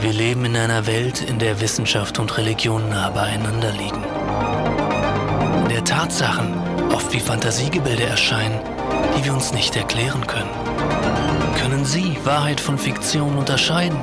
Wir 0.00 0.12
leben 0.12 0.44
in 0.44 0.56
einer 0.56 0.86
Welt, 0.86 1.22
in 1.22 1.38
der 1.38 1.60
Wissenschaft 1.60 2.18
und 2.18 2.36
Religion 2.36 2.88
nah 2.88 3.10
beieinander 3.10 3.70
liegen. 3.72 4.02
In 5.62 5.68
der 5.68 5.84
Tatsachen 5.84 6.54
oft 6.92 7.12
wie 7.12 7.20
Fantasiegebilde 7.20 8.04
erscheinen, 8.04 8.58
die 9.16 9.24
wir 9.24 9.32
uns 9.32 9.52
nicht 9.52 9.76
erklären 9.76 10.26
können. 10.26 10.50
Können 11.60 11.84
Sie 11.84 12.18
Wahrheit 12.24 12.60
von 12.60 12.78
Fiktion 12.78 13.36
unterscheiden? 13.36 13.98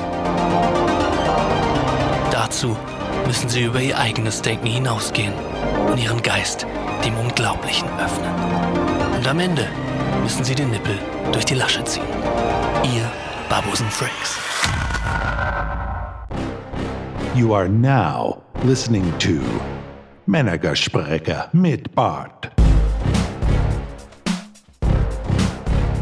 Dazu 2.32 2.78
müssen 3.26 3.50
Sie 3.50 3.64
über 3.64 3.82
Ihr 3.82 3.98
eigenes 3.98 4.42
Denken 4.42 4.68
hinausgehen 4.68 5.34
und 5.90 5.98
Ihren 5.98 6.22
Geist 6.22 6.66
dem 7.04 7.18
Unglaublichen 7.18 7.88
öffnen. 8.00 8.34
Und 9.18 9.28
am 9.28 9.40
Ende 9.40 9.68
müssen 10.22 10.44
Sie 10.44 10.56
den 10.56 10.72
Nippel 10.72 10.98
durch 11.32 11.46
die 11.46 11.56
Lasche 11.56 11.84
ziehen. 11.84 12.04
Ihr 12.84 13.10
Babusen 13.50 13.90
Freaks. 13.90 14.38
You 17.36 17.54
are 17.54 17.70
now 17.70 18.42
listening 18.64 19.14
to 19.20 19.40
Männergespräche 20.26 21.46
mit 21.54 21.94
Bart. 21.96 22.52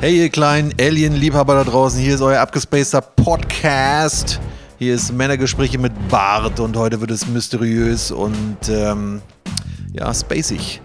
Hey 0.02 0.18
ihr 0.18 0.30
kleinen 0.30 0.74
Alien-Liebhaber 0.80 1.56
da 1.56 1.64
draußen, 1.64 2.00
hier 2.00 2.16
ist 2.16 2.22
euer 2.22 2.40
abgespaceter 2.40 3.02
Podcast. 3.02 4.40
Hier 4.78 4.94
ist 4.96 5.14
Männergespräche 5.14 5.78
mit 5.78 5.94
Bart 6.10 6.60
und 6.60 6.76
heute 6.76 7.00
wird 7.00 7.12
es 7.12 7.28
mysteriös 7.28 8.12
und 8.12 8.58
ähm, 8.68 9.22
ja, 9.94 10.14
spacig. 10.14 10.82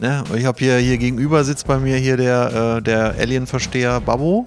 Ne? 0.00 0.24
Ich 0.34 0.46
habe 0.46 0.58
hier, 0.58 0.78
hier 0.78 0.96
gegenüber 0.96 1.44
sitzt 1.44 1.66
bei 1.66 1.78
mir 1.78 1.98
hier 1.98 2.16
der, 2.16 2.78
äh, 2.78 2.82
der 2.82 3.16
Alien-Versteher 3.18 4.00
Babbo. 4.00 4.46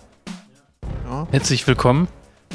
Herzlich 1.30 1.68
willkommen. 1.68 2.08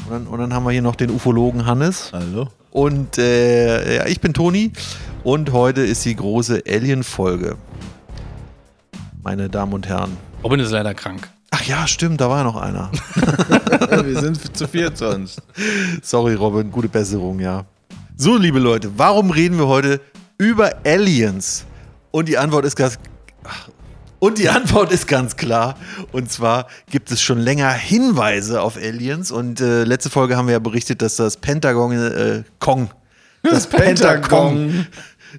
Und 0.04 0.10
dann, 0.10 0.26
und 0.26 0.40
dann 0.40 0.52
haben 0.52 0.64
wir 0.64 0.72
hier 0.72 0.82
noch 0.82 0.96
den 0.96 1.10
Ufologen 1.10 1.64
Hannes. 1.64 2.10
Hallo. 2.12 2.48
Und 2.72 3.16
äh, 3.18 3.98
ja, 3.98 4.06
ich 4.06 4.20
bin 4.20 4.34
Toni 4.34 4.72
und 5.22 5.52
heute 5.52 5.82
ist 5.82 6.04
die 6.06 6.16
große 6.16 6.64
Alien-Folge. 6.66 7.56
Meine 9.22 9.48
Damen 9.48 9.74
und 9.74 9.86
Herren. 9.86 10.16
Robin 10.42 10.58
ist 10.58 10.72
leider 10.72 10.92
krank. 10.92 11.28
Ach 11.52 11.62
ja, 11.62 11.86
stimmt, 11.86 12.20
da 12.20 12.28
war 12.28 12.38
ja 12.38 12.44
noch 12.44 12.56
einer. 12.56 12.90
Wir 14.04 14.20
sind 14.20 14.56
zu 14.56 14.66
viert 14.66 14.98
sonst. 14.98 15.40
Sorry, 16.02 16.34
Robin, 16.34 16.72
gute 16.72 16.88
Besserung, 16.88 17.38
ja. 17.38 17.64
So, 18.16 18.36
liebe 18.36 18.58
Leute, 18.58 18.90
warum 18.96 19.30
reden 19.30 19.56
wir 19.56 19.68
heute 19.68 20.00
über 20.36 20.72
Aliens? 20.84 21.64
Und 22.18 22.26
die 22.26 22.36
Antwort 22.36 22.64
ist 22.64 22.74
ganz. 22.74 22.98
Und 24.18 24.38
die 24.38 24.48
Antwort 24.48 24.90
ist 24.90 25.06
ganz 25.06 25.36
klar. 25.36 25.78
Und 26.10 26.32
zwar 26.32 26.66
gibt 26.90 27.12
es 27.12 27.22
schon 27.22 27.38
länger 27.38 27.70
Hinweise 27.70 28.60
auf 28.60 28.76
Aliens. 28.76 29.30
Und 29.30 29.60
äh, 29.60 29.84
letzte 29.84 30.10
Folge 30.10 30.36
haben 30.36 30.48
wir 30.48 30.54
ja 30.54 30.58
berichtet, 30.58 31.00
dass 31.00 31.14
das 31.14 31.36
Pentagon, 31.36 31.92
äh, 31.92 32.42
Kong, 32.58 32.90
das 33.44 33.68
Pentagon, 33.68 34.88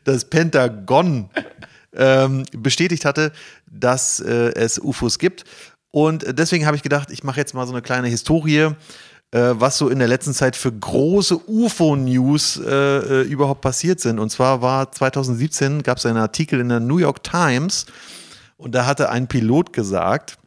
das 0.06 0.24
Pentagon 0.24 1.30
ähm, 1.94 2.46
bestätigt 2.58 3.04
hatte, 3.04 3.34
dass 3.70 4.22
äh, 4.22 4.54
es 4.56 4.80
UFOs 4.80 5.20
gibt. 5.20 5.44
Und 5.92 6.26
deswegen 6.40 6.66
habe 6.66 6.78
ich 6.78 6.84
gedacht, 6.84 7.12
ich 7.12 7.26
mache 7.26 7.42
jetzt 7.42 7.54
mal 7.54 7.68
so 7.68 7.74
eine 7.74 7.82
kleine 7.82 8.08
Historie, 8.08 8.70
äh, 9.32 9.52
was 9.54 9.78
so 9.78 9.90
in 9.90 10.00
der 10.00 10.08
letzten 10.08 10.34
Zeit 10.34 10.56
für 10.56 10.72
große 10.72 11.38
UFO-News 11.48 12.62
äh, 12.66 12.70
äh, 12.72 13.22
überhaupt 13.24 13.62
passiert 13.62 14.00
sind. 14.00 14.20
Und 14.20 14.30
zwar 14.32 14.62
war 14.62 14.92
2017, 14.92 15.84
gab 15.84 15.98
es 16.00 16.06
einen 16.06 16.18
Artikel 16.18 16.60
in 16.60 16.70
der 16.70 16.80
New 16.80 16.98
York 16.98 17.24
Times 17.24 17.86
und 18.58 18.74
da 18.74 18.86
hatte 18.86 19.10
ein 19.10 19.28
Pilot 19.28 19.72
gesagt, 19.74 20.38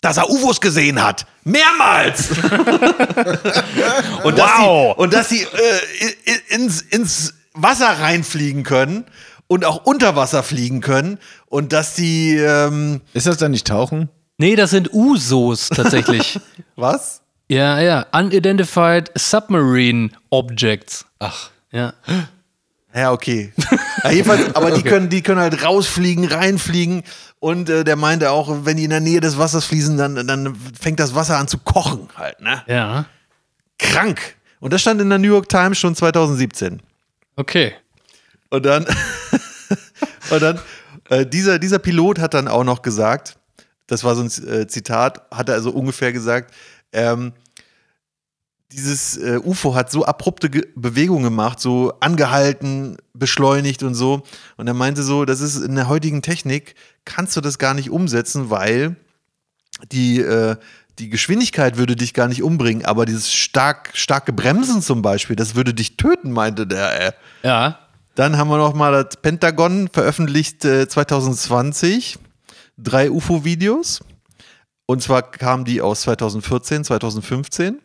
dass 0.00 0.16
er 0.18 0.30
UFOs 0.30 0.60
gesehen 0.60 1.02
hat. 1.02 1.26
Mehrmals! 1.44 2.30
und, 4.24 4.38
dass 4.38 4.50
Wow. 4.58 4.94
sie, 4.96 5.02
und 5.02 5.12
dass 5.12 5.28
sie 5.28 5.42
äh, 5.42 6.54
ins, 6.54 6.80
ins 6.80 7.34
Wasser 7.54 7.88
reinfliegen 7.88 8.62
können 8.62 9.04
und 9.48 9.64
auch 9.64 9.84
unter 9.84 10.16
Wasser 10.16 10.42
fliegen 10.42 10.80
können 10.80 11.18
und 11.46 11.72
dass 11.72 11.94
die, 11.94 12.34
ähm, 12.36 13.00
Ist 13.14 13.26
das 13.26 13.36
dann 13.38 13.50
nicht 13.52 13.66
Tauchen? 13.66 14.08
Nee, 14.38 14.56
das 14.56 14.70
sind 14.70 14.92
Usos 14.92 15.68
tatsächlich. 15.70 16.38
was? 16.76 17.22
Ja, 17.48 17.80
ja. 17.80 18.06
Unidentified 18.12 19.10
Submarine 19.16 20.10
Objects. 20.30 21.06
Ach. 21.18 21.50
Ja. 21.70 21.92
Ja, 22.94 23.12
okay. 23.12 23.52
Ja, 24.02 24.10
jedenfalls, 24.10 24.56
aber 24.56 24.70
die, 24.70 24.82
können, 24.82 25.10
die 25.10 25.22
können 25.22 25.40
halt 25.40 25.62
rausfliegen, 25.62 26.24
reinfliegen. 26.24 27.02
Und 27.40 27.68
äh, 27.68 27.84
der 27.84 27.96
meinte 27.96 28.30
auch, 28.30 28.64
wenn 28.64 28.78
die 28.78 28.84
in 28.84 28.90
der 28.90 29.00
Nähe 29.00 29.20
des 29.20 29.36
Wassers 29.36 29.66
fließen, 29.66 29.98
dann, 29.98 30.26
dann 30.26 30.56
fängt 30.78 30.98
das 30.98 31.14
Wasser 31.14 31.36
an 31.36 31.48
zu 31.48 31.58
kochen 31.58 32.08
halt, 32.16 32.40
ne? 32.40 32.62
Ja. 32.66 33.04
Krank. 33.78 34.36
Und 34.60 34.72
das 34.72 34.80
stand 34.80 35.00
in 35.02 35.10
der 35.10 35.18
New 35.18 35.28
York 35.28 35.48
Times 35.48 35.78
schon 35.78 35.94
2017. 35.94 36.80
Okay. 37.36 37.74
Und 38.48 38.64
dann, 38.64 38.86
und 40.30 40.42
dann 40.42 40.58
äh, 41.10 41.26
dieser, 41.26 41.58
dieser 41.58 41.78
Pilot 41.78 42.18
hat 42.18 42.32
dann 42.32 42.48
auch 42.48 42.64
noch 42.64 42.80
gesagt, 42.80 43.36
das 43.86 44.02
war 44.02 44.16
so 44.16 44.22
ein 44.22 44.48
äh, 44.48 44.66
Zitat, 44.66 45.22
hat 45.30 45.48
er 45.48 45.56
also 45.56 45.70
ungefähr 45.70 46.12
gesagt, 46.12 46.54
ähm, 46.92 47.32
dieses 48.72 49.16
äh, 49.16 49.40
UFO 49.42 49.74
hat 49.74 49.90
so 49.90 50.04
abrupte 50.04 50.50
Ge 50.50 50.66
Bewegungen 50.74 51.24
gemacht, 51.24 51.60
so 51.60 51.94
angehalten, 52.00 52.96
beschleunigt 53.14 53.82
und 53.82 53.94
so. 53.94 54.22
Und 54.56 54.66
er 54.66 54.74
meinte 54.74 55.02
so, 55.02 55.24
das 55.24 55.40
ist 55.40 55.56
in 55.56 55.76
der 55.76 55.88
heutigen 55.88 56.22
Technik, 56.22 56.74
kannst 57.04 57.36
du 57.36 57.40
das 57.40 57.58
gar 57.58 57.74
nicht 57.74 57.90
umsetzen, 57.90 58.50
weil 58.50 58.96
die, 59.92 60.20
äh, 60.20 60.56
die 60.98 61.10
Geschwindigkeit 61.10 61.76
würde 61.76 61.94
dich 61.94 62.14
gar 62.14 62.28
nicht 62.28 62.42
umbringen, 62.42 62.84
aber 62.84 63.06
dieses 63.06 63.32
stark, 63.32 63.90
starke 63.94 64.32
Bremsen 64.32 64.82
zum 64.82 65.02
Beispiel, 65.02 65.36
das 65.36 65.54
würde 65.54 65.74
dich 65.74 65.96
töten, 65.96 66.32
meinte 66.32 66.66
der. 66.66 67.08
Äh. 67.08 67.12
Ja. 67.42 67.78
Dann 68.14 68.38
haben 68.38 68.48
wir 68.48 68.56
noch 68.56 68.74
mal 68.74 69.04
das 69.04 69.18
Pentagon 69.20 69.88
veröffentlicht 69.92 70.64
äh, 70.64 70.88
2020 70.88 72.18
drei 72.78 73.10
UFO-Videos. 73.10 74.00
Und 74.86 75.02
zwar 75.02 75.22
kamen 75.22 75.64
die 75.64 75.82
aus 75.82 76.02
2014, 76.02 76.84
2015. 76.84 77.80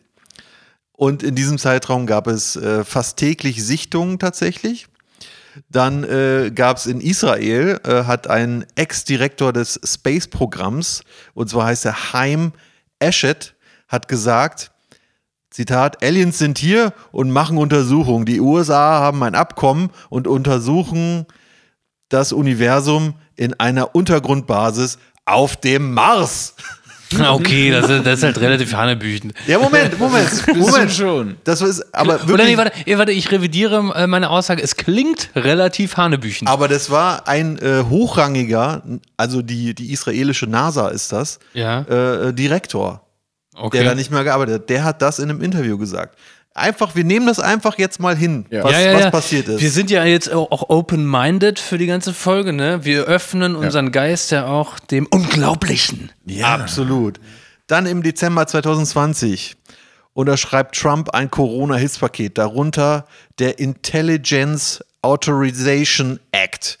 Und 0.92 1.22
in 1.22 1.34
diesem 1.34 1.58
Zeitraum 1.58 2.06
gab 2.06 2.28
es 2.28 2.54
äh, 2.56 2.84
fast 2.84 3.16
täglich 3.16 3.64
Sichtungen 3.64 4.18
tatsächlich. 4.18 4.86
Dann 5.68 6.04
äh, 6.04 6.52
gab 6.54 6.76
es 6.76 6.86
in 6.86 7.00
Israel, 7.00 7.80
äh, 7.84 8.04
hat 8.04 8.28
ein 8.28 8.64
Ex-Direktor 8.76 9.52
des 9.52 9.80
Space-Programms, 9.84 11.02
und 11.34 11.50
zwar 11.50 11.66
heißt 11.66 11.84
er 11.84 12.12
Haim 12.12 12.52
Eshet, 13.00 13.54
hat 13.88 14.08
gesagt, 14.08 14.70
Zitat, 15.50 16.02
Aliens 16.02 16.38
sind 16.38 16.56
hier 16.56 16.94
und 17.10 17.30
machen 17.30 17.58
Untersuchungen. 17.58 18.24
Die 18.24 18.40
USA 18.40 19.00
haben 19.00 19.22
ein 19.22 19.34
Abkommen 19.34 19.90
und 20.08 20.26
untersuchen 20.26 21.26
das 22.08 22.32
Universum 22.32 23.14
in 23.36 23.58
einer 23.60 23.94
Untergrundbasis 23.94 24.98
auf 25.26 25.56
dem 25.56 25.92
Mars. 25.92 26.54
Okay, 27.20 27.70
das 27.70 27.88
ist, 27.90 28.06
das 28.06 28.18
ist 28.18 28.22
halt 28.24 28.40
relativ 28.40 28.74
hanebüchen. 28.74 29.32
Ja, 29.46 29.58
Moment, 29.58 29.98
Moment, 29.98 30.30
Moment 30.56 30.90
schon. 30.92 31.36
Das 31.44 31.60
ist 31.60 31.94
aber 31.94 32.14
Oder 32.16 32.28
wirklich, 32.28 32.48
nee, 32.48 32.56
warte, 32.56 32.98
warte, 32.98 33.12
ich 33.12 33.30
revidiere 33.30 33.92
äh, 33.94 34.06
meine 34.06 34.30
Aussage. 34.30 34.62
Es 34.62 34.76
klingt 34.76 35.30
relativ 35.34 35.96
hanebüchen. 35.96 36.46
aber 36.48 36.68
das 36.68 36.90
war 36.90 37.28
ein 37.28 37.58
äh, 37.58 37.84
hochrangiger, 37.88 38.82
also 39.16 39.42
die, 39.42 39.74
die 39.74 39.92
israelische 39.92 40.46
NASA 40.46 40.88
ist 40.88 41.12
das, 41.12 41.38
Ja. 41.54 41.80
äh, 41.82 42.32
Direktor, 42.32 43.06
okay. 43.54 43.78
der 43.78 43.88
da 43.90 43.94
nicht 43.94 44.10
mehr 44.10 44.24
gearbeitet 44.24 44.54
hat. 44.62 44.70
Der 44.70 44.84
hat 44.84 45.02
das 45.02 45.18
in 45.18 45.30
einem 45.30 45.40
Interview 45.42 45.78
gesagt. 45.78 46.16
Einfach, 46.54 46.94
wir 46.94 47.04
nehmen 47.04 47.26
das 47.26 47.40
einfach 47.40 47.78
jetzt 47.78 47.98
mal 47.98 48.14
hin, 48.14 48.44
Ja. 48.50 48.64
was, 48.64 48.72
ja, 48.72 48.80
ja, 48.80 48.94
was 48.94 49.00
ja. 49.02 49.10
passiert 49.10 49.48
ist. 49.48 49.60
Wir 49.62 49.70
sind 49.70 49.90
ja 49.90 50.04
jetzt 50.04 50.30
auch 50.30 50.68
open-minded 50.68 51.58
für 51.58 51.78
die 51.78 51.86
ganze 51.86 52.12
Folge, 52.12 52.52
ne? 52.52 52.84
Wir 52.84 53.04
öffnen 53.04 53.56
unseren 53.56 53.90
Geist 53.90 54.30
ja 54.32 54.46
auch 54.46 54.78
dem 54.78 55.06
Unglaublichen. 55.06 56.10
Absolut. 56.42 57.20
Dann 57.66 57.86
im 57.86 58.02
Dezember 58.02 58.46
2020 58.46 59.56
unterschreibt 60.12 60.76
Trump 60.76 61.10
ein 61.10 61.30
Corona-Hilfspaket, 61.30 62.36
darunter 62.36 63.06
der 63.38 63.58
Intelligence 63.58 64.84
Authorization 65.00 66.20
Act. 66.32 66.78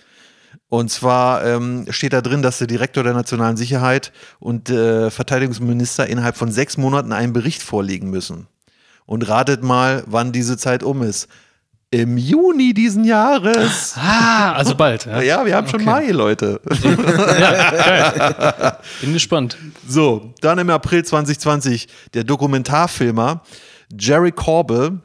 Und 0.68 0.90
zwar 0.90 1.44
ähm, 1.44 1.86
steht 1.90 2.12
da 2.12 2.20
drin, 2.20 2.42
dass 2.42 2.58
der 2.58 2.66
Direktor 2.66 3.04
der 3.04 3.12
nationalen 3.14 3.56
Sicherheit 3.56 4.12
und 4.38 4.70
äh, 4.70 5.10
Verteidigungsminister 5.10 6.06
innerhalb 6.06 6.36
von 6.36 6.50
sechs 6.50 6.76
Monaten 6.76 7.12
einen 7.12 7.32
Bericht 7.32 7.62
vorlegen 7.62 8.10
müssen. 8.10 8.46
Und 9.06 9.28
ratet 9.28 9.62
mal, 9.62 10.04
wann 10.06 10.32
diese 10.32 10.56
Zeit 10.56 10.82
um 10.82 11.02
ist. 11.02 11.28
Im 11.90 12.16
Juni 12.16 12.72
diesen 12.72 13.04
Jahres. 13.04 13.94
Ah, 13.98 14.52
also 14.52 14.74
bald. 14.74 15.04
Ja, 15.04 15.20
Ja, 15.20 15.44
wir 15.44 15.54
haben 15.54 15.68
schon 15.68 15.84
Mai, 15.84 16.10
Leute. 16.10 16.60
Bin 19.02 19.12
gespannt. 19.12 19.58
So, 19.86 20.32
dann 20.40 20.58
im 20.58 20.70
April 20.70 21.04
2020 21.04 21.88
der 22.14 22.24
Dokumentarfilmer 22.24 23.42
Jerry 23.98 24.32
Corbell 24.32 25.00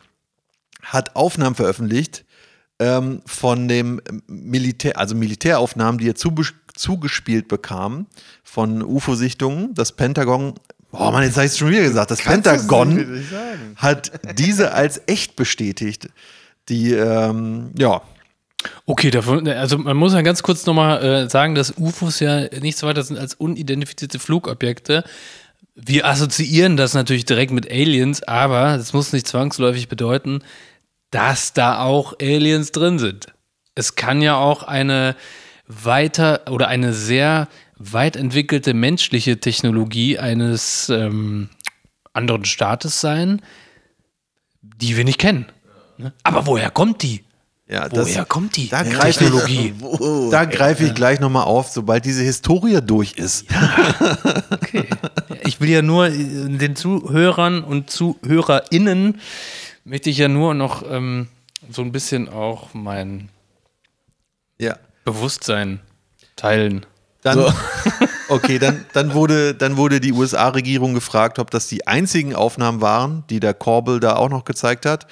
hat 0.82 1.18
Aufnahmen 1.18 1.56
veröffentlicht 1.56 2.24
ähm, 2.80 3.22
von 3.26 3.68
dem 3.68 4.02
Militär, 4.28 4.98
also 4.98 5.16
Militäraufnahmen, 5.16 6.00
die 6.00 6.10
er 6.10 6.16
zuge 6.16 6.44
zugespielt 6.74 7.48
bekamen 7.48 8.06
von 8.44 8.84
UFO-Sichtungen. 8.84 9.74
Das 9.74 9.94
Pentagon, 9.94 10.54
oh 10.92 11.12
Mann, 11.12 11.24
jetzt 11.24 11.36
habe 11.36 11.46
ich 11.46 11.52
es 11.52 11.58
schon 11.58 11.70
wieder 11.70 11.82
gesagt, 11.82 12.12
das 12.12 12.22
Pentagon 12.22 13.26
hat 13.76 14.12
diese 14.38 14.74
als 14.74 15.02
echt 15.08 15.36
bestätigt. 15.36 16.10
Die, 16.70 16.94
ähm, 16.94 17.72
ja, 17.78 18.02
Okay, 18.86 19.12
davon, 19.12 19.48
also 19.48 19.78
man 19.78 19.96
muss 19.98 20.14
ja 20.14 20.22
ganz 20.22 20.44
kurz 20.44 20.66
nochmal 20.66 21.04
äh, 21.04 21.30
sagen, 21.30 21.56
dass 21.56 21.78
UFOs 21.78 22.20
ja 22.20 22.48
nichts 22.60 22.84
weiter 22.84 23.04
sind 23.04 23.18
als 23.18 23.36
unidentifizierte 23.36 24.20
Flugobjekte. 24.20 25.04
Wir 25.76 26.06
assoziieren 26.06 26.76
das 26.76 26.94
natürlich 26.94 27.26
direkt 27.26 27.52
mit 27.52 27.70
Aliens, 27.70 28.24
aber 28.24 28.78
das 28.78 28.94
muss 28.94 29.14
nicht 29.14 29.28
zwangsläufig 29.28 29.88
bedeuten, 29.88 30.40
dass 31.12 31.54
da 31.54 31.84
auch 31.84 32.14
Aliens 32.20 32.72
drin 32.72 32.98
sind. 32.98 33.28
Es 33.76 33.96
kann 33.96 34.22
ja 34.22 34.38
auch 34.38 34.64
eine 34.64 35.16
weiter 35.68 36.42
oder 36.50 36.68
eine 36.68 36.94
sehr 36.94 37.48
weit 37.80 38.16
entwickelte 38.16 38.74
menschliche 38.74 39.40
Technologie 39.40 40.18
eines 40.18 40.90
ähm, 40.90 41.50
anderen 42.14 42.46
Staates 42.46 43.00
sein, 43.02 43.42
die 44.62 44.98
wir 44.98 45.04
nicht 45.04 45.20
kennen. 45.20 45.46
Ne? 45.98 46.14
Aber 46.24 46.46
woher 46.48 46.70
kommt 46.72 47.04
die? 47.04 47.24
ja 47.70 47.88
Woher 47.92 48.26
kommt 48.26 48.56
die 48.56 48.70
da 48.70 48.84
greife 48.84 49.10
ich, 49.10 49.18
Technologie? 49.32 49.74
da 50.32 50.46
greife 50.46 50.86
ich 50.86 50.94
gleich 50.94 51.20
nochmal 51.20 51.44
auf, 51.44 51.70
sobald 51.70 52.06
diese 52.06 52.24
Historie 52.24 52.80
durch 52.82 53.14
ist. 53.14 53.46
Okay. 54.50 54.86
Ich 55.44 55.60
will 55.60 55.70
ja 55.70 55.82
nur 55.82 56.08
äh, 56.08 56.12
den 56.58 56.76
Zuhörern 56.76 57.64
und 57.64 57.90
ZuhörerInnen 57.90 59.20
möchte 59.86 60.10
ich 60.10 60.18
ja 60.18 60.28
nur 60.28 60.54
noch 60.54 60.84
ähm, 60.90 61.28
so 61.70 61.82
ein 61.82 61.92
bisschen 61.92 62.30
auch 62.30 62.74
mein 62.74 63.30
Ja. 64.60 64.78
Bewusstsein 65.06 65.80
teilen. 66.36 66.86
Dann, 67.36 67.54
okay, 68.30 68.60
dann, 68.60 68.86
dann, 68.94 69.14
wurde, 69.14 69.54
dann 69.54 69.78
wurde 69.78 70.00
die 70.00 70.14
USA-Regierung 70.14 70.94
gefragt, 70.94 71.40
ob 71.40 71.52
das 71.52 71.68
die 71.68 71.88
einzigen 71.88 72.36
Aufnahmen 72.36 72.82
waren, 72.82 73.24
die 73.30 73.40
der 73.40 73.54
Corbel 73.54 74.00
da 74.00 74.16
auch 74.16 74.30
noch 74.30 74.46
gezeigt 74.46 74.86
hat. 74.86 75.08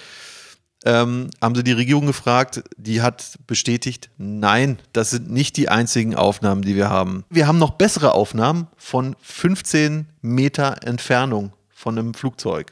Ähm, 0.87 1.31
haben 1.41 1.55
sie 1.55 1.63
die 1.63 1.71
Regierung 1.71 2.05
gefragt, 2.05 2.63
die 2.77 3.01
hat 3.01 3.39
bestätigt, 3.47 4.11
nein, 4.17 4.77
das 4.93 5.09
sind 5.09 5.31
nicht 5.31 5.57
die 5.57 5.67
einzigen 5.67 6.13
Aufnahmen, 6.15 6.61
die 6.61 6.75
wir 6.75 6.89
haben. 6.89 7.25
Wir 7.31 7.47
haben 7.47 7.57
noch 7.57 7.71
bessere 7.71 8.13
Aufnahmen 8.13 8.67
von 8.77 9.15
15 9.21 10.07
Meter 10.21 10.83
Entfernung 10.83 11.53
von 11.69 11.97
einem 11.97 12.13
Flugzeug. 12.13 12.71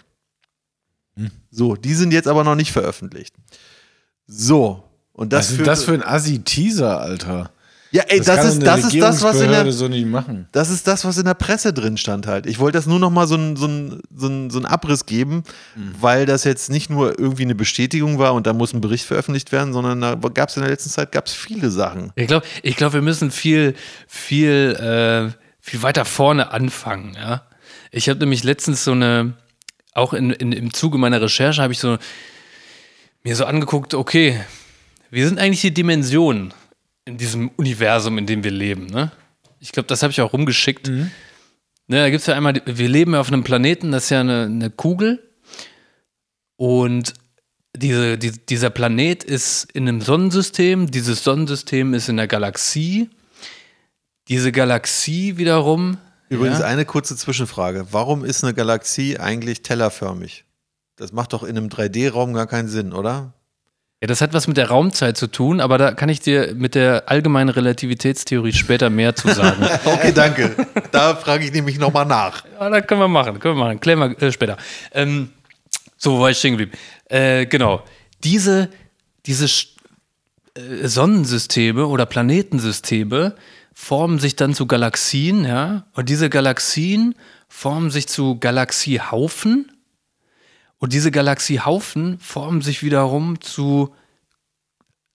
So, 1.49 1.75
die 1.75 1.93
sind 1.93 2.13
jetzt 2.13 2.27
aber 2.27 2.43
noch 2.43 2.55
nicht 2.55 2.71
veröffentlicht. 2.71 3.35
So, 4.27 4.83
und 5.11 5.33
das, 5.33 5.51
Was 5.51 5.59
ist 5.59 5.67
das 5.67 5.83
für 5.83 5.93
ein 5.93 6.03
Assi-Teaser, 6.03 6.99
Alter? 6.99 7.51
Ja, 7.93 8.01
ey, 8.07 8.19
das, 8.19 8.37
kann 8.37 8.47
ist, 8.47 8.55
eine 8.55 8.65
das 8.65 8.83
ist 8.85 8.99
das, 8.99 9.21
was 9.21 9.35
in 9.35 9.51
der, 9.51 9.59
Regierungsbehörde 9.59 9.71
so 9.71 9.87
nicht 9.87 10.07
machen. 10.07 10.47
das 10.51 10.71
ist 10.71 10.87
das, 10.87 11.05
was 11.05 11.19
in 11.19 11.25
der 11.25 11.35
Presse 11.35 11.73
drin 11.73 11.95
stand 11.97 12.25
halt. 12.25 12.47
Ich 12.47 12.57
wollte 12.57 12.79
das 12.79 12.87
nur 12.87 12.97
noch 12.97 13.11
mal 13.11 13.27
so 13.27 13.35
einen 13.35 13.55
so 13.55 13.67
ein, 13.67 14.01
so 14.15 14.27
ein, 14.27 14.49
so 14.49 14.57
ein 14.57 14.65
Abriss 14.65 15.05
geben, 15.05 15.43
weil 16.01 16.25
das 16.25 16.43
jetzt 16.43 16.71
nicht 16.71 16.89
nur 16.89 17.19
irgendwie 17.19 17.43
eine 17.43 17.53
Bestätigung 17.53 18.17
war 18.17 18.33
und 18.33 18.47
da 18.47 18.53
muss 18.53 18.73
ein 18.73 18.81
Bericht 18.81 19.05
veröffentlicht 19.05 19.51
werden, 19.51 19.73
sondern 19.73 20.01
da 20.01 20.15
gab 20.15 20.49
es 20.49 20.57
in 20.57 20.63
der 20.63 20.71
letzten 20.71 20.89
Zeit 20.89 21.11
gab's 21.11 21.33
viele 21.33 21.69
Sachen. 21.69 22.11
Ich 22.15 22.25
glaube, 22.25 22.47
ich 22.63 22.75
glaub, 22.75 22.93
wir 22.93 23.03
müssen 23.03 23.29
viel, 23.29 23.75
viel, 24.07 24.75
äh, 25.31 25.37
viel 25.61 25.83
weiter 25.83 26.05
vorne 26.05 26.51
anfangen. 26.51 27.15
Ja? 27.15 27.43
Ich 27.91 28.09
habe 28.09 28.19
nämlich 28.19 28.43
letztens 28.43 28.83
so 28.83 28.93
eine, 28.93 29.33
auch 29.93 30.13
in, 30.13 30.31
in, 30.31 30.51
im 30.51 30.73
Zuge 30.73 30.97
meiner 30.97 31.21
Recherche 31.21 31.61
habe 31.61 31.73
ich 31.73 31.79
so 31.79 31.99
mir 33.23 33.35
so 33.35 33.45
angeguckt, 33.45 33.93
okay, 33.93 34.39
wir 35.11 35.27
sind 35.27 35.39
eigentlich 35.39 35.61
die 35.61 35.75
Dimension 35.75 36.55
in 37.05 37.17
diesem 37.17 37.50
Universum, 37.57 38.17
in 38.17 38.25
dem 38.25 38.44
wir 38.44 38.51
leben. 38.51 38.88
Ne? 38.88 39.11
Ich 39.59 39.71
glaube, 39.71 39.88
das 39.88 40.03
habe 40.03 40.11
ich 40.11 40.21
auch 40.21 40.33
rumgeschickt. 40.33 40.88
Ne, 41.88 41.97
da 41.97 42.09
gibt 42.09 42.21
es 42.21 42.27
ja 42.27 42.35
einmal, 42.35 42.61
wir 42.65 42.88
leben 42.88 43.13
ja 43.13 43.19
auf 43.19 43.27
einem 43.27 43.44
Planeten, 43.44 43.91
das 43.91 44.05
ist 44.05 44.09
ja 44.11 44.21
eine, 44.21 44.44
eine 44.44 44.69
Kugel. 44.69 45.21
Und 46.55 47.13
diese, 47.75 48.17
die, 48.17 48.31
dieser 48.31 48.69
Planet 48.69 49.23
ist 49.23 49.71
in 49.73 49.88
einem 49.88 50.01
Sonnensystem, 50.01 50.91
dieses 50.91 51.23
Sonnensystem 51.23 51.94
ist 51.94 52.07
in 52.07 52.17
der 52.17 52.27
Galaxie. 52.27 53.09
Diese 54.29 54.51
Galaxie 54.51 55.38
wiederum. 55.38 55.97
Übrigens 56.29 56.59
ja, 56.59 56.65
eine 56.65 56.85
kurze 56.85 57.17
Zwischenfrage. 57.17 57.88
Warum 57.91 58.23
ist 58.23 58.44
eine 58.44 58.53
Galaxie 58.53 59.19
eigentlich 59.19 59.61
tellerförmig? 59.63 60.45
Das 60.95 61.11
macht 61.11 61.33
doch 61.33 61.44
in 61.44 61.57
einem 61.57 61.67
3D-Raum 61.67 62.33
gar 62.33 62.47
keinen 62.47 62.69
Sinn, 62.69 62.94
oder? 62.94 63.33
Ja, 64.03 64.07
das 64.07 64.19
hat 64.19 64.33
was 64.33 64.50
mit 64.50 64.57
der 64.57 64.67
Raumzeit 64.67 65.15
zu 65.15 65.27
tun, 65.27 65.61
aber 65.61 65.77
da 65.77 65.94
kann 65.94 66.09
ich 66.09 66.19
dir 66.19 66.55
mit 66.55 66.75
der 66.75 67.03
allgemeinen 67.07 67.47
Relativitätstheorie 67.47 68.51
später 68.51 68.89
mehr 68.89 69.15
zu 69.15 69.29
sagen. 69.29 69.65
Okay, 69.85 70.11
danke. 70.13 70.53
da 70.91 71.15
frage 71.15 71.45
ich 71.45 71.53
nämlich 71.53 71.79
nochmal 71.79 72.05
nach. 72.05 72.44
Ja, 72.59 72.69
das 72.69 72.85
können 72.85 73.00
wir 73.00 73.07
machen, 73.07 73.39
können 73.39 73.55
wir 73.55 73.63
machen. 73.63 73.79
Klären 73.79 74.00
wir 74.00 74.21
äh, 74.21 74.33
später. 74.33 74.57
Ähm, 74.91 75.29
so, 75.95 76.17
wo 76.17 76.19
war 76.19 76.31
ich 76.31 76.38
stehen 76.38 76.57
geblieben? 76.57 76.73
Äh, 77.05 77.45
genau. 77.45 77.81
Diese, 78.25 78.69
diese 79.25 79.45
äh, 79.45 80.85
Sonnensysteme 80.85 81.88
oder 81.88 82.05
Planetensysteme 82.05 83.35
formen 83.73 84.19
sich 84.19 84.35
dann 84.35 84.53
zu 84.53 84.67
Galaxien, 84.67 85.45
ja. 85.45 85.85
Und 85.94 86.09
diese 86.09 86.29
Galaxien 86.29 87.15
formen 87.47 87.89
sich 87.89 88.09
zu 88.09 88.38
Galaxiehaufen. 88.38 89.71
Und 90.83 90.91
diese 90.91 91.12
Galaxiehaufen 91.12 92.19
formen 92.19 92.62
sich 92.62 92.83
wiederum 92.83 93.39
zu, 93.39 93.95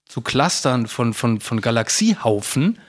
zu 0.07 0.21
Clustern 0.21 0.87
von, 0.87 1.13
von, 1.13 1.39
von 1.41 1.61
Galaxiehaufen. 1.61 2.79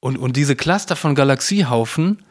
Und, 0.00 0.16
und 0.16 0.38
diese 0.38 0.56
Cluster 0.56 0.96
von 0.96 1.14
Galaxiehaufen 1.14 2.24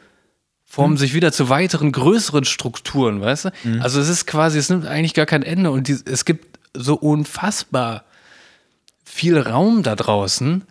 formen 0.64 0.96
sich 0.96 1.14
wieder 1.14 1.30
zu 1.30 1.48
weiteren 1.48 1.92
größeren 1.92 2.44
Strukturen, 2.44 3.20
weißt 3.20 3.44
du? 3.44 3.50
Also 3.80 4.00
es 4.00 4.08
ist 4.08 4.26
quasi, 4.26 4.58
es 4.58 4.68
nimmt 4.68 4.84
eigentlich 4.84 5.14
gar 5.14 5.26
kein 5.26 5.44
Ende 5.44 5.70
und 5.70 5.86
die, 5.86 5.96
es 6.06 6.24
gibt 6.24 6.58
so 6.74 6.96
unfassbar 6.96 8.04
viel 9.04 9.38
Raum 9.38 9.84
da 9.84 9.94
draußen, 9.94 10.64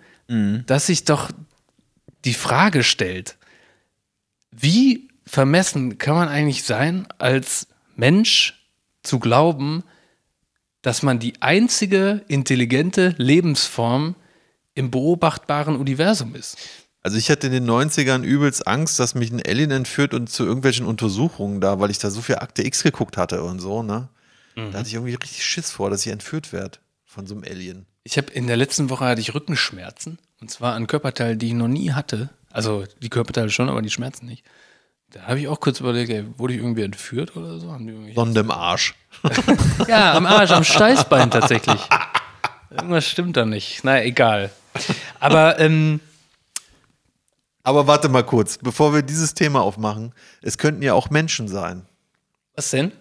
dass 0.66 0.88
sich 0.88 1.06
doch 1.06 1.32
die 2.26 2.34
Frage 2.34 2.84
stellt, 2.84 3.38
wie 4.52 5.08
vermessen 5.26 5.98
kann 5.98 6.16
man 6.16 6.28
eigentlich 6.28 6.66
sein, 6.66 7.08
als 7.20 7.68
Mensch 7.96 8.58
zu 9.04 9.20
glauben, 9.20 9.84
dass 10.82 11.04
man 11.04 11.20
die 11.20 11.42
einzige 11.42 12.24
intelligente 12.28 13.14
Lebensform 13.18 14.16
im 14.74 14.92
beobachtbaren 14.92 15.76
Universum 15.76 16.36
ist? 16.36 16.58
Also 17.04 17.18
ich 17.18 17.32
hatte 17.32 17.48
in 17.48 17.54
den 17.54 17.70
90ern 17.70 18.24
übelst 18.24 18.68
Angst, 18.68 19.00
dass 19.00 19.16
mich 19.16 19.32
ein 19.32 19.42
Alien 19.46 19.72
entführt 19.72 20.14
und 20.14 20.30
zu 20.30 20.46
irgendwelchen 20.46 20.86
Untersuchungen 20.86 21.60
da, 21.60 21.80
weil 21.80 21.90
ich 21.90 21.98
da 21.98 22.12
so 22.12 22.22
viel 22.22 22.36
Akte 22.36 22.64
X 22.64 22.84
geguckt 22.84 23.18
hatte 23.18 23.44
und 23.44 23.60
so, 23.60 23.84
ne? 23.84 24.10
Da 24.56 24.80
hatte 24.80 24.88
ich 24.88 24.96
irgendwie 24.96 25.16
richtig 25.16 25.46
Schiss 25.46 25.72
vor, 25.72 25.90
dass 25.90 26.06
ich 26.06 26.12
entführt 26.12 26.52
werde 26.52 26.78
von 27.06 27.26
so 27.26 27.34
einem 27.34 27.44
Alien. 27.46 27.86
Ich 28.04 28.18
habe 28.18 28.32
in 28.32 28.48
der 28.48 28.58
letzten 28.58 28.90
Woche 28.90 29.06
hatte 29.06 29.22
ich 29.22 29.34
Rückenschmerzen 29.34 30.20
und 30.42 30.52
zwar 30.52 30.76
an 30.76 30.88
Körperteilen, 30.88 31.40
die 31.40 31.48
ich 31.48 31.54
noch 31.54 31.68
nie 31.68 31.92
hatte. 31.92 32.30
Also 32.52 32.84
die 33.02 33.10
Körperteile 33.10 33.50
schon, 33.50 33.70
aber 33.70 33.82
die 33.82 33.90
Schmerzen 33.90 34.26
nicht. 34.26 34.44
Da 35.12 35.24
habe 35.24 35.40
ich 35.40 35.48
auch 35.48 35.60
kurz 35.60 35.80
überlegt, 35.80 36.10
ey, 36.10 36.26
wurde 36.38 36.54
ich 36.54 36.60
irgendwie 36.62 36.84
entführt 36.84 37.36
oder 37.36 37.60
so? 37.60 37.72
Haben 37.72 37.86
die 37.86 37.94
irgendwie 37.94 38.14
Sonde 38.14 38.40
im 38.42 38.52
Arsch. 38.52 38.96
ja, 39.88 40.14
am 40.14 40.26
Arsch, 40.26 40.52
am 40.52 40.64
Steißbein 40.64 41.30
tatsächlich. 41.32 41.80
Irgendwas 42.70 43.06
stimmt 43.06 43.36
da 43.36 43.46
nicht. 43.46 43.82
Na, 43.84 44.02
egal. 44.04 44.52
Aber 45.20 45.60
ähm, 45.60 46.00
Aber 47.64 47.88
warte 47.88 48.08
mal 48.10 48.24
kurz, 48.24 48.58
bevor 48.58 48.94
wir 48.94 49.02
dieses 49.02 49.34
Thema 49.34 49.62
aufmachen, 49.62 50.14
es 50.42 50.58
könnten 50.58 50.82
ja 50.82 50.94
auch 50.94 51.10
Menschen 51.10 51.48
sein. 51.50 51.86
was 52.56 52.70
denn? 52.72 52.92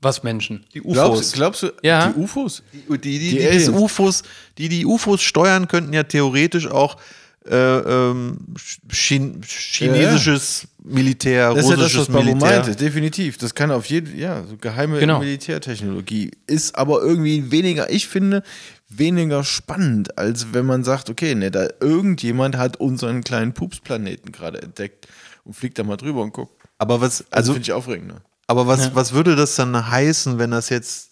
Was 0.00 0.22
Menschen? 0.22 0.64
Die 0.74 0.78
Glaubst, 0.80 1.32
glaubst 1.34 1.64
du, 1.64 1.72
Ja. 1.82 2.06
die 2.12 2.20
UFOs? 2.20 2.62
Die, 2.72 2.98
die, 2.98 3.18
die, 3.18 3.30
Die 3.30 3.46
Aliens. 3.48 3.68
UFOs, 3.70 4.22
die 4.56 4.68
die 4.68 4.86
UFOs 4.86 5.20
steuern, 5.22 5.66
könnten 5.66 5.92
ja 5.92 6.04
theoretisch 6.04 6.68
auch 6.68 6.98
äh, 7.44 7.56
ähm, 7.56 8.54
Chin 8.88 9.42
chinesisches 9.44 10.68
Militär, 10.88 11.54
Das 11.54 11.64
ist 11.64 11.70
ja 11.70 11.76
das, 11.76 11.84
russisches 11.84 12.08
was 12.08 12.14
Babu 12.14 12.24
Militär. 12.24 12.50
meinte, 12.58 12.76
definitiv. 12.76 13.38
Das 13.38 13.54
kann 13.54 13.70
auf 13.70 13.86
jeden 13.86 14.18
ja, 14.18 14.42
so 14.44 14.56
geheime 14.56 14.98
Genau. 14.98 15.18
Militärtechnologie. 15.20 16.30
Ist 16.46 16.74
aber 16.76 17.02
irgendwie 17.02 17.50
weniger, 17.50 17.90
ich 17.90 18.08
finde, 18.08 18.42
weniger 18.88 19.44
spannend, 19.44 20.16
als 20.18 20.52
wenn 20.52 20.66
man 20.66 20.84
sagt, 20.84 21.10
okay, 21.10 21.34
ne, 21.34 21.50
da 21.50 21.68
irgendjemand 21.80 22.56
hat 22.56 22.78
unseren 22.78 23.22
kleinen 23.22 23.52
Pupsplaneten 23.52 24.32
gerade 24.32 24.62
entdeckt 24.62 25.06
und 25.44 25.54
fliegt 25.54 25.78
da 25.78 25.84
mal 25.84 25.96
drüber 25.96 26.22
und 26.22 26.32
guckt. 26.32 26.62
Aber 26.78 27.00
was, 27.00 27.24
Also 27.30 27.52
finde 27.52 27.64
ich 27.64 27.72
aufregend. 27.72 28.08
Ne? 28.08 28.14
aber 28.46 28.66
was, 28.66 28.94
was 28.94 29.12
würde 29.12 29.36
das 29.36 29.56
dann 29.56 29.90
heißen, 29.90 30.38
wenn 30.38 30.50
das 30.52 30.70
jetzt, 30.70 31.10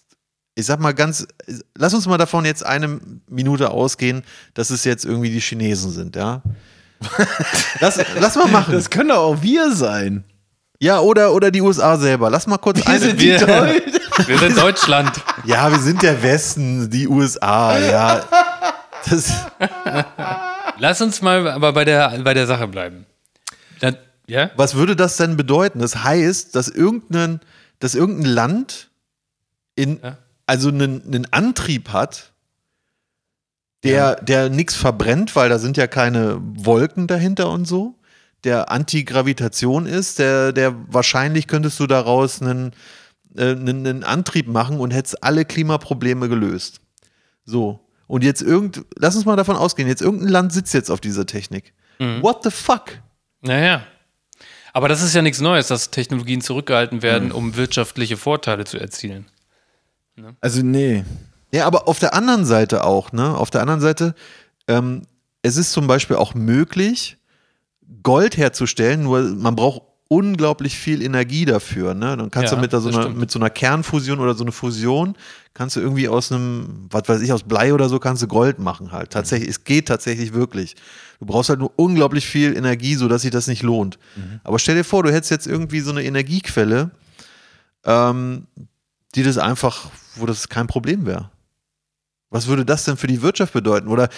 ich 0.55 0.65
sag 0.65 0.79
mal 0.79 0.93
ganz, 0.93 1.27
lass 1.77 1.93
uns 1.93 2.07
mal 2.07 2.17
davon 2.17 2.45
jetzt 2.45 2.65
eine 2.65 2.99
Minute 3.29 3.69
ausgehen, 3.69 4.23
dass 4.55 4.71
es 4.71 4.83
jetzt 4.85 5.05
irgendwie 5.05 5.29
die 5.29 5.39
Chinesen 5.39 5.91
sind, 5.91 6.15
ja? 6.15 6.41
lass, 7.79 7.99
lass 8.19 8.35
mal 8.35 8.47
machen. 8.47 8.73
Das 8.73 8.89
können 8.89 9.09
doch 9.09 9.17
auch 9.17 9.41
wir 9.41 9.71
sein. 9.71 10.23
ja, 10.79 10.99
oder, 10.99 11.33
oder 11.33 11.51
die 11.51 11.61
USA 11.61 11.97
selber. 11.97 12.29
Lass 12.29 12.47
mal 12.47 12.57
kurz 12.57 12.85
eine. 12.85 13.19
Wir, 13.19 13.39
wir 14.25 14.37
sind 14.39 14.57
Deutschland. 14.57 15.11
Ja, 15.45 15.71
wir 15.71 15.79
sind 15.79 16.01
der 16.01 16.21
Westen, 16.23 16.89
die 16.89 17.07
USA, 17.07 17.77
ja. 17.79 18.21
Das, 19.09 19.31
Lass 20.79 21.01
uns 21.01 21.21
mal 21.21 21.47
aber 21.47 21.71
bei 21.73 21.85
der, 21.85 22.19
bei 22.23 22.33
der 22.33 22.45
Sache 22.47 22.67
bleiben. 22.67 23.05
Dann, 23.79 23.95
ja? 24.27 24.49
Was 24.57 24.75
würde 24.75 24.95
das 24.95 25.15
denn 25.17 25.37
bedeuten? 25.37 25.79
Das 25.79 26.03
heißt, 26.03 26.53
dass 26.55 26.67
irgendein, 26.67 27.39
dass 27.79 27.95
irgendein 27.95 28.25
Land 28.31 28.89
in, 29.75 29.99
Ja. 30.03 30.17
also 30.47 30.67
einen, 30.69 31.01
einen 31.05 31.31
Antrieb 31.31 31.89
hat, 31.93 32.33
der, 33.83 34.15
der 34.15 34.49
nichts 34.49 34.75
verbrennt, 34.75 35.35
weil 35.35 35.49
da 35.49 35.59
sind 35.59 35.77
ja 35.77 35.87
keine 35.87 36.39
Wolken 36.41 37.07
dahinter 37.07 37.49
und 37.49 37.65
so, 37.65 37.95
der 38.43 38.71
Antigravitation 38.71 39.85
ist, 39.85 40.19
der, 40.19 40.51
der 40.51 40.75
wahrscheinlich 40.87 41.47
könntest 41.47 41.79
du 41.79 41.87
daraus 41.87 42.41
einen, 42.41 42.71
äh, 43.35 43.51
einen, 43.51 43.85
einen 43.85 44.03
Antrieb 44.03 44.47
machen 44.47 44.79
und 44.79 44.91
hättest 44.91 45.23
alle 45.23 45.45
Klimaprobleme 45.45 46.29
gelöst. 46.29 46.81
So. 47.45 47.79
Und 48.07 48.23
jetzt 48.23 48.41
irgend, 48.41 48.85
lass 48.95 49.15
uns 49.15 49.25
mal 49.25 49.35
davon 49.35 49.57
ausgehen, 49.57 49.87
jetzt 49.87 50.01
irgendein 50.01 50.29
Land 50.29 50.53
sitzt 50.53 50.73
jetzt 50.73 50.89
auf 50.89 51.01
dieser 51.01 51.25
Technik. 51.25 51.73
What 52.21 52.43
the 52.43 52.51
fuck? 52.51 52.99
Naja. 53.41 53.83
Aber 54.71 54.87
das 54.87 55.01
ist 55.01 55.15
ja 55.15 55.21
nichts 55.21 55.41
Neues, 55.41 55.67
dass 55.67 55.89
Technologien 55.89 56.41
zurückgehalten 56.41 57.01
werden, 57.01 57.31
um 57.31 57.55
wirtschaftliche 57.55 58.15
Vorteile 58.15 58.63
zu 58.65 58.77
erzielen. 58.77 59.25
Also, 60.39 60.61
nee. 60.61 61.03
Ja, 61.57 61.65
aber 61.67 61.87
auf 61.87 61.99
der 61.99 62.13
anderen 62.13 62.45
Seite 62.45 62.83
auch, 62.83 63.11
ne? 63.11 63.35
Auf 63.35 63.49
der 63.49 63.61
anderen 63.61 63.81
Seite, 63.81 64.15
ähm, 64.67 65.01
es 65.41 65.57
ist 65.57 65.71
zum 65.71 65.87
Beispiel 65.87 66.15
auch 66.15 66.33
möglich, 66.35 67.17
Gold 68.03 68.37
herzustellen, 68.37 69.03
nur 69.03 69.21
man 69.21 69.55
braucht 69.55 69.81
unglaublich 70.09 70.77
viel 70.77 71.01
Energie 71.01 71.45
dafür, 71.45 71.93
ne? 71.93 72.15
Dann 72.15 72.31
kannst 72.31 72.51
Ja, 72.51 72.55
du 72.55 72.61
mit, 72.61 72.71
da 72.73 72.79
so 72.79 72.89
einer, 72.89 73.09
mit 73.09 73.29
so 73.31 73.39
einer 73.39 73.49
Kernfusion 73.49 74.19
oder 74.19 74.35
so 74.35 74.43
eine 74.43 74.51
Fusion, 74.53 75.15
kannst 75.53 75.75
du 75.75 75.81
irgendwie 75.81 76.07
aus 76.07 76.31
einem, 76.31 76.87
was 76.89 77.03
weiß 77.09 77.21
ich, 77.21 77.33
aus 77.33 77.43
Blei 77.43 77.73
oder 77.73 77.89
so, 77.89 77.99
kannst 77.99 78.23
du 78.23 78.27
Gold 78.27 78.59
machen 78.59 78.91
halt. 78.91 79.09
Tatsächlich, 79.11 79.49
es 79.49 79.63
geht 79.63 79.87
tatsächlich 79.87 80.33
wirklich. 80.33 80.75
Du 81.19 81.25
brauchst 81.25 81.49
halt 81.49 81.59
nur 81.59 81.71
unglaublich 81.75 82.25
viel 82.27 82.55
Energie, 82.55 82.95
sodass 82.95 83.23
sich 83.23 83.31
das 83.31 83.47
nicht 83.47 83.63
lohnt. 83.63 83.99
Mhm. 84.15 84.39
Aber 84.43 84.59
stell 84.59 84.75
dir 84.75 84.83
vor, 84.83 85.03
du 85.03 85.11
hättest 85.11 85.31
jetzt 85.31 85.47
irgendwie 85.47 85.79
so 85.81 85.91
eine 85.91 86.03
Energiequelle, 86.03 86.91
ähm, 87.83 88.47
die 89.15 89.23
das 89.23 89.37
einfach, 89.37 89.89
wo 90.15 90.25
das 90.25 90.47
kein 90.47 90.67
Problem 90.67 91.05
wäre. 91.05 91.31
Was 92.29 92.47
würde 92.47 92.65
das 92.65 92.83
denn 92.83 92.97
für 92.97 93.07
die 93.07 93.21
Wirtschaft 93.21 93.53
bedeuten? 93.53 93.87
Oder 93.87 94.09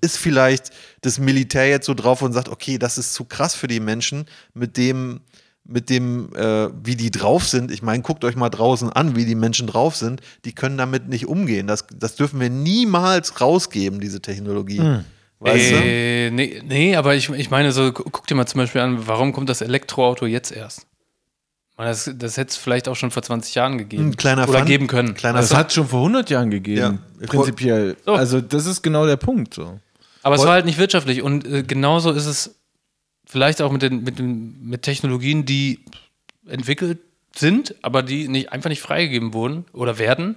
ist 0.00 0.18
vielleicht 0.18 0.70
das 1.00 1.18
Militär 1.18 1.68
jetzt 1.68 1.86
so 1.86 1.94
drauf 1.94 2.20
und 2.22 2.32
sagt, 2.32 2.48
okay, 2.48 2.78
das 2.78 2.98
ist 2.98 3.14
zu 3.14 3.24
krass 3.24 3.54
für 3.54 3.66
die 3.66 3.80
Menschen 3.80 4.26
mit 4.52 4.76
dem, 4.76 5.20
mit 5.64 5.88
dem, 5.88 6.34
äh, 6.34 6.68
wie 6.84 6.96
die 6.96 7.10
drauf 7.10 7.46
sind. 7.46 7.70
Ich 7.70 7.80
meine, 7.82 8.02
guckt 8.02 8.24
euch 8.24 8.36
mal 8.36 8.50
draußen 8.50 8.90
an, 8.92 9.16
wie 9.16 9.24
die 9.24 9.34
Menschen 9.34 9.66
drauf 9.66 9.96
sind. 9.96 10.20
Die 10.44 10.52
können 10.52 10.76
damit 10.76 11.08
nicht 11.08 11.26
umgehen. 11.28 11.66
Das, 11.66 11.86
das 11.94 12.16
dürfen 12.16 12.40
wir 12.40 12.50
niemals 12.50 13.40
rausgeben, 13.40 14.00
diese 14.00 14.20
Technologie. 14.20 14.80
Weißt 15.38 15.70
du? 15.70 15.76
äh, 15.76 16.30
nee, 16.30 16.60
nee, 16.62 16.96
aber 16.96 17.14
ich, 17.14 17.30
ich 17.30 17.50
meine, 17.50 17.72
so, 17.72 17.92
gu- 17.92 18.04
guck 18.10 18.26
dir 18.26 18.34
mal 18.34 18.46
zum 18.46 18.58
Beispiel 18.58 18.82
an, 18.82 19.06
warum 19.06 19.32
kommt 19.32 19.48
das 19.48 19.62
Elektroauto 19.62 20.26
jetzt 20.26 20.52
erst? 20.52 20.86
Man, 21.80 21.88
Das, 21.88 22.10
das 22.14 22.36
hätte 22.36 22.50
es 22.50 22.56
vielleicht 22.58 22.88
auch 22.88 22.94
schon 22.96 23.10
vor 23.10 23.22
20 23.22 23.54
Jahren 23.54 23.78
gegeben. 23.78 24.08
Ein 24.10 24.16
kleiner 24.16 24.46
Oder 24.46 24.58
Fun- 24.58 24.66
geben 24.66 24.86
können. 24.86 25.14
Kleiner 25.14 25.38
Das 25.40 25.48
Fun- 25.48 25.56
hat 25.56 25.72
schon 25.72 25.88
vor 25.88 26.00
100 26.00 26.28
Jahren 26.28 26.50
gegeben. 26.50 27.00
Ja. 27.20 27.26
Prinzipiell. 27.26 27.96
So. 28.04 28.12
Also, 28.12 28.42
das 28.42 28.66
ist 28.66 28.82
genau 28.82 29.06
der 29.06 29.16
Punkt. 29.16 29.54
So. 29.54 29.80
Aber 30.22 30.34
es 30.34 30.42
war 30.44 30.52
halt 30.52 30.66
nicht 30.66 30.76
wirtschaftlich. 30.78 31.22
Und 31.22 31.46
äh, 31.46 31.62
genauso 31.62 32.10
ist 32.12 32.26
es 32.26 32.54
vielleicht 33.24 33.62
auch 33.62 33.72
mit, 33.72 33.80
den, 33.80 34.02
mit, 34.04 34.18
den, 34.18 34.60
mit 34.62 34.82
Technologien, 34.82 35.46
die 35.46 35.82
entwickelt 36.46 36.98
sind, 37.34 37.74
aber 37.80 38.02
die 38.02 38.28
nicht, 38.28 38.52
einfach 38.52 38.68
nicht 38.68 38.82
freigegeben 38.82 39.32
wurden 39.32 39.64
oder 39.72 39.98
werden. 39.98 40.36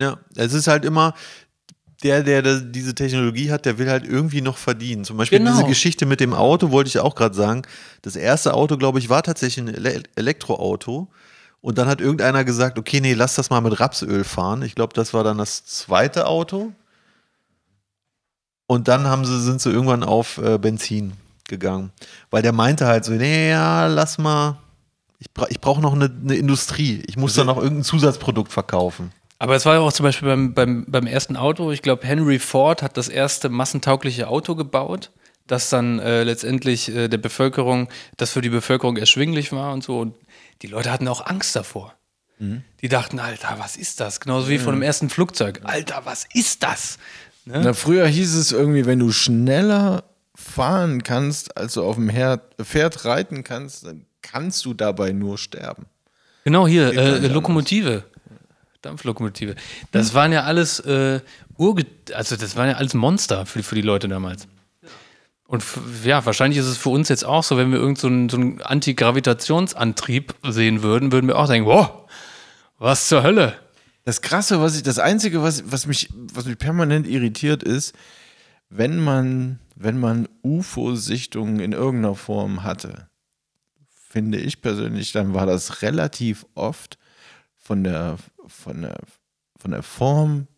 Ja, 0.00 0.18
es 0.36 0.52
ist 0.54 0.68
halt 0.68 0.84
immer, 0.84 1.14
der, 2.02 2.22
der, 2.22 2.42
der 2.42 2.60
diese 2.60 2.94
Technologie 2.94 3.50
hat, 3.50 3.64
der 3.64 3.78
will 3.78 3.88
halt 3.88 4.04
irgendwie 4.06 4.42
noch 4.42 4.58
verdienen. 4.58 5.04
Zum 5.04 5.16
Beispiel 5.16 5.38
Genau. 5.38 5.52
diese 5.52 5.64
Geschichte 5.64 6.04
mit 6.06 6.20
dem 6.20 6.34
Auto, 6.34 6.70
wollte 6.70 6.88
ich 6.88 6.98
auch 6.98 7.14
gerade 7.14 7.34
sagen. 7.34 7.62
Das 8.02 8.16
erste 8.16 8.54
Auto, 8.54 8.76
glaube 8.76 8.98
ich, 8.98 9.08
war 9.08 9.22
tatsächlich 9.22 9.66
ein 9.66 9.74
Ele 9.74 10.02
Elektroauto. 10.14 11.08
Und 11.62 11.78
dann 11.78 11.88
hat 11.88 12.00
irgendeiner 12.00 12.44
gesagt, 12.44 12.78
okay, 12.78 13.00
nee, 13.00 13.14
lass 13.14 13.34
das 13.34 13.50
mal 13.50 13.60
mit 13.60 13.80
Rapsöl 13.80 14.24
fahren. 14.24 14.62
Ich 14.62 14.74
glaube, 14.74 14.92
das 14.94 15.14
war 15.14 15.24
dann 15.24 15.38
das 15.38 15.64
zweite 15.64 16.26
Auto. 16.26 16.72
Und 18.66 18.88
dann 18.88 19.06
haben 19.06 19.24
sie, 19.24 19.40
sind 19.40 19.60
sie 19.60 19.70
irgendwann 19.70 20.02
auf 20.02 20.38
äh, 20.38 20.58
Benzin 20.58 21.14
gegangen. 21.48 21.92
Weil 22.30 22.42
der 22.42 22.52
meinte 22.52 22.86
halt 22.86 23.04
so, 23.04 23.12
nee, 23.12 23.50
ja, 23.50 23.86
lass 23.86 24.18
mal. 24.18 24.58
Ich, 25.18 25.30
bra 25.32 25.46
ich 25.48 25.60
brauche 25.60 25.80
noch 25.80 25.94
eine, 25.94 26.04
eine 26.04 26.34
Industrie. 26.34 27.02
Ich 27.06 27.16
muss 27.16 27.34
da 27.34 27.44
noch 27.44 27.56
irgendein 27.56 27.84
Zusatzprodukt 27.84 28.52
verkaufen. 28.52 29.12
Aber 29.38 29.54
es 29.54 29.66
war 29.66 29.74
ja 29.74 29.80
auch 29.80 29.92
zum 29.92 30.04
Beispiel 30.04 30.28
beim, 30.28 30.54
beim, 30.54 30.84
beim 30.88 31.06
ersten 31.06 31.36
Auto, 31.36 31.70
ich 31.70 31.82
glaube, 31.82 32.06
Henry 32.06 32.38
Ford 32.38 32.82
hat 32.82 32.96
das 32.96 33.08
erste 33.08 33.48
massentaugliche 33.48 34.28
Auto 34.28 34.54
gebaut, 34.54 35.10
das 35.46 35.68
dann 35.68 35.98
äh, 35.98 36.22
letztendlich 36.22 36.88
äh, 36.88 37.08
der 37.08 37.18
Bevölkerung, 37.18 37.88
das 38.16 38.30
für 38.32 38.40
die 38.40 38.48
Bevölkerung 38.48 38.96
erschwinglich 38.96 39.52
war 39.52 39.72
und 39.72 39.84
so. 39.84 40.00
Und 40.00 40.14
die 40.62 40.68
Leute 40.68 40.90
hatten 40.90 41.06
auch 41.08 41.26
Angst 41.26 41.54
davor. 41.54 41.94
Die 42.38 42.88
dachten, 42.88 43.18
Alter, 43.18 43.56
was 43.58 43.76
ist 43.76 44.00
das? 44.00 44.20
Genauso 44.20 44.50
wie 44.50 44.58
von 44.58 44.74
dem 44.74 44.82
ersten 44.82 45.08
Flugzeug. 45.08 45.60
Alter, 45.64 46.02
was 46.04 46.26
ist 46.34 46.62
das? 46.62 46.98
Ne? 47.46 47.62
Na, 47.64 47.72
früher 47.72 48.06
hieß 48.06 48.34
es 48.34 48.52
irgendwie, 48.52 48.84
wenn 48.84 48.98
du 48.98 49.10
schneller 49.10 50.04
fahren 50.34 51.02
kannst, 51.02 51.56
als 51.56 51.74
du 51.74 51.82
auf 51.82 51.94
dem 51.94 52.10
Herd, 52.10 52.42
Pferd 52.62 53.06
reiten 53.06 53.42
kannst, 53.42 53.86
dann 53.86 54.04
kannst 54.20 54.66
du 54.66 54.74
dabei 54.74 55.12
nur 55.12 55.38
sterben. 55.38 55.86
Genau 56.44 56.66
hier, 56.66 56.92
äh, 56.92 57.26
Lokomotive. 57.28 58.04
Dampflokomotive. 58.86 59.54
Das 59.92 60.14
waren 60.14 60.32
ja 60.32 60.44
alles 60.44 60.80
äh, 60.80 61.20
Urge 61.56 61.86
also 62.14 62.36
das 62.36 62.56
waren 62.56 62.70
ja 62.70 62.76
alles 62.76 62.94
Monster 62.94 63.46
für, 63.46 63.62
für 63.62 63.74
die 63.74 63.82
Leute 63.82 64.08
damals. 64.08 64.46
Und 65.46 65.62
ja, 66.04 66.24
wahrscheinlich 66.26 66.58
ist 66.58 66.66
es 66.66 66.76
für 66.76 66.88
uns 66.88 67.08
jetzt 67.08 67.24
auch 67.24 67.44
so, 67.44 67.56
wenn 67.56 67.70
wir 67.70 67.78
irgendeinen 67.78 68.28
so 68.28 68.36
so 68.36 68.42
einen 68.42 68.62
Antigravitationsantrieb 68.62 70.34
sehen 70.48 70.82
würden, 70.82 71.12
würden 71.12 71.28
wir 71.28 71.38
auch 71.38 71.46
denken, 71.46 71.68
wow, 71.68 72.08
was 72.78 73.08
zur 73.08 73.22
Hölle? 73.22 73.54
Das 74.04 74.22
Krasse, 74.22 74.60
was 74.60 74.76
ich, 74.76 74.82
das 74.82 74.98
Einzige, 74.98 75.42
was, 75.42 75.70
was, 75.70 75.86
mich, 75.86 76.08
was 76.32 76.44
mich 76.44 76.58
permanent 76.58 77.06
irritiert, 77.06 77.62
ist, 77.62 77.94
wenn 78.70 79.02
man, 79.02 79.60
wenn 79.74 79.98
man 79.98 80.28
UFO-Sichtungen 80.42 81.60
in 81.60 81.72
irgendeiner 81.72 82.14
Form 82.14 82.62
hatte, 82.62 83.08
finde 84.08 84.38
ich 84.38 84.62
persönlich, 84.62 85.12
dann 85.12 85.34
war 85.34 85.46
das 85.46 85.82
relativ 85.82 86.46
oft 86.54 86.98
von 87.56 87.84
der, 87.84 88.16
von 88.46 88.82
der, 88.82 88.98
von 89.58 89.70
der 89.70 89.82
Form, 89.82 90.48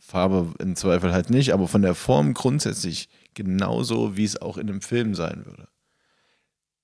Farbe 0.00 0.52
im 0.58 0.74
Zweifel 0.74 1.12
halt 1.12 1.30
nicht, 1.30 1.52
aber 1.52 1.68
von 1.68 1.82
der 1.82 1.94
Form 1.94 2.34
grundsätzlich 2.34 3.08
genauso, 3.34 4.16
wie 4.16 4.24
es 4.24 4.40
auch 4.40 4.56
in 4.56 4.68
einem 4.68 4.80
Film 4.80 5.14
sein 5.14 5.46
würde. 5.46 5.68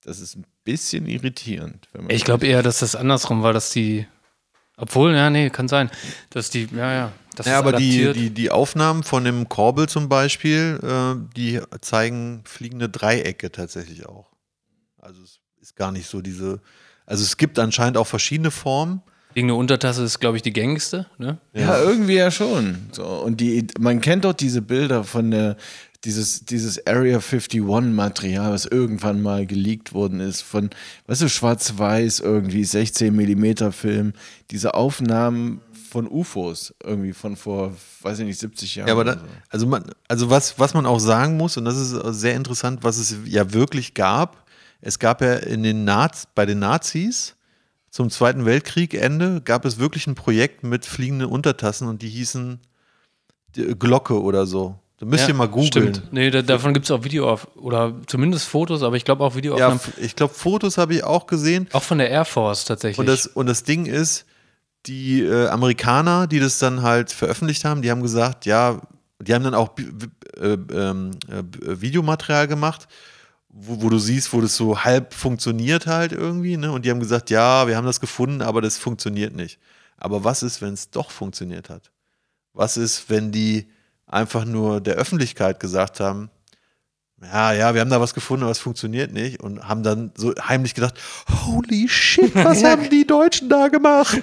Das 0.02 0.20
ist 0.20 0.36
ein 0.36 0.46
bisschen 0.64 1.06
irritierend. 1.06 1.88
Wenn 1.92 2.04
man 2.04 2.10
Ich 2.14 2.24
glaube 2.24 2.46
eher, 2.46 2.62
dass 2.62 2.78
das 2.78 2.94
andersrum 2.94 3.42
war, 3.42 3.52
dass 3.52 3.70
die, 3.70 4.06
obwohl, 4.76 5.14
ja, 5.14 5.30
nee, 5.30 5.50
kann 5.50 5.68
sein, 5.68 5.90
dass 6.30 6.50
die, 6.50 6.68
ja, 6.72 6.92
ja, 6.92 7.12
dass 7.34 7.46
Ja, 7.46 7.58
aber 7.58 7.72
die, 7.72 8.12
die, 8.12 8.30
die 8.30 8.50
Aufnahmen 8.50 9.02
von 9.02 9.24
dem 9.24 9.48
Korbel 9.48 9.88
zum 9.88 10.08
Beispiel, 10.08 10.78
äh, 10.82 11.34
die 11.36 11.60
zeigen 11.80 12.42
fliegende 12.44 12.88
Dreiecke 12.88 13.50
tatsächlich 13.50 14.06
auch. 14.06 14.30
Also 14.98 15.22
es 15.22 15.40
ist 15.60 15.76
gar 15.76 15.92
nicht 15.92 16.08
so 16.08 16.20
diese, 16.20 16.60
also 17.04 17.24
es 17.24 17.36
gibt 17.36 17.58
anscheinend 17.58 17.96
auch 17.96 18.06
verschiedene 18.06 18.50
Formen. 18.50 19.02
Fliegende 19.38 19.54
Untertasse 19.54 20.02
ist, 20.02 20.18
glaube 20.18 20.36
ich, 20.36 20.42
die 20.42 20.52
gängigste, 20.52 21.06
ne? 21.16 21.38
Ja, 21.54 21.80
irgendwie 21.80 22.14
ja 22.14 22.28
schon. 22.32 22.88
So, 22.90 23.04
und 23.04 23.40
die, 23.40 23.68
man 23.78 24.00
kennt 24.00 24.24
doch 24.24 24.32
diese 24.32 24.62
Bilder 24.62 25.04
von 25.04 25.30
der, 25.30 25.56
dieses, 26.02 26.44
dieses 26.44 26.84
Area 26.88 27.20
51 27.20 27.62
Material, 27.62 28.50
was 28.50 28.66
irgendwann 28.66 29.22
mal 29.22 29.46
geleakt 29.46 29.92
worden 29.92 30.18
ist, 30.18 30.40
von, 30.40 30.70
weißt 31.06 31.22
du, 31.22 31.28
schwarz-weiß 31.28 32.18
irgendwie, 32.18 32.64
16 32.64 33.14
Millimeter 33.14 33.70
Film, 33.70 34.12
diese 34.50 34.74
Aufnahmen 34.74 35.60
von 35.88 36.08
UFOs 36.08 36.74
irgendwie 36.82 37.12
von 37.12 37.36
vor, 37.36 37.76
weiß 38.02 38.18
ich 38.18 38.24
nicht, 38.24 38.40
70 38.40 38.74
Jahren. 38.74 38.88
Ja, 38.88 38.94
aber 38.94 39.02
oder 39.02 39.14
da, 39.14 39.20
so. 39.20 39.26
also, 39.50 39.66
man, 39.68 39.84
also 40.08 40.30
was, 40.30 40.58
was 40.58 40.74
man 40.74 40.84
auch 40.84 40.98
sagen 40.98 41.36
muss, 41.36 41.56
und 41.56 41.64
das 41.64 41.76
ist 41.76 41.94
sehr 42.18 42.34
interessant, 42.34 42.80
was 42.82 42.98
es 42.98 43.14
ja 43.24 43.52
wirklich 43.52 43.94
gab, 43.94 44.48
es 44.80 44.98
gab 44.98 45.22
ja 45.22 45.34
in 45.34 45.62
den 45.62 45.84
Naz 45.84 46.26
bei 46.34 46.44
den 46.44 46.58
Nazis 46.58 47.36
zum 47.90 48.10
Zweiten 48.10 48.44
Weltkrieg 48.44 48.94
Ende 48.94 49.40
gab 49.40 49.64
es 49.64 49.78
wirklich 49.78 50.06
ein 50.06 50.14
Projekt 50.14 50.62
mit 50.62 50.84
fliegenden 50.86 51.28
Untertassen 51.28 51.88
und 51.88 52.02
die 52.02 52.08
hießen 52.08 52.60
die 53.56 53.74
Glocke 53.78 54.20
oder 54.20 54.46
so. 54.46 54.78
Da 54.98 55.06
müsst 55.06 55.22
ja, 55.22 55.28
ihr 55.28 55.34
mal 55.34 55.46
googeln. 55.48 55.94
Stimmt. 55.94 56.12
Nee, 56.12 56.30
da, 56.30 56.42
davon 56.42 56.74
gibt 56.74 56.84
es 56.86 56.90
auch 56.90 57.04
Video 57.04 57.30
auf, 57.30 57.46
oder 57.56 57.94
zumindest 58.08 58.46
Fotos, 58.46 58.82
aber 58.82 58.96
ich 58.96 59.04
glaube 59.04 59.22
auch 59.24 59.30
Ja, 59.30 59.36
Videoaufnahmen. 59.36 59.76
f- 59.78 59.92
ich 59.98 60.16
glaube, 60.16 60.34
Fotos 60.34 60.76
habe 60.76 60.94
ich 60.94 61.04
auch 61.04 61.26
gesehen. 61.26 61.68
auch 61.72 61.84
von 61.84 61.98
der 61.98 62.10
Air 62.10 62.24
Force 62.24 62.64
tatsächlich. 62.64 62.98
Und 62.98 63.06
das, 63.06 63.26
und 63.28 63.46
das 63.46 63.62
Ding 63.62 63.86
ist, 63.86 64.26
die 64.86 65.22
äh, 65.22 65.46
Amerikaner, 65.48 66.26
die 66.26 66.40
das 66.40 66.58
dann 66.58 66.82
halt 66.82 67.12
veröffentlicht 67.12 67.64
haben, 67.64 67.80
die 67.82 67.90
haben 67.92 68.02
gesagt, 68.02 68.44
ja, 68.44 68.80
die 69.20 69.34
haben 69.34 69.44
dann 69.44 69.54
auch 69.54 69.68
Bi- 69.70 69.86
äh, 70.36 70.56
ähm, 70.72 71.12
äh, 71.28 71.80
Videomaterial 71.80 72.48
gemacht, 72.48 72.88
wo, 73.48 73.82
wo 73.82 73.88
du 73.88 73.98
siehst, 73.98 74.32
wo 74.32 74.40
das 74.40 74.56
so 74.56 74.84
halb 74.84 75.14
funktioniert 75.14 75.86
halt 75.86 76.12
irgendwie, 76.12 76.56
ne? 76.56 76.72
Und 76.72 76.84
die 76.84 76.90
haben 76.90 77.00
gesagt, 77.00 77.30
ja, 77.30 77.66
wir 77.66 77.76
haben 77.76 77.86
das 77.86 78.00
gefunden, 78.00 78.42
aber 78.42 78.60
das 78.60 78.78
funktioniert 78.78 79.34
nicht. 79.34 79.58
Aber 79.96 80.24
was 80.24 80.42
ist, 80.42 80.62
wenn 80.62 80.74
es 80.74 80.90
doch 80.90 81.10
funktioniert 81.10 81.70
hat? 81.70 81.90
Was 82.52 82.76
ist, 82.76 83.10
wenn 83.10 83.32
die 83.32 83.68
einfach 84.06 84.44
nur 84.44 84.80
der 84.80 84.94
Öffentlichkeit 84.94 85.60
gesagt 85.60 86.00
haben, 86.00 86.30
ja, 87.20 87.52
ja, 87.52 87.74
wir 87.74 87.80
haben 87.80 87.90
da 87.90 88.00
was 88.00 88.14
gefunden, 88.14 88.44
aber 88.44 88.52
es 88.52 88.60
funktioniert 88.60 89.12
nicht 89.12 89.40
und 89.40 89.68
haben 89.68 89.82
dann 89.82 90.12
so 90.16 90.32
heimlich 90.40 90.74
gedacht, 90.74 90.94
holy 91.46 91.88
shit, 91.88 92.32
was 92.34 92.62
haben 92.62 92.88
die 92.90 93.06
Deutschen 93.06 93.48
da 93.48 93.68
gemacht? 93.68 94.22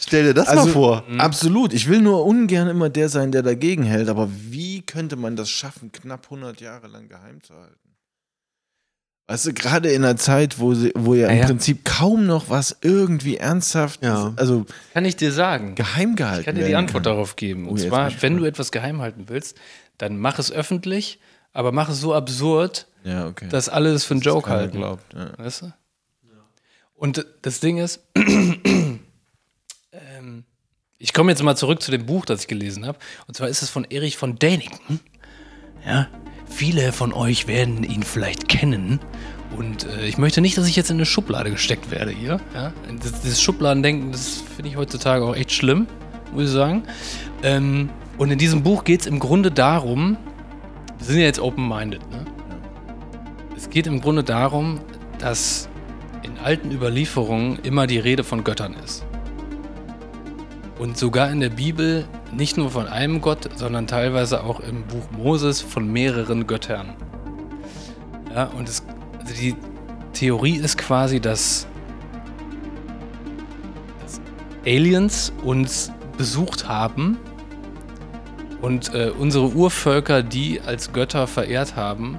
Stell 0.00 0.24
dir 0.24 0.34
das 0.34 0.52
mal 0.54 0.66
vor. 0.68 1.04
Absolut. 1.18 1.72
Ich 1.74 1.88
will 1.88 2.00
nur 2.00 2.24
ungern 2.24 2.68
immer 2.68 2.88
der 2.88 3.08
sein, 3.08 3.32
der 3.32 3.42
dagegen 3.42 3.82
hält. 3.84 4.08
Aber 4.08 4.28
wie 4.32 4.82
könnte 4.82 5.16
man 5.16 5.36
das 5.36 5.50
schaffen, 5.50 5.92
knapp 5.92 6.24
100 6.24 6.60
Jahre 6.60 6.88
lang 6.88 7.08
geheim 7.08 7.42
zu 7.42 7.54
halten? 7.54 7.74
Weißt 9.28 9.46
du, 9.46 9.52
gerade 9.52 9.90
in 9.92 10.02
einer 10.04 10.16
Zeit, 10.16 10.58
wo, 10.58 10.74
sie, 10.74 10.90
wo 10.96 11.14
ja 11.14 11.28
im 11.28 11.34
Ja, 11.36 11.40
ja. 11.42 11.46
Prinzip 11.46 11.84
kaum 11.84 12.26
noch 12.26 12.50
was 12.50 12.78
irgendwie 12.80 13.36
ernsthaft, 13.36 14.02
Ja. 14.02 14.32
also 14.36 14.66
Kann 14.92 15.04
ich 15.04 15.14
dir 15.14 15.30
sagen. 15.32 15.76
geheim 15.76 16.16
gehalten 16.16 16.40
Ich 16.40 16.46
kann 16.46 16.54
dir 16.56 16.64
die 16.66 16.74
Antwort 16.74 17.04
kann. 17.04 17.12
darauf 17.12 17.36
geben. 17.36 17.64
Und 17.68 17.74
Oh, 17.74 17.76
jetzt 17.76 17.82
bin 17.82 17.90
zwar, 17.90 18.22
wenn 18.22 18.36
du 18.38 18.44
etwas 18.44 18.72
geheim 18.72 19.00
halten 19.00 19.24
willst, 19.28 19.56
dann 19.98 20.18
mach 20.18 20.40
es 20.40 20.50
öffentlich, 20.50 21.20
aber 21.52 21.70
mach 21.70 21.88
es 21.90 22.00
so 22.00 22.12
absurd, 22.12 22.88
Ja, 23.04 23.28
okay. 23.28 23.48
dass 23.50 23.68
alle 23.68 23.90
es 23.90 24.04
für 24.04 24.14
einen 24.14 24.22
Joke 24.22 24.50
halten. 24.50 24.78
glaubt. 24.78 25.04
Ja. 25.14 25.30
Weißt 25.38 25.62
du? 25.62 25.72
Und 26.96 27.24
das 27.42 27.60
Ding 27.60 27.78
ist, 27.78 28.00
ich 31.02 31.14
komme 31.14 31.32
jetzt 31.32 31.42
mal 31.42 31.56
zurück 31.56 31.82
zu 31.82 31.90
dem 31.90 32.04
Buch, 32.04 32.26
das 32.26 32.42
ich 32.42 32.46
gelesen 32.46 32.86
habe. 32.86 32.98
Und 33.26 33.34
zwar 33.34 33.48
ist 33.48 33.62
es 33.62 33.70
von 33.70 33.84
Erich 33.84 34.18
von 34.18 34.38
Däniken. 34.38 35.00
Ja, 35.84 36.08
viele 36.46 36.92
von 36.92 37.14
euch 37.14 37.46
werden 37.48 37.82
ihn 37.84 38.02
vielleicht 38.02 38.48
kennen. 38.48 39.00
Und 39.56 39.86
äh, 39.86 40.06
ich 40.06 40.18
möchte 40.18 40.42
nicht, 40.42 40.58
dass 40.58 40.68
ich 40.68 40.76
jetzt 40.76 40.90
in 40.90 40.98
eine 40.98 41.06
Schublade 41.06 41.50
gesteckt 41.50 41.90
werde 41.90 42.12
hier. 42.12 42.38
Ja? 42.54 42.74
Das, 43.02 43.22
dieses 43.22 43.40
Schubladendenken, 43.40 44.12
das 44.12 44.42
finde 44.54 44.70
ich 44.70 44.76
heutzutage 44.76 45.24
auch 45.24 45.34
echt 45.34 45.52
schlimm, 45.52 45.86
muss 46.34 46.44
ich 46.44 46.50
sagen. 46.50 46.82
Ähm, 47.42 47.88
und 48.18 48.30
in 48.30 48.38
diesem 48.38 48.62
Buch 48.62 48.84
geht 48.84 49.00
es 49.00 49.06
im 49.06 49.20
Grunde 49.20 49.50
darum, 49.50 50.18
wir 50.98 51.06
sind 51.06 51.16
ja 51.16 51.24
jetzt 51.24 51.40
open-minded, 51.40 52.10
ne? 52.10 52.26
Es 53.56 53.70
geht 53.70 53.86
im 53.86 54.02
Grunde 54.02 54.22
darum, 54.22 54.80
dass 55.18 55.68
in 56.22 56.36
alten 56.38 56.70
Überlieferungen 56.70 57.58
immer 57.60 57.86
die 57.86 57.98
Rede 57.98 58.22
von 58.22 58.44
Göttern 58.44 58.74
ist. 58.84 59.04
Und 60.80 60.96
sogar 60.96 61.30
in 61.30 61.40
der 61.40 61.50
Bibel 61.50 62.08
nicht 62.32 62.56
nur 62.56 62.70
von 62.70 62.86
einem 62.86 63.20
Gott, 63.20 63.50
sondern 63.54 63.86
teilweise 63.86 64.42
auch 64.42 64.60
im 64.60 64.84
Buch 64.84 65.10
Moses 65.10 65.60
von 65.60 65.92
mehreren 65.92 66.46
Göttern. 66.46 66.94
Ja, 68.34 68.44
und 68.46 68.66
es, 68.66 68.82
also 69.18 69.34
die 69.34 69.54
Theorie 70.14 70.56
ist 70.56 70.78
quasi, 70.78 71.20
dass, 71.20 71.66
dass 74.00 74.22
Aliens 74.64 75.34
uns 75.44 75.92
besucht 76.16 76.66
haben 76.66 77.18
und 78.62 78.94
äh, 78.94 79.10
unsere 79.10 79.50
Urvölker 79.50 80.22
die 80.22 80.62
als 80.62 80.94
Götter 80.94 81.26
verehrt 81.26 81.76
haben 81.76 82.16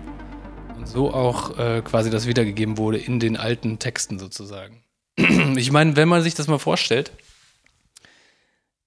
und 0.77 0.87
so 0.87 1.11
auch 1.11 1.57
äh, 1.57 1.81
quasi 1.81 2.11
das 2.11 2.27
wiedergegeben 2.27 2.77
wurde 2.77 2.99
in 2.99 3.19
den 3.19 3.37
alten 3.37 3.79
Texten 3.79 4.19
sozusagen. 4.19 4.83
Ich 5.57 5.71
meine, 5.71 5.95
wenn 5.95 6.07
man 6.07 6.21
sich 6.21 6.35
das 6.35 6.47
mal 6.47 6.59
vorstellt, 6.59 7.11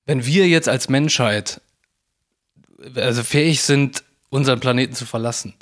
wenn 0.06 0.25
wir 0.26 0.49
jetzt 0.49 0.68
als 0.68 0.88
Menschheit 0.88 1.61
also 2.94 3.23
fähig 3.23 3.62
sind, 3.62 4.04
unseren 4.28 4.61
Planeten 4.61 4.94
zu 4.94 5.06
verlassen, 5.06 5.54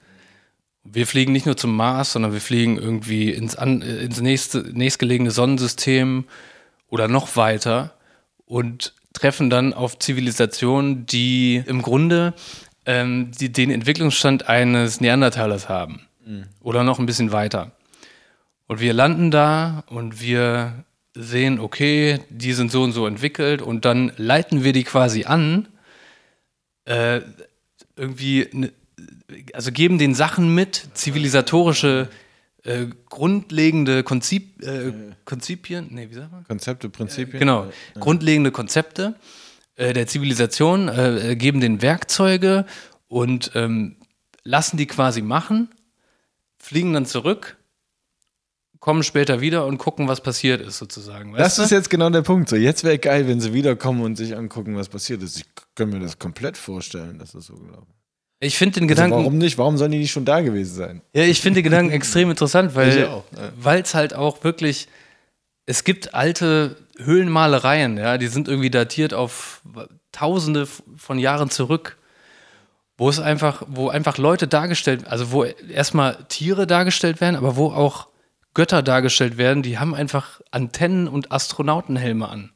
wir 0.85 1.07
fliegen 1.07 1.33
nicht 1.33 1.47
nur 1.47 1.57
zum 1.57 1.77
Mars, 1.77 2.13
sondern 2.13 2.33
wir 2.33 2.41
fliegen 2.41 2.77
irgendwie 2.77 3.31
ins, 3.31 3.55
an, 3.55 3.83
ins 3.83 4.21
nächste, 4.21 4.59
nächstgelegene 4.59 5.31
Sonnensystem 5.31 6.25
oder 6.89 7.09
noch 7.09 7.37
weiter 7.37 7.95
und 8.47 8.95
treffen 9.13 9.49
dann 9.51 9.75
auf 9.75 9.99
Zivilisationen, 9.99 11.07
die 11.07 11.63
im 11.67 11.83
Grunde 11.83 12.35
ähm, 12.85 13.31
die, 13.39 13.53
den 13.53 13.71
Entwicklungsstand 13.71 14.49
eines 14.49 15.01
Neandertalers 15.01 15.69
haben. 15.69 16.07
Oder 16.61 16.83
noch 16.83 16.99
ein 16.99 17.07
bisschen 17.07 17.33
weiter. 17.33 17.73
Und 18.67 18.81
wir 18.81 18.93
landen 18.93 19.31
da 19.31 19.85
und 19.87 20.21
wir 20.21 20.85
sehen, 21.15 21.61
okay, 21.61 22.21
die 22.31 22.53
sind 22.53 22.71
so 22.71 22.83
und 22.83 22.93
so 22.93 23.07
entwickelt 23.07 23.63
und 23.63 23.85
dann 23.85 24.13
leiten 24.17 24.65
wir 24.65 24.73
die 24.73 24.85
quasi 24.85 25.25
an, 25.25 25.69
äh, 26.85 27.21
irgendwie, 27.97 28.49
ne, 28.53 28.73
also 29.53 29.73
geben 29.73 29.99
den 29.99 30.15
Sachen 30.15 30.55
mit, 30.55 30.89
zivilisatorische, 30.95 32.09
äh, 32.65 32.87
grundlegende 33.09 34.03
Konzip, 34.03 34.63
äh, 34.63 34.93
Konzipien, 35.25 35.89
nee, 35.91 36.09
wie 36.11 36.15
sagt 36.15 36.33
man? 36.33 36.45
Konzepte, 36.45 36.89
Prinzipien. 36.89 37.39
Genau, 37.39 37.71
grundlegende 37.99 38.51
Konzepte 38.51 39.17
äh, 39.77 39.93
der 39.93 40.07
Zivilisation, 40.07 40.89
äh, 40.89 41.37
geben 41.37 41.61
den 41.61 41.83
Werkzeuge 41.83 42.67
und 43.09 43.53
ähm, 43.55 43.97
lassen 44.45 44.77
die 44.77 44.87
quasi 44.87 45.23
machen, 45.23 45.69
fliegen 46.59 46.93
dann 46.93 47.07
zurück, 47.07 47.57
kommen 48.83 49.05
später 49.05 49.41
wieder 49.41 49.65
und 49.65 49.79
gucken, 49.79 50.09
was 50.09 50.21
passiert 50.21 50.61
ist, 50.61 50.77
sozusagen. 50.79 51.33
Das 51.35 51.41
weißt 51.41 51.59
du? 51.59 51.63
ist 51.63 51.71
jetzt 51.71 51.89
genau 51.89 52.11
der 52.11 52.23
Punkt. 52.23 52.49
So, 52.49 52.57
jetzt 52.57 52.83
wäre 52.83 52.99
geil, 52.99 53.29
wenn 53.29 53.41
sie 53.41 53.55
wiederkommen 53.55 54.03
und 54.03 54.17
sich 54.17 54.37
angucken, 54.37 54.77
was 54.77 54.89
passiert 54.89 55.23
ist. 55.23 55.39
Ich 55.39 55.45
kann 55.77 55.91
mir 55.91 56.01
das 56.01 56.19
komplett 56.19 56.57
vorstellen, 56.57 57.17
dass 57.21 57.31
das 57.31 57.47
so 57.47 57.55
ist. 57.55 57.61
ich 58.41 58.59
finde 58.59 58.81
den 58.81 58.89
Also 58.91 58.95
Gedanken. 58.97 59.19
warum 59.19 59.39
nicht? 59.39 59.57
Warum 59.57 59.79
sollen 59.79 59.93
die 59.93 59.99
nicht 59.99 60.11
schon 60.11 60.25
da 60.25 60.41
gewesen 60.41 60.75
sein? 60.75 61.03
Ja, 61.15 61.23
ich 61.23 61.41
finde 61.41 61.59
den 61.59 61.65
Gedanken 61.71 61.93
extrem 61.93 62.29
interessant, 62.29 62.75
weil 62.75 62.99
ja. 62.99 63.73
es 63.79 63.95
halt 63.95 64.15
auch 64.15 64.43
wirklich, 64.43 64.89
es 65.65 65.85
gibt 65.85 66.13
alte 66.13 66.75
Höhlenmalereien, 66.99 67.99
ja, 67.99 68.19
die 68.19 68.27
sind 68.27 68.49
irgendwie 68.49 68.71
datiert 68.71 69.15
auf 69.15 69.63
Tausende 70.11 70.67
von 70.97 71.21
Jahren 71.21 71.51
zurück, 71.51 71.99
wo 72.99 73.09
es 73.09 73.21
einfach, 73.21 73.63
wo 73.69 73.91
einfach 73.91 74.19
Leute 74.19 74.49
dargestellt, 74.49 75.07
also 75.07 75.31
wo 75.31 75.45
erstmal 75.45 76.25
Tiere 76.29 76.67
dargestellt 76.67 77.21
werden, 77.21 77.37
aber 77.37 77.55
wo 77.55 77.67
auch 77.69 78.09
Götter 78.55 78.83
dargestellt 78.83 79.39
werden, 79.39 79.63
die 79.63 79.79
haben 79.79 79.95
einfach 79.95 80.41
Antennen 80.51 81.09
und 81.09 81.33
Astronautenhelme 81.33 82.29
an. 82.29 82.51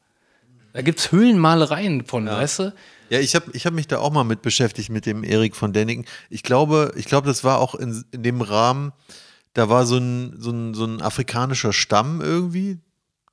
Da 0.73 0.81
gibt 0.83 0.99
es 0.99 1.11
Höhlenmalereien 1.11 2.05
von, 2.05 2.27
weißt 2.27 2.59
du? 2.59 2.73
Ja, 3.09 3.19
ich 3.19 3.35
habe 3.35 3.45
ich 3.53 3.65
hab 3.65 3.73
mich 3.73 3.87
da 3.87 3.99
auch 3.99 4.11
mal 4.11 4.23
mit 4.23 4.41
beschäftigt, 4.41 4.89
mit 4.89 5.05
dem 5.05 5.23
Erik 5.23 5.55
von 5.55 5.73
Däniken. 5.73 6.05
Ich 6.29 6.43
glaube, 6.43 6.93
ich 6.95 7.05
glaube, 7.05 7.27
das 7.27 7.43
war 7.43 7.59
auch 7.59 7.73
in, 7.73 8.03
in 8.11 8.21
dem 8.21 8.41
Rahmen, 8.41 8.91
da 9.53 9.69
war 9.69 9.87
so 9.87 9.97
ein, 9.97 10.35
so, 10.37 10.51
ein, 10.51 10.75
so 10.75 10.85
ein 10.85 11.01
afrikanischer 11.01 11.73
Stamm 11.73 12.21
irgendwie, 12.21 12.77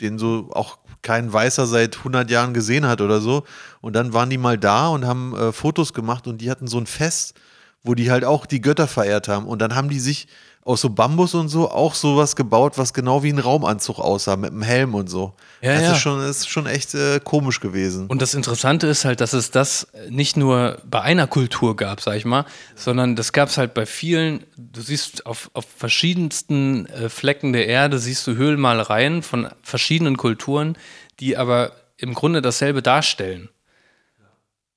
den 0.00 0.18
so 0.18 0.48
auch 0.52 0.78
kein 1.02 1.30
Weißer 1.30 1.66
seit 1.66 1.98
100 1.98 2.30
Jahren 2.30 2.54
gesehen 2.54 2.86
hat 2.86 3.02
oder 3.02 3.20
so. 3.20 3.44
Und 3.82 3.94
dann 3.94 4.14
waren 4.14 4.30
die 4.30 4.38
mal 4.38 4.56
da 4.56 4.88
und 4.88 5.04
haben 5.04 5.36
äh, 5.36 5.52
Fotos 5.52 5.92
gemacht 5.92 6.26
und 6.26 6.40
die 6.40 6.50
hatten 6.50 6.66
so 6.66 6.78
ein 6.78 6.86
Fest, 6.86 7.34
wo 7.82 7.94
die 7.94 8.10
halt 8.10 8.24
auch 8.24 8.46
die 8.46 8.62
Götter 8.62 8.88
verehrt 8.88 9.28
haben. 9.28 9.44
Und 9.44 9.60
dann 9.60 9.74
haben 9.74 9.90
die 9.90 10.00
sich 10.00 10.28
aus 10.64 10.80
so 10.80 10.88
Bambus 10.88 11.34
und 11.34 11.48
so 11.48 11.70
auch 11.70 11.94
sowas 11.94 12.36
gebaut, 12.36 12.78
was 12.78 12.94
genau 12.94 13.22
wie 13.22 13.30
ein 13.30 13.38
Raumanzug 13.38 13.98
aussah, 13.98 14.36
mit 14.36 14.50
einem 14.50 14.62
Helm 14.62 14.94
und 14.94 15.08
so. 15.08 15.34
Ja, 15.60 15.74
das 15.74 15.82
ja. 15.82 15.92
Ist, 15.92 15.98
schon, 15.98 16.20
ist 16.22 16.48
schon 16.48 16.66
echt 16.66 16.94
äh, 16.94 17.20
komisch 17.22 17.60
gewesen. 17.60 18.06
Und 18.06 18.22
das 18.22 18.32
Interessante 18.32 18.86
ist 18.86 19.04
halt, 19.04 19.20
dass 19.20 19.34
es 19.34 19.50
das 19.50 19.88
nicht 20.08 20.38
nur 20.38 20.78
bei 20.88 21.02
einer 21.02 21.26
Kultur 21.26 21.76
gab, 21.76 22.00
sag 22.00 22.16
ich 22.16 22.24
mal, 22.24 22.46
sondern 22.76 23.14
das 23.14 23.34
gab 23.34 23.50
es 23.50 23.58
halt 23.58 23.74
bei 23.74 23.84
vielen, 23.84 24.44
du 24.56 24.80
siehst 24.80 25.26
auf, 25.26 25.50
auf 25.52 25.66
verschiedensten 25.76 26.86
äh, 26.86 27.10
Flecken 27.10 27.52
der 27.52 27.66
Erde, 27.66 27.98
siehst 27.98 28.26
du 28.26 28.34
Höhlenmalereien 28.34 29.22
von 29.22 29.48
verschiedenen 29.62 30.16
Kulturen, 30.16 30.78
die 31.20 31.36
aber 31.36 31.72
im 31.98 32.14
Grunde 32.14 32.40
dasselbe 32.40 32.80
darstellen. 32.80 33.50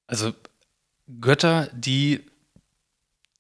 Also 0.06 0.34
Götter, 1.22 1.70
die 1.74 2.26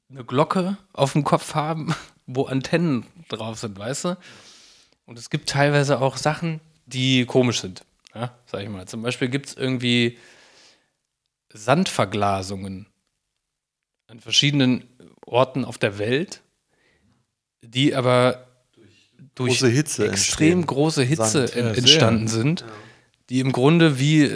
eine 0.09 0.23
Glocke 0.23 0.77
auf 0.93 1.11
dem 1.11 1.25
Kopf 1.25 1.53
haben, 1.53 1.93
wo 2.27 2.43
Antennen 2.45 3.05
drauf 3.29 3.57
sind, 3.59 3.79
weißt 3.79 4.05
du? 4.05 4.17
Und 5.05 5.17
es 5.17 5.29
gibt 5.29 5.49
teilweise 5.49 5.99
auch 6.01 6.17
Sachen, 6.17 6.59
die 6.85 7.25
komisch 7.25 7.61
sind. 7.61 7.83
Ja, 8.13 8.35
sag 8.45 8.61
ich 8.61 8.69
mal. 8.69 8.85
Zum 8.87 9.01
Beispiel 9.01 9.29
gibt 9.29 9.47
es 9.47 9.53
irgendwie 9.55 10.17
Sandverglasungen 11.53 12.87
an 14.07 14.19
verschiedenen 14.19 14.83
Orten 15.25 15.65
auf 15.65 15.77
der 15.77 15.97
Welt, 15.97 16.41
die 17.61 17.95
aber 17.95 18.47
durch 19.35 19.59
Große 19.59 19.67
Hitze 19.69 20.09
extrem 20.09 20.47
entstehen. 20.47 20.65
große 20.65 21.03
Hitze 21.03 21.47
Sand, 21.47 21.55
en- 21.55 21.75
entstanden 21.75 22.27
sind, 22.27 22.65
die 23.29 23.39
im 23.39 23.51
Grunde 23.51 23.99
wie, 23.99 24.31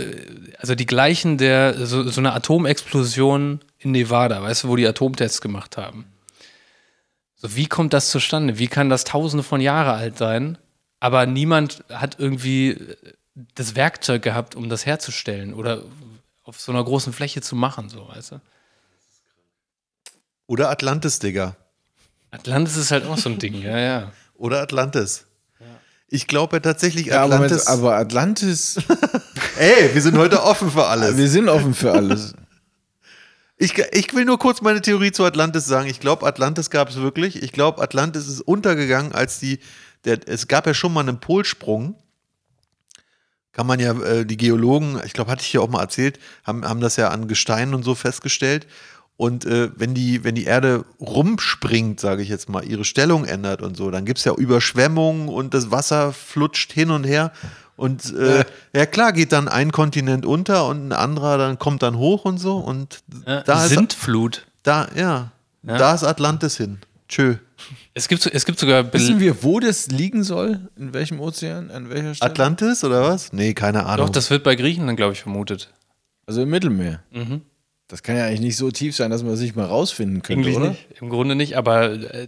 also 0.58 0.76
die 0.76 0.86
gleichen 0.86 1.38
der, 1.38 1.86
so, 1.86 2.08
so 2.10 2.20
eine 2.20 2.34
Atomexplosion 2.34 3.62
in 3.80 3.92
Nevada, 3.92 4.42
weißt 4.42 4.66
du, 4.66 4.68
wo 4.68 4.76
die 4.76 4.86
Atomtests 4.86 5.42
gemacht 5.42 5.78
haben. 5.78 6.06
So, 7.42 7.56
wie 7.56 7.66
kommt 7.66 7.94
das 7.94 8.12
zustande? 8.12 8.60
Wie 8.60 8.68
kann 8.68 8.90
das 8.90 9.04
tausende 9.04 9.44
von 9.44 9.62
Jahre 9.62 9.94
alt 9.94 10.18
sein, 10.18 10.58
aber 11.00 11.26
niemand 11.26 11.84
hat 11.90 12.20
irgendwie 12.20 12.72
äh, 12.72 12.96
das 13.56 13.76
Werkzeug 13.76 14.22
gehabt, 14.22 14.54
um 14.56 14.70
das 14.70 14.86
herzustellen 14.86 15.54
oder 15.56 15.82
auf 16.44 16.60
so 16.60 16.72
einer 16.72 16.84
großen 16.84 17.14
Fläche 17.14 17.42
zu 17.42 17.56
machen, 17.56 17.90
so, 17.90 18.08
weißt 18.10 18.34
du? 18.34 18.42
Oder 20.48 20.70
Atlantis, 20.70 21.20
Digga. 21.20 21.56
Atlantis 22.30 22.76
ist 22.78 22.92
halt 22.92 23.06
auch 23.06 23.18
so 23.18 23.30
ein 23.30 23.40
Ding, 23.40 23.56
ja, 23.62 23.80
ja. 23.80 24.12
Oder 24.36 24.62
Atlantis. 24.62 25.26
Ich 26.14 26.28
glaube 26.28 26.58
ja 26.58 26.60
tatsächlich 26.60 27.08
Ja, 27.08 27.24
aber, 27.24 27.36
Atlantis. 27.36 27.58
mit, 27.60 27.68
aber 27.70 27.96
Atlantis, 27.96 28.78
Ey, 29.58 29.94
wir 29.94 30.02
sind 30.02 30.18
heute 30.18 30.44
offen 30.44 30.70
für 30.70 30.86
alles. 30.86 31.16
wir 31.18 31.30
sind 31.30 31.48
offen 31.48 31.74
für 31.74 31.92
alles. 31.94 32.34
Ich, 33.62 33.78
ich 33.78 34.16
will 34.16 34.26
nur 34.26 34.40
kurz 34.40 34.62
meine 34.62 34.82
Theorie 34.82 35.12
zu 35.12 35.24
Atlantis 35.24 35.68
sagen. 35.68 35.88
Ich 35.88 36.00
glaube, 36.00 36.26
Atlantis 36.26 36.72
gab 36.72 36.90
es 36.90 36.96
wirklich. 36.96 37.44
Ich 37.44 37.52
glaube, 37.52 37.80
Atlantis 37.80 38.28
ist 38.28 38.42
untergegangen, 38.42 39.12
als 39.12 39.40
die, 39.40 39.60
der, 40.04 40.18
es 40.28 40.48
gab 40.48 40.66
ja 40.66 40.74
schon 40.74 40.92
mal 40.92 41.02
einen 41.02 41.20
Polsprung. 41.20 41.94
Kann 43.52 43.68
man 43.68 43.80
ja, 43.80 43.92
äh, 44.02 44.26
die 44.26 44.38
Geologen, 44.38 45.00
ich 45.06 45.14
glaube, 45.14 45.30
hatte 45.30 45.44
ich 45.44 45.54
ja 45.54 45.62
auch 45.62 45.70
mal 45.70 45.82
erzählt, 45.82 46.18
haben, 46.44 46.68
haben 46.68 46.80
das 46.80 46.96
ja 46.96 47.10
an 47.10 47.28
Gesteinen 47.28 47.76
und 47.76 47.84
so 47.84 47.94
festgestellt. 47.94 48.66
Und 49.16 49.46
äh, 49.46 49.70
wenn, 49.76 49.94
die, 49.94 50.24
wenn 50.24 50.34
die 50.34 50.46
Erde 50.46 50.84
rumspringt, 51.00 52.00
sage 52.00 52.24
ich 52.24 52.30
jetzt 52.30 52.50
mal, 52.50 52.66
ihre 52.66 52.84
Stellung 52.84 53.26
ändert 53.26 53.62
und 53.62 53.78
so, 53.78 53.92
dann 53.92 54.06
gibt 54.06 54.18
es 54.18 54.26
ja 54.26 54.34
Überschwemmungen 54.34 55.30
und 55.30 55.54
das 55.54 55.70
Wasser 55.70 56.14
flutscht 56.14 56.74
hin 56.74 56.90
und 56.90 57.04
her. 57.04 57.32
Und 57.82 58.14
äh, 58.16 58.46
ja 58.76 58.86
klar, 58.86 59.12
geht 59.12 59.32
dann 59.32 59.48
ein 59.48 59.72
Kontinent 59.72 60.26
unter 60.26 60.68
und 60.68 60.88
ein 60.90 60.92
anderer 60.94 61.38
dann 61.38 61.58
kommt 61.60 61.82
dann 61.82 61.98
hoch 61.98 62.26
und 62.26 62.38
so. 62.38 62.58
Und 62.58 63.00
Ja, 63.26 63.42
da 63.42 63.66
ist 63.66 63.72
Sintflut. 63.74 64.46
da, 64.64 64.88
ja, 64.96 65.32
Ja. 65.64 65.78
da 65.78 65.94
ist 65.96 66.04
Atlantis 66.04 66.58
hin. 66.58 66.80
Tschö. 67.10 67.36
Es 67.94 68.08
gibt, 68.08 68.26
es 68.26 68.46
gibt 68.46 68.58
sogar 68.60 68.84
Bel- 68.84 69.02
Wissen 69.02 69.20
wir, 69.20 69.44
wo 69.44 69.60
das 69.60 69.88
liegen 69.88 70.24
soll? 70.24 70.70
In 70.78 70.94
welchem 70.94 71.20
Ozean? 71.20 71.70
An 71.72 71.90
welcher 71.90 72.16
Stelle? 72.16 72.32
Atlantis 72.32 72.84
oder 72.84 73.02
was? 73.04 73.34
Nee, 73.34 73.54
keine 73.54 73.86
Ahnung. 73.86 74.06
Doch, 74.08 74.14
das 74.14 74.30
wird 74.30 74.44
bei 74.44 74.56
Griechenland, 74.56 74.96
glaube 74.98 75.14
ich, 75.14 75.22
vermutet. 75.22 75.70
Also 76.26 76.42
im 76.44 76.50
Mittelmeer. 76.50 77.02
Mhm. 77.12 77.42
Das 77.88 78.02
kann 78.04 78.16
ja 78.16 78.26
eigentlich 78.26 78.40
nicht 78.42 78.58
so 78.58 78.72
tief 78.72 78.96
sein, 78.96 79.12
dass 79.12 79.24
man 79.24 79.34
es 79.34 79.42
nicht 79.42 79.56
mal 79.58 79.66
rausfinden 79.66 80.22
könnte, 80.22 80.44
Eigentlich 80.48 80.56
oder? 80.56 80.70
nicht. 80.70 80.88
Im 81.02 81.10
Grunde 81.10 81.36
nicht, 81.36 81.58
aber 81.58 81.92
äh, 81.92 82.28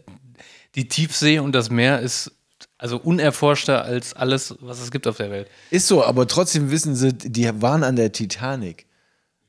die 0.76 0.88
Tiefsee 0.89 1.39
und 1.39 1.54
das 1.54 1.70
Meer 1.70 2.00
ist 2.02 2.32
also 2.84 2.98
unerforschter 2.98 3.84
als 3.86 4.13
alles, 4.13 4.56
was 4.60 4.82
es 4.82 4.91
gibt 4.91 5.08
auf 5.08 5.15
der 5.17 5.32
Welt. 5.32 5.48
Ist 5.72 5.88
so, 5.88 6.04
aber 6.04 6.28
trotzdem 6.28 6.69
wissen 6.69 6.96
sie, 6.96 7.13
die 7.13 7.50
waren 7.62 7.84
an 7.84 7.96
der 7.96 8.12
Titanic. 8.12 8.86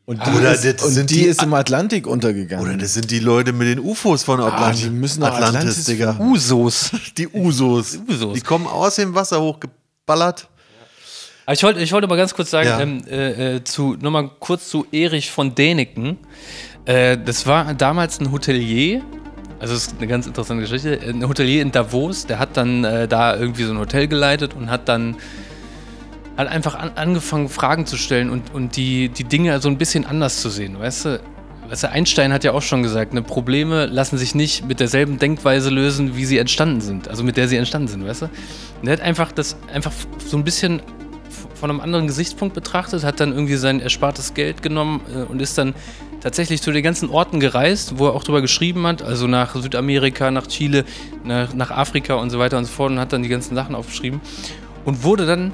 Und 0.07 0.25
die, 0.25 0.31
Oder 0.31 0.53
ist, 0.53 0.65
das 0.65 0.83
und 0.85 0.93
sind 0.93 1.11
die, 1.11 1.15
die- 1.21 1.25
ist 1.25 1.43
im 1.43 1.53
Atlantik 1.55 2.07
untergegangen. 2.07 2.65
Oder 2.65 2.77
das 2.77 2.95
sind 2.95 3.11
die 3.11 3.19
Leute 3.19 3.53
mit 3.53 3.67
den 3.69 3.79
UFOs 3.81 4.23
von 4.23 4.39
Atlant 4.41 4.81
die 4.83 4.91
müssen 4.91 5.21
nach 5.21 5.35
Atlantis, 5.35 5.57
Atlantis 5.57 5.85
Digga. 5.87 6.17
Usos. 6.21 6.91
Die 7.19 7.27
Usos. 7.29 7.99
Usos. 8.09 8.35
Die 8.35 8.41
kommen 8.43 8.67
aus 8.67 8.97
dem 8.97 9.15
Wasser 9.15 9.41
hochgeballert. 9.41 10.47
Aber 11.47 11.55
ich 11.55 11.63
wollte 11.63 11.81
ich 11.81 11.91
wollte 11.93 12.07
mal 12.07 12.17
ganz 12.17 12.35
kurz 12.35 12.51
sagen, 12.51 12.69
Ja. 12.69 12.81
ähm, 12.81 13.03
äh, 13.09 13.57
äh, 13.57 13.65
zu, 13.65 13.97
nochmal 14.01 14.31
kurz 14.41 14.69
zu 14.69 14.87
Erich 14.93 15.31
von 15.31 15.55
Däniken. 15.55 16.19
Äh, 16.85 17.17
das 17.19 17.47
war 17.47 17.73
damals 17.75 18.21
ein 18.21 18.31
Hotelier, 18.31 19.03
also 19.65 19.73
das 19.73 19.87
ist 19.87 19.97
eine 19.97 20.07
ganz 20.07 20.27
interessante 20.27 20.63
Geschichte, 20.63 21.01
ein 21.09 21.27
Hotelier 21.27 21.63
in 21.63 21.73
Davos, 21.73 22.27
der 22.27 22.39
hat 22.39 22.55
dann 22.59 22.85
äh, 22.85 23.09
da 23.09 23.35
irgendwie 23.35 23.63
so 23.63 23.73
ein 23.73 23.79
Hotel 23.79 24.09
geleitet 24.09 24.53
und 24.53 24.71
hat 24.71 24.91
dann 24.91 25.17
hat 26.37 26.49
einfach 26.49 26.75
an, 26.75 26.91
angefangen, 26.97 27.49
Fragen 27.49 27.87
zu 27.87 27.97
stellen 27.97 28.29
und, 28.29 28.53
und 28.53 28.77
die, 28.77 29.09
die 29.09 29.25
Dinge 29.25 29.59
so 29.61 29.71
ein 29.71 29.79
bisschen 29.79 30.05
anders 30.05 30.43
zu 30.43 30.51
sehen, 30.51 30.79
weißt 30.79 31.05
du? 31.07 31.21
Weißt 31.67 31.85
du, 31.85 31.91
Einstein 31.91 32.31
hat 32.35 32.45
ja 32.45 32.53
auch 32.53 32.61
schon 32.61 32.83
gesagt, 32.83 33.15
ne, 33.15 33.23
Probleme 33.23 33.87
lassen 33.87 34.19
sich 34.19 34.35
nicht 34.35 34.67
mit 34.67 34.81
derselben 34.81 35.19
Denkweise 35.19 35.71
lösen, 35.71 36.15
wie 36.15 36.27
sie 36.27 36.37
entstanden 36.37 36.83
sind, 36.83 37.09
also 37.09 37.25
mit 37.25 37.39
der 37.39 37.49
sie 37.49 37.57
entstanden 37.57 37.89
sind, 37.89 38.07
weißt 38.07 38.21
du? 38.21 38.25
Und 38.83 38.89
er 38.89 38.93
hat 38.93 39.01
einfach 39.01 39.33
das 39.33 39.57
einfach 39.73 39.93
so 40.27 40.37
ein 40.37 40.45
bisschen 40.45 40.83
von 41.55 41.71
einem 41.71 41.81
anderen 41.81 42.07
Gesichtspunkt 42.07 42.55
betrachtet, 42.55 43.03
hat 43.03 43.19
dann 43.19 43.33
irgendwie 43.33 43.57
sein 43.57 43.81
erspartes 43.81 44.35
Geld 44.35 44.63
genommen 44.63 45.01
äh, 45.11 45.23
und 45.23 45.41
ist 45.41 45.57
dann 45.57 45.75
tatsächlich 46.25 46.63
zu 46.63 46.73
den 46.73 46.83
ganzen 46.83 47.11
Orten 47.11 47.39
gereist, 47.39 47.99
wo 47.99 48.07
er 48.07 48.15
auch 48.15 48.25
drüber 48.25 48.41
geschrieben 48.41 48.87
hat, 48.87 49.03
also 49.03 49.27
nach 49.27 49.55
Südamerika, 49.55 50.31
nach 50.31 50.47
Chile, 50.47 50.87
nach, 51.23 51.53
nach 51.53 51.71
Afrika 51.71 52.15
und 52.15 52.31
so 52.31 52.39
weiter 52.39 52.57
und 52.57 52.65
so 52.65 52.73
fort 52.73 52.91
und 52.91 52.99
hat 52.99 53.13
dann 53.13 53.23
die 53.23 53.29
ganzen 53.29 53.55
Sachen 53.55 53.75
aufgeschrieben 53.75 54.23
und 54.87 55.05
wurde 55.05 55.27
dann, 55.27 55.53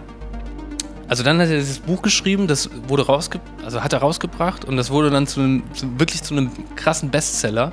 also 1.08 1.24
dann 1.24 1.40
hat 1.40 1.48
er 1.48 1.58
dieses 1.58 1.80
Buch 1.80 2.02
geschrieben, 2.02 2.46
das 2.46 2.70
wurde 2.86 3.04
rausge 3.04 3.40
also 3.64 3.82
hat 3.82 3.92
er 3.92 3.98
rausgebracht 3.98 4.64
und 4.64 4.76
das 4.76 4.90
wurde 4.90 5.10
dann 5.10 5.26
zu 5.26 5.40
einem, 5.40 5.64
zu, 5.74 5.98
wirklich 5.98 6.22
zu 6.22 6.34
einem 6.34 6.52
krassen 6.76 7.10
Bestseller. 7.10 7.72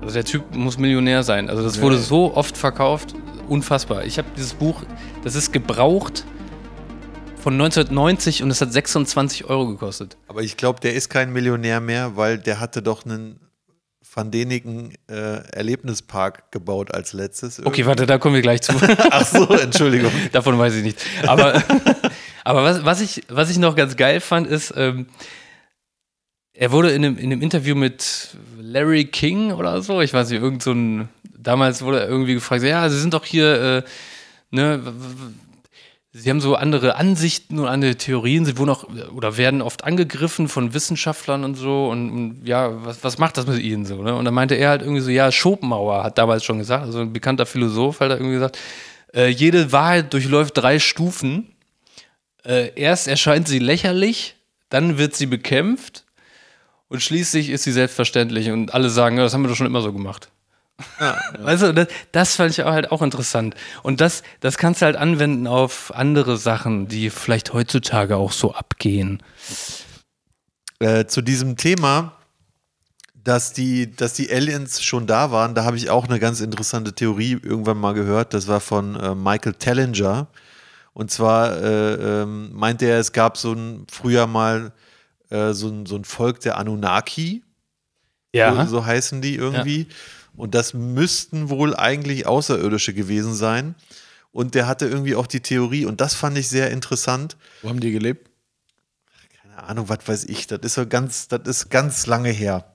Also 0.00 0.14
der 0.14 0.24
Typ 0.24 0.52
muss 0.52 0.78
Millionär 0.78 1.22
sein. 1.22 1.48
Also 1.48 1.62
das 1.62 1.80
wurde 1.80 1.96
so 1.96 2.34
oft 2.34 2.56
verkauft, 2.56 3.14
unfassbar. 3.48 4.04
Ich 4.04 4.18
habe 4.18 4.26
dieses 4.36 4.54
Buch, 4.54 4.82
das 5.22 5.36
ist 5.36 5.52
gebraucht 5.52 6.24
von 7.46 7.54
1990 7.54 8.42
und 8.42 8.50
es 8.50 8.60
hat 8.60 8.72
26 8.72 9.44
Euro 9.44 9.68
gekostet. 9.68 10.16
Aber 10.26 10.42
ich 10.42 10.56
glaube, 10.56 10.80
der 10.80 10.94
ist 10.94 11.08
kein 11.10 11.32
Millionär 11.32 11.78
mehr, 11.78 12.16
weil 12.16 12.38
der 12.38 12.58
hatte 12.58 12.82
doch 12.82 13.04
einen 13.04 13.38
Van 14.12 14.32
Deniken 14.32 14.94
äh, 15.08 15.46
Erlebnispark 15.54 16.50
gebaut 16.50 16.92
als 16.92 17.12
letztes. 17.12 17.64
Okay, 17.64 17.86
warte, 17.86 18.04
da 18.04 18.18
kommen 18.18 18.34
wir 18.34 18.42
gleich 18.42 18.62
zu. 18.62 18.72
Ach 19.12 19.24
so, 19.24 19.46
Entschuldigung. 19.60 20.10
Davon 20.32 20.58
weiß 20.58 20.74
ich 20.74 20.82
nichts. 20.82 21.04
Aber, 21.24 21.62
aber 22.44 22.64
was, 22.64 22.84
was, 22.84 23.00
ich, 23.00 23.22
was 23.28 23.48
ich 23.48 23.58
noch 23.58 23.76
ganz 23.76 23.94
geil 23.94 24.20
fand, 24.20 24.48
ist, 24.48 24.74
ähm, 24.76 25.06
er 26.52 26.72
wurde 26.72 26.90
in 26.90 27.04
einem, 27.04 27.16
in 27.16 27.30
einem 27.30 27.42
Interview 27.42 27.76
mit 27.76 28.30
Larry 28.58 29.04
King 29.04 29.52
oder 29.52 29.80
so, 29.82 30.00
ich 30.00 30.12
weiß 30.12 30.30
nicht, 30.30 30.42
irgend 30.42 30.64
so 30.64 30.72
ein, 30.72 31.10
damals 31.38 31.80
wurde 31.82 32.00
er 32.00 32.08
irgendwie 32.08 32.34
gefragt, 32.34 32.64
ja, 32.64 32.88
Sie 32.88 32.98
sind 32.98 33.14
doch 33.14 33.24
hier, 33.24 33.62
äh, 33.62 33.82
ne, 34.50 34.82
Sie 36.18 36.30
haben 36.30 36.40
so 36.40 36.54
andere 36.54 36.96
Ansichten 36.96 37.58
und 37.58 37.66
andere 37.66 37.96
Theorien, 37.96 38.46
Sie 38.46 38.56
wurden 38.56 38.70
auch 38.70 38.84
oder 39.14 39.36
werden 39.36 39.60
oft 39.60 39.84
angegriffen 39.84 40.48
von 40.48 40.72
Wissenschaftlern 40.72 41.44
und 41.44 41.56
so 41.56 41.90
und, 41.90 42.10
und 42.10 42.46
ja, 42.46 42.84
was, 42.86 43.04
was 43.04 43.18
macht 43.18 43.36
das 43.36 43.46
mit 43.46 43.58
Ihnen 43.58 43.84
so? 43.84 44.02
Ne? 44.02 44.14
Und 44.14 44.24
dann 44.24 44.32
meinte 44.32 44.54
er 44.54 44.70
halt 44.70 44.80
irgendwie 44.80 45.02
so, 45.02 45.10
ja, 45.10 45.30
Schopenhauer 45.30 46.04
hat 46.04 46.16
damals 46.16 46.42
schon 46.42 46.58
gesagt, 46.58 46.84
also 46.84 47.00
ein 47.00 47.12
bekannter 47.12 47.44
Philosoph 47.44 48.00
hat 48.00 48.10
er 48.10 48.16
irgendwie 48.16 48.32
gesagt, 48.32 48.58
äh, 49.14 49.28
jede 49.28 49.72
Wahrheit 49.72 50.10
durchläuft 50.14 50.56
drei 50.56 50.78
Stufen. 50.78 51.54
Äh, 52.46 52.70
erst 52.76 53.08
erscheint 53.08 53.46
sie 53.46 53.58
lächerlich, 53.58 54.36
dann 54.70 54.96
wird 54.96 55.14
sie 55.14 55.26
bekämpft 55.26 56.06
und 56.88 57.02
schließlich 57.02 57.50
ist 57.50 57.64
sie 57.64 57.72
selbstverständlich 57.72 58.50
und 58.50 58.72
alle 58.72 58.88
sagen, 58.88 59.18
ja, 59.18 59.24
das 59.24 59.34
haben 59.34 59.42
wir 59.42 59.48
doch 59.48 59.56
schon 59.56 59.66
immer 59.66 59.82
so 59.82 59.92
gemacht. 59.92 60.30
Weißt 61.38 61.62
du, 61.62 61.74
das, 61.74 61.88
das 62.12 62.36
fand 62.36 62.50
ich 62.50 62.62
auch 62.62 62.72
halt 62.72 62.92
auch 62.92 63.02
interessant. 63.02 63.54
Und 63.82 64.00
das, 64.00 64.22
das 64.40 64.58
kannst 64.58 64.82
du 64.82 64.86
halt 64.86 64.96
anwenden 64.96 65.46
auf 65.46 65.92
andere 65.94 66.36
Sachen, 66.36 66.86
die 66.88 67.10
vielleicht 67.10 67.52
heutzutage 67.52 68.16
auch 68.16 68.32
so 68.32 68.52
abgehen. 68.54 69.22
Äh, 70.78 71.06
zu 71.06 71.22
diesem 71.22 71.56
Thema, 71.56 72.12
dass 73.14 73.52
die, 73.52 73.90
dass 73.90 74.12
die 74.12 74.30
Aliens 74.30 74.82
schon 74.82 75.06
da 75.06 75.32
waren, 75.32 75.54
da 75.54 75.64
habe 75.64 75.76
ich 75.76 75.88
auch 75.88 76.06
eine 76.06 76.20
ganz 76.20 76.40
interessante 76.40 76.92
Theorie 76.92 77.32
irgendwann 77.32 77.78
mal 77.78 77.94
gehört. 77.94 78.34
Das 78.34 78.46
war 78.46 78.60
von 78.60 78.96
äh, 78.96 79.14
Michael 79.14 79.54
Tellinger. 79.54 80.28
Und 80.92 81.10
zwar 81.10 81.56
äh, 81.62 82.22
ähm, 82.22 82.50
meinte 82.52 82.86
er, 82.86 82.98
es 82.98 83.12
gab 83.12 83.36
so 83.36 83.52
ein 83.52 83.86
früher 83.90 84.26
mal 84.26 84.72
äh, 85.30 85.52
so, 85.52 85.68
ein, 85.68 85.86
so 85.86 85.96
ein 85.96 86.04
Volk 86.04 86.40
der 86.40 86.58
Anunnaki. 86.58 87.42
So, 88.66 88.78
so 88.78 88.86
heißen 88.86 89.22
die 89.22 89.34
irgendwie. 89.34 89.88
Und 90.36 90.54
das 90.54 90.74
müssten 90.74 91.48
wohl 91.48 91.74
eigentlich 91.74 92.26
Außerirdische 92.26 92.94
gewesen 92.94 93.34
sein. 93.34 93.74
Und 94.32 94.54
der 94.54 94.66
hatte 94.66 94.86
irgendwie 94.86 95.14
auch 95.14 95.26
die 95.26 95.40
Theorie, 95.40 95.86
und 95.86 96.00
das 96.00 96.14
fand 96.14 96.36
ich 96.36 96.48
sehr 96.48 96.70
interessant. 96.70 97.36
Wo 97.62 97.70
haben 97.70 97.80
die 97.80 97.92
gelebt? 97.92 98.30
Keine 99.42 99.62
Ahnung, 99.62 99.88
was 99.88 100.06
weiß 100.06 100.24
ich, 100.24 100.46
das 100.46 100.60
ist 100.60 100.74
so 100.74 100.86
ganz, 100.86 101.28
das 101.28 101.40
ist 101.46 101.70
ganz 101.70 102.06
lange 102.06 102.30
her. 102.30 102.74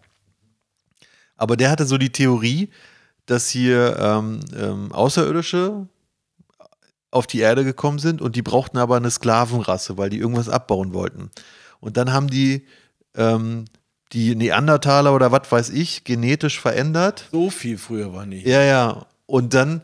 Aber 1.38 1.56
der 1.56 1.70
hatte 1.70 1.86
so 1.86 1.98
die 1.98 2.12
Theorie, 2.12 2.70
dass 3.28 3.48
hier 3.50 3.96
ähm, 4.00 4.40
ähm, 4.56 4.92
Außerirdische 4.92 5.88
auf 7.12 7.28
die 7.28 7.40
Erde 7.40 7.64
gekommen 7.64 8.00
sind 8.00 8.22
und 8.22 8.36
die 8.36 8.42
brauchten 8.42 8.78
aber 8.78 8.96
eine 8.96 9.12
Sklavenrasse, 9.12 9.98
weil 9.98 10.10
die 10.10 10.18
irgendwas 10.18 10.50
abbauen 10.50 10.94
wollten. 10.94 11.30
Und 11.80 11.98
dann 11.98 12.14
haben 12.14 12.28
die 12.30 12.66
ähm, 13.16 13.66
die 14.14 14.36
Neandertaler 14.36 15.14
oder 15.16 15.32
was 15.32 15.52
weiß 15.52 15.70
ich 15.70 16.04
genetisch 16.04 16.60
verändert 16.60 17.28
So 17.32 17.50
viel 17.50 17.78
früher 17.78 18.14
waren 18.14 18.32
die. 18.32 18.48
ja, 18.48 18.62
ja. 18.62 19.06
Und 19.26 19.54
dann 19.54 19.82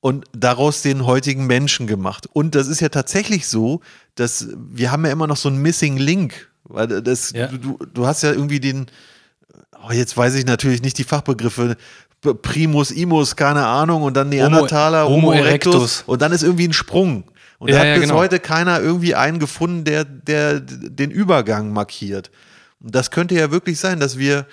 und 0.00 0.24
daraus 0.32 0.80
den 0.82 1.04
heutigen 1.06 1.46
Menschen 1.46 1.86
gemacht. 1.86 2.26
Und 2.32 2.54
das 2.54 2.68
ist 2.68 2.80
ja 2.80 2.88
tatsächlich 2.88 3.48
so, 3.48 3.80
dass 4.14 4.48
wir 4.56 4.92
haben 4.92 5.04
ja 5.04 5.10
immer 5.12 5.26
noch 5.26 5.36
so 5.36 5.48
einen 5.48 5.58
Missing 5.60 5.96
Link. 5.96 6.48
Weil 6.64 6.86
das, 7.02 7.32
Ja. 7.32 7.48
du, 7.48 7.58
du- 7.58 7.78
du 7.92 8.06
hast 8.06 8.22
ja 8.22 8.30
irgendwie 8.30 8.60
den, 8.60 8.86
oh, 9.86 9.90
jetzt 9.90 10.16
weiß 10.16 10.34
ich 10.36 10.46
natürlich 10.46 10.82
nicht 10.82 10.98
die 10.98 11.04
Fachbegriffe, 11.04 11.76
Primus, 12.42 12.90
Imus, 12.90 13.36
keine 13.36 13.66
Ahnung, 13.66 14.02
und 14.02 14.16
dann 14.16 14.28
Neandertaler, 14.28 15.08
Homo 15.08 15.28
Homo, 15.28 15.32
erectus, 15.32 15.74
erectus. 15.74 16.02
und 16.06 16.22
dann 16.22 16.32
ist 16.32 16.42
irgendwie 16.42 16.68
ein 16.68 16.72
Sprung. 16.72 17.24
Und 17.58 17.68
Ja, 17.70 17.74
da 17.74 17.80
hat 17.80 17.86
ja, 17.88 17.94
bis 17.94 18.02
genau. 18.04 18.14
heute 18.16 18.38
keiner 18.40 18.80
irgendwie 18.80 19.14
einen 19.14 19.38
gefunden, 19.38 19.84
der, 19.84 20.04
der 20.04 20.60
den 20.60 21.10
Übergang 21.10 21.72
markiert. 21.72 22.30
Das 22.80 23.10
könnte 23.10 23.34
ja 23.34 23.50
wirklich 23.50 23.78
sein, 23.80 24.00
dass 24.00 24.18
wir, 24.18 24.46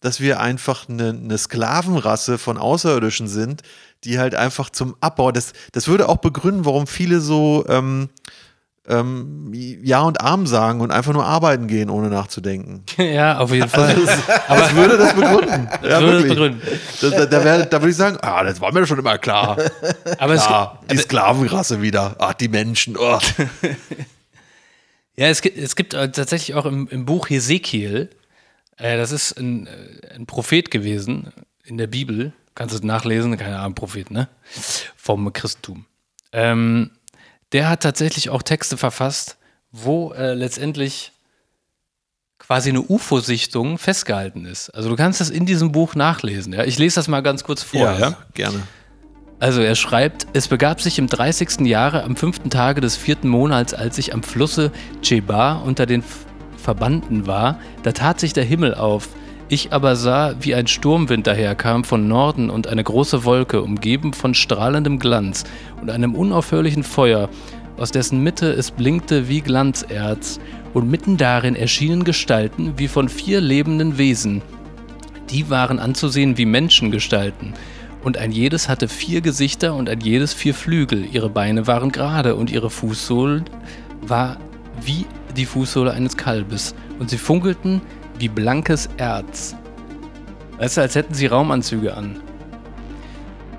dass 0.00 0.20
wir 0.20 0.40
einfach 0.40 0.88
eine, 0.88 1.10
eine 1.10 1.38
Sklavenrasse 1.38 2.38
von 2.38 2.58
Außerirdischen 2.58 3.28
sind, 3.28 3.62
die 4.04 4.18
halt 4.18 4.34
einfach 4.34 4.70
zum 4.70 4.96
Abbau, 5.00 5.32
das, 5.32 5.52
das 5.72 5.88
würde 5.88 6.08
auch 6.08 6.18
begründen, 6.18 6.64
warum 6.64 6.86
viele 6.86 7.20
so 7.20 7.64
ähm, 7.68 8.08
ähm, 8.88 9.50
Ja 9.52 10.00
und 10.02 10.20
Arm 10.20 10.46
sagen 10.46 10.80
und 10.80 10.90
einfach 10.90 11.12
nur 11.12 11.24
arbeiten 11.24 11.66
gehen, 11.66 11.90
ohne 11.90 12.08
nachzudenken. 12.08 12.82
Ja, 12.98 13.38
auf 13.38 13.52
jeden 13.52 13.68
Fall. 13.68 13.96
Aber 14.48 14.60
das 14.60 14.74
würde 14.74 14.96
das 14.98 15.14
begründen. 15.14 15.68
ja, 15.82 16.00
würde 16.00 16.20
das 16.20 16.28
begründen. 16.28 16.62
Da, 17.00 17.10
da, 17.10 17.26
da, 17.26 17.44
wär, 17.44 17.66
da 17.66 17.80
würde 17.80 17.90
ich 17.90 17.96
sagen, 17.96 18.18
ah, 18.22 18.42
das 18.42 18.60
war 18.60 18.72
mir 18.72 18.86
schon 18.86 18.98
immer 18.98 19.18
klar. 19.18 19.56
Aber 20.18 20.34
es, 20.34 20.42
Ah, 20.42 20.78
die 20.90 20.96
Sklavenrasse 20.96 21.82
wieder. 21.82 22.16
Ach, 22.18 22.34
die 22.34 22.48
Menschen. 22.48 22.96
Oh. 22.98 23.18
Ja, 25.20 25.28
es 25.28 25.42
gibt, 25.42 25.58
es 25.58 25.76
gibt 25.76 25.92
äh, 25.92 26.10
tatsächlich 26.10 26.54
auch 26.54 26.64
im, 26.64 26.88
im 26.88 27.04
Buch 27.04 27.28
Hesekiel, 27.28 28.08
Äh, 28.78 28.96
das 28.96 29.12
ist 29.12 29.38
ein, 29.38 29.66
äh, 29.66 30.14
ein 30.14 30.24
Prophet 30.24 30.70
gewesen 30.70 31.30
in 31.62 31.76
der 31.76 31.88
Bibel. 31.88 32.32
Kannst 32.54 32.72
du 32.72 32.78
es 32.78 32.82
nachlesen? 32.82 33.36
Keine 33.36 33.58
Ahnung, 33.58 33.74
Prophet, 33.74 34.10
ne? 34.10 34.30
Vom 34.96 35.30
Christentum. 35.30 35.84
Ähm, 36.32 36.92
der 37.52 37.68
hat 37.68 37.82
tatsächlich 37.82 38.30
auch 38.30 38.42
Texte 38.42 38.78
verfasst, 38.78 39.36
wo 39.70 40.14
äh, 40.14 40.32
letztendlich 40.32 41.12
quasi 42.38 42.70
eine 42.70 42.80
UFO-Sichtung 42.80 43.76
festgehalten 43.76 44.46
ist. 44.46 44.70
Also 44.70 44.88
du 44.88 44.96
kannst 44.96 45.20
das 45.20 45.28
in 45.28 45.44
diesem 45.44 45.70
Buch 45.70 45.94
nachlesen. 45.94 46.54
Ja? 46.54 46.64
Ich 46.64 46.78
lese 46.78 46.94
das 46.94 47.08
mal 47.08 47.20
ganz 47.20 47.44
kurz 47.44 47.62
vor. 47.62 47.80
Ja, 47.80 48.16
gerne. 48.32 48.62
Also 49.40 49.62
er 49.62 49.74
schreibt, 49.74 50.26
es 50.34 50.48
begab 50.48 50.82
sich 50.82 50.98
im 50.98 51.06
30. 51.06 51.60
Jahre 51.60 52.04
am 52.04 52.14
fünften 52.14 52.50
Tage 52.50 52.82
des 52.82 52.98
vierten 52.98 53.28
Monats, 53.28 53.72
als 53.72 53.96
ich 53.96 54.12
am 54.12 54.22
Flusse 54.22 54.70
Chebar 55.02 55.64
unter 55.64 55.86
den 55.86 56.04
Verbanden 56.58 57.26
war, 57.26 57.58
da 57.82 57.92
tat 57.92 58.20
sich 58.20 58.34
der 58.34 58.44
Himmel 58.44 58.74
auf. 58.74 59.08
Ich 59.48 59.72
aber 59.72 59.96
sah, 59.96 60.34
wie 60.40 60.54
ein 60.54 60.66
Sturmwind 60.66 61.26
daherkam 61.26 61.84
von 61.84 62.06
Norden 62.06 62.50
und 62.50 62.66
eine 62.68 62.84
große 62.84 63.24
Wolke, 63.24 63.62
umgeben 63.62 64.12
von 64.12 64.34
strahlendem 64.34 64.98
Glanz 64.98 65.44
und 65.80 65.90
einem 65.90 66.14
unaufhörlichen 66.14 66.84
Feuer, 66.84 67.30
aus 67.78 67.90
dessen 67.90 68.22
Mitte 68.22 68.52
es 68.52 68.70
blinkte 68.70 69.28
wie 69.28 69.40
Glanzerz, 69.40 70.38
und 70.74 70.88
mitten 70.88 71.16
darin 71.16 71.56
erschienen 71.56 72.04
Gestalten 72.04 72.74
wie 72.76 72.88
von 72.88 73.08
vier 73.08 73.40
lebenden 73.40 73.96
Wesen. 73.96 74.42
Die 75.30 75.48
waren 75.48 75.78
anzusehen 75.78 76.36
wie 76.36 76.44
Menschengestalten, 76.44 77.54
und 78.02 78.16
ein 78.16 78.32
jedes 78.32 78.68
hatte 78.68 78.88
vier 78.88 79.20
Gesichter 79.20 79.74
und 79.74 79.88
ein 79.88 80.00
jedes 80.00 80.32
vier 80.32 80.54
Flügel. 80.54 81.04
Ihre 81.12 81.30
Beine 81.30 81.66
waren 81.66 81.92
gerade 81.92 82.34
und 82.36 82.50
ihre 82.50 82.70
Fußsohlen 82.70 83.44
war 84.02 84.38
wie 84.82 85.06
die 85.36 85.46
Fußsohle 85.46 85.92
eines 85.92 86.16
Kalbes, 86.16 86.74
und 86.98 87.10
sie 87.10 87.18
funkelten 87.18 87.80
wie 88.18 88.28
blankes 88.28 88.88
Erz. 88.96 89.56
Weißt 90.58 90.76
du, 90.76 90.80
als 90.82 90.94
hätten 90.94 91.14
sie 91.14 91.26
Raumanzüge 91.26 91.94
an. 91.94 92.20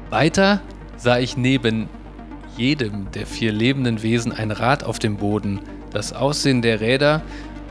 Weiter 0.09 0.61
sah 0.97 1.17
ich 1.17 1.37
neben 1.37 1.87
jedem 2.57 3.09
der 3.11 3.25
vier 3.25 3.51
lebenden 3.51 4.03
Wesen 4.03 4.31
ein 4.31 4.51
Rad 4.51 4.83
auf 4.83 4.99
dem 4.99 5.17
Boden. 5.17 5.61
Das 5.91 6.13
Aussehen 6.13 6.61
der 6.61 6.81
Räder 6.81 7.21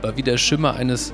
war 0.03 0.17
wie 0.17 0.23
der 0.23 0.39
Schimmer 0.39 0.75
eines 0.75 1.13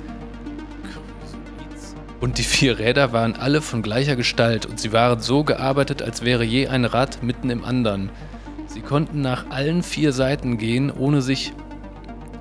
und 2.26 2.38
die 2.38 2.42
vier 2.42 2.80
Räder 2.80 3.12
waren 3.12 3.36
alle 3.36 3.62
von 3.62 3.82
gleicher 3.82 4.16
Gestalt 4.16 4.66
und 4.66 4.80
sie 4.80 4.92
waren 4.92 5.20
so 5.20 5.44
gearbeitet, 5.44 6.02
als 6.02 6.22
wäre 6.22 6.42
je 6.42 6.66
ein 6.66 6.84
Rad 6.84 7.22
mitten 7.22 7.50
im 7.50 7.64
anderen. 7.64 8.10
Sie 8.66 8.80
konnten 8.80 9.20
nach 9.20 9.48
allen 9.50 9.84
vier 9.84 10.10
Seiten 10.10 10.58
gehen, 10.58 10.90
ohne 10.90 11.22
sich 11.22 11.52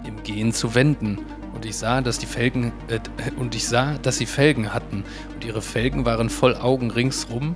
im 0.07 0.23
Gehen 0.23 0.53
zu 0.53 0.73
wenden. 0.73 1.19
Und 1.53 1.67
ich 1.67 1.75
sah, 1.75 2.01
dass 2.01 2.17
die 2.17 2.25
Felgen 2.25 2.73
äh, 2.87 2.99
und 3.37 3.53
ich 3.53 3.67
sah, 3.67 3.99
dass 3.99 4.17
sie 4.17 4.25
Felgen 4.25 4.73
hatten 4.73 5.03
und 5.35 5.45
ihre 5.45 5.61
Felgen 5.61 6.03
waren 6.03 6.31
voll 6.31 6.55
Augen 6.55 6.89
ringsrum 6.89 7.55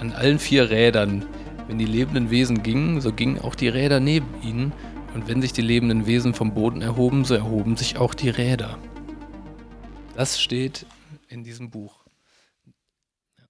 an 0.00 0.12
allen 0.12 0.38
vier 0.38 0.70
Rädern. 0.70 1.26
Wenn 1.68 1.76
die 1.76 1.84
lebenden 1.84 2.30
Wesen 2.30 2.62
gingen, 2.62 3.02
so 3.02 3.12
gingen 3.12 3.38
auch 3.38 3.54
die 3.54 3.68
Räder 3.68 4.00
neben 4.00 4.28
ihnen 4.42 4.72
und 5.12 5.28
wenn 5.28 5.42
sich 5.42 5.52
die 5.52 5.60
lebenden 5.60 6.06
Wesen 6.06 6.32
vom 6.32 6.54
Boden 6.54 6.80
erhoben, 6.80 7.26
so 7.26 7.34
erhoben 7.34 7.76
sich 7.76 7.98
auch 7.98 8.14
die 8.14 8.30
Räder. 8.30 8.78
Das 10.16 10.40
steht 10.40 10.86
in 11.36 11.44
diesem 11.44 11.70
Buch. 11.70 12.04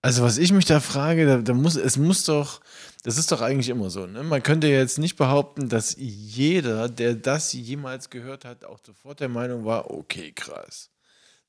Also 0.03 0.23
was 0.23 0.39
ich 0.39 0.53
mich 0.53 0.67
da 0.67 0.81
frage, 0.81 1.27
da, 1.27 1.39
da, 1.39 1.55
muss, 1.55 1.75
es 1.75 1.97
muss 1.97 2.25
doch, 2.25 2.61
das 3.03 3.19
ist 3.19 3.33
doch 3.33 3.41
eigentlich 3.41 3.71
immer 3.71 3.91
so. 3.91 4.07
Ne? 4.07 4.23
Man 4.23 4.43
könnte 4.43 4.67
jetzt 4.69 4.99
nicht 4.99 5.17
behaupten, 5.17 5.69
dass 5.69 5.97
jeder, 5.99 6.89
der 6.89 7.15
das 7.15 7.53
jemals 7.53 8.11
gehört 8.11 8.45
hat, 8.45 8.65
auch 8.65 8.79
sofort 8.85 9.21
der 9.21 9.29
Meinung 9.29 9.65
war, 9.65 9.91
okay, 9.91 10.33
krass. 10.33 10.91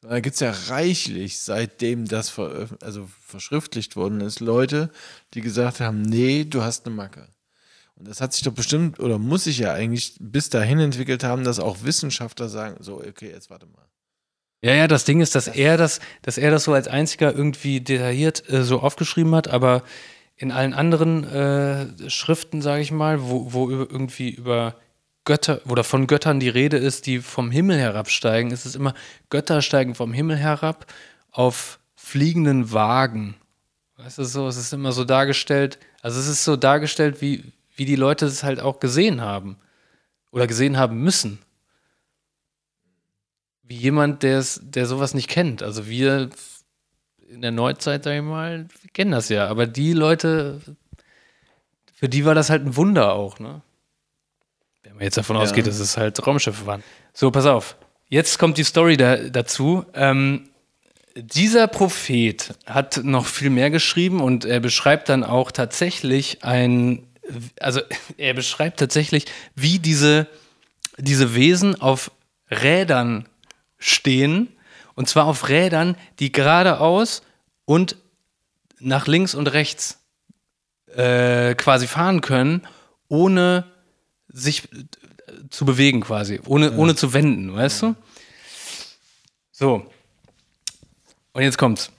Da 0.02 0.19
gibt 0.19 0.36
es 0.36 0.39
ja 0.39 0.52
reichlich, 0.69 1.39
seitdem 1.39 2.08
das 2.08 2.38
also 2.82 3.10
verschriftlicht 3.21 3.95
worden 3.95 4.21
ist, 4.21 4.39
Leute, 4.39 4.91
die 5.34 5.41
gesagt 5.41 5.80
haben, 5.80 6.02
nee, 6.02 6.43
du 6.43 6.62
hast 6.62 6.86
eine 6.86 6.95
Macke. 6.95 7.28
Und 7.95 8.08
das 8.08 8.21
hat 8.21 8.34
sich 8.34 8.43
doch 8.43 8.54
bestimmt, 8.54 9.00
oder 9.00 9.17
muss 9.17 9.45
sich 9.45 9.58
ja 9.58 9.73
eigentlich 9.73 10.17
bis 10.19 10.50
dahin 10.50 10.80
entwickelt 10.80 11.23
haben, 11.23 11.43
dass 11.43 11.60
auch 11.60 11.84
Wissenschaftler 11.84 12.47
sagen, 12.47 12.78
so, 12.80 12.97
okay, 13.02 13.32
jetzt 13.32 13.50
warte 13.50 13.65
mal. 13.65 13.87
Ja, 14.62 14.74
ja, 14.74 14.88
das 14.88 15.06
Ding 15.06 15.22
ist, 15.22 15.36
dass 15.36 15.48
er 15.48 15.78
das, 15.78 16.00
dass 16.24 16.38
er 16.38 16.50
das 16.50 16.63
so 16.63 16.74
als 16.74 16.88
einziger 16.88 17.34
irgendwie 17.34 17.80
detailliert 17.80 18.50
äh, 18.50 18.63
so 18.63 18.80
aufgeschrieben 18.80 19.36
hat, 19.36 19.48
aber 19.48 19.84
in 20.36 20.52
allen 20.52 20.74
anderen 20.74 21.24
äh, 21.24 22.10
Schriften, 22.10 22.62
sage 22.62 22.82
ich 22.82 22.91
mal, 22.91 23.22
wo, 23.22 23.54
wo 23.54 23.70
irgendwie 23.70 24.30
über 24.30 24.76
Götter 25.26 25.62
oder 25.67 25.84
von 25.84 26.08
Göttern 26.08 26.39
die 26.39 26.50
Rede 26.50 26.78
ist, 26.78 27.06
die 27.06 27.20
vom 27.20 27.52
Himmel 27.52 27.78
herabsteigen, 27.78 28.52
ist 28.52 28.65
es 28.65 28.76
immer, 28.76 28.93
Götter 29.30 29.62
steigen 29.62 29.93
vom 29.93 30.13
Himmel 30.13 30.38
herab 30.38 30.88
auf 31.32 31.80
fliegenden 31.96 32.72
Wagen. 32.72 33.36
Weißt 33.98 34.17
du 34.20 34.24
so, 34.24 34.48
es 34.48 34.58
ist 34.58 34.74
immer 34.74 34.91
so 34.91 35.04
dargestellt, 35.04 35.80
also 36.02 36.20
es 36.20 36.28
ist 36.28 36.43
so 36.43 36.56
dargestellt, 36.56 37.22
wie, 37.22 37.43
wie 37.76 37.86
die 37.86 37.96
Leute 37.96 38.26
es 38.26 38.43
halt 38.43 38.60
auch 38.60 38.80
gesehen 38.80 39.22
haben 39.22 39.58
oder 40.32 40.48
gesehen 40.48 40.78
haben 40.78 41.00
müssen 41.00 41.39
wie 43.67 43.75
jemand, 43.75 44.23
der 44.23 44.41
sowas 44.41 45.13
nicht 45.13 45.30
kennt. 45.30 45.62
Also 45.62 45.88
wir 45.88 46.30
in 47.30 47.41
der 47.41 47.51
Neuzeit, 47.51 48.03
sag 48.03 48.15
ich 48.15 48.21
mal, 48.21 48.67
kennen 48.93 49.12
das 49.12 49.30
ja. 49.30 49.47
Aber 49.47 49.67
die 49.67 49.93
Leute, 49.93 50.62
für 51.93 52.10
die 52.10 52.25
war 52.25 52.36
das 52.36 52.49
halt 52.49 52.65
ein 52.65 52.75
Wunder 52.75 53.13
auch, 53.13 53.39
ne? 53.39 53.62
Wenn 54.84 54.93
man 54.93 55.03
jetzt 55.03 55.17
davon 55.17 55.36
ja. 55.36 55.41
ausgeht, 55.41 55.67
dass 55.67 55.80
es 55.80 55.97
halt 55.97 56.25
Raumschiffe 56.25 56.65
waren. 56.65 56.84
So, 57.13 57.30
pass 57.32 57.45
auf. 57.45 57.75
Jetzt 58.08 58.39
kommt 58.39 58.58
die 58.58 58.63
Story 58.63 58.95
da, 58.95 59.17
dazu. 59.17 59.86
Ähm, 59.93 60.49
dieser 61.15 61.67
Prophet 61.67 62.53
hat 62.65 63.01
noch 63.03 63.25
viel 63.25 63.49
mehr 63.49 63.69
geschrieben 63.69 64.21
und 64.21 64.45
er 64.45 64.60
beschreibt 64.60 65.10
dann 65.10 65.23
auch 65.23 65.51
tatsächlich 65.51 66.43
ein, 66.43 67.06
also 67.60 67.82
er 68.17 68.34
beschreibt 68.34 68.80
tatsächlich, 68.80 69.25
wie 69.56 69.80
diese, 69.80 70.27
diese 70.97 71.36
Wesen 71.36 71.82
auf 71.82 72.12
Rädern 72.49 73.27
stehen. 73.78 74.50
Und 74.96 75.08
zwar 75.08 75.26
auf 75.26 75.50
Rädern, 75.50 75.96
die 76.20 76.32
geradeaus 76.32 77.22
und 77.66 77.98
nach 78.80 79.08
links 79.08 79.36
und 79.36 79.48
rechts 79.48 80.00
äh, 80.96 81.56
quasi 81.56 81.88
fahren 81.88 82.22
können, 82.22 82.66
ohne 83.08 83.66
sich 84.30 84.72
äh, 84.74 84.86
zu 85.50 85.66
bewegen 85.66 86.02
quasi, 86.02 86.42
ohne, 86.46 86.68
ja. 86.70 86.78
ohne 86.78 86.96
zu 86.96 87.13
wenden, 87.13 87.54
weißt 87.54 87.84
ja. 87.84 87.90
du? 87.90 87.96
So. 89.52 89.92
Und 91.34 91.44
jetzt 91.44 91.58
kommt's. 91.58 91.92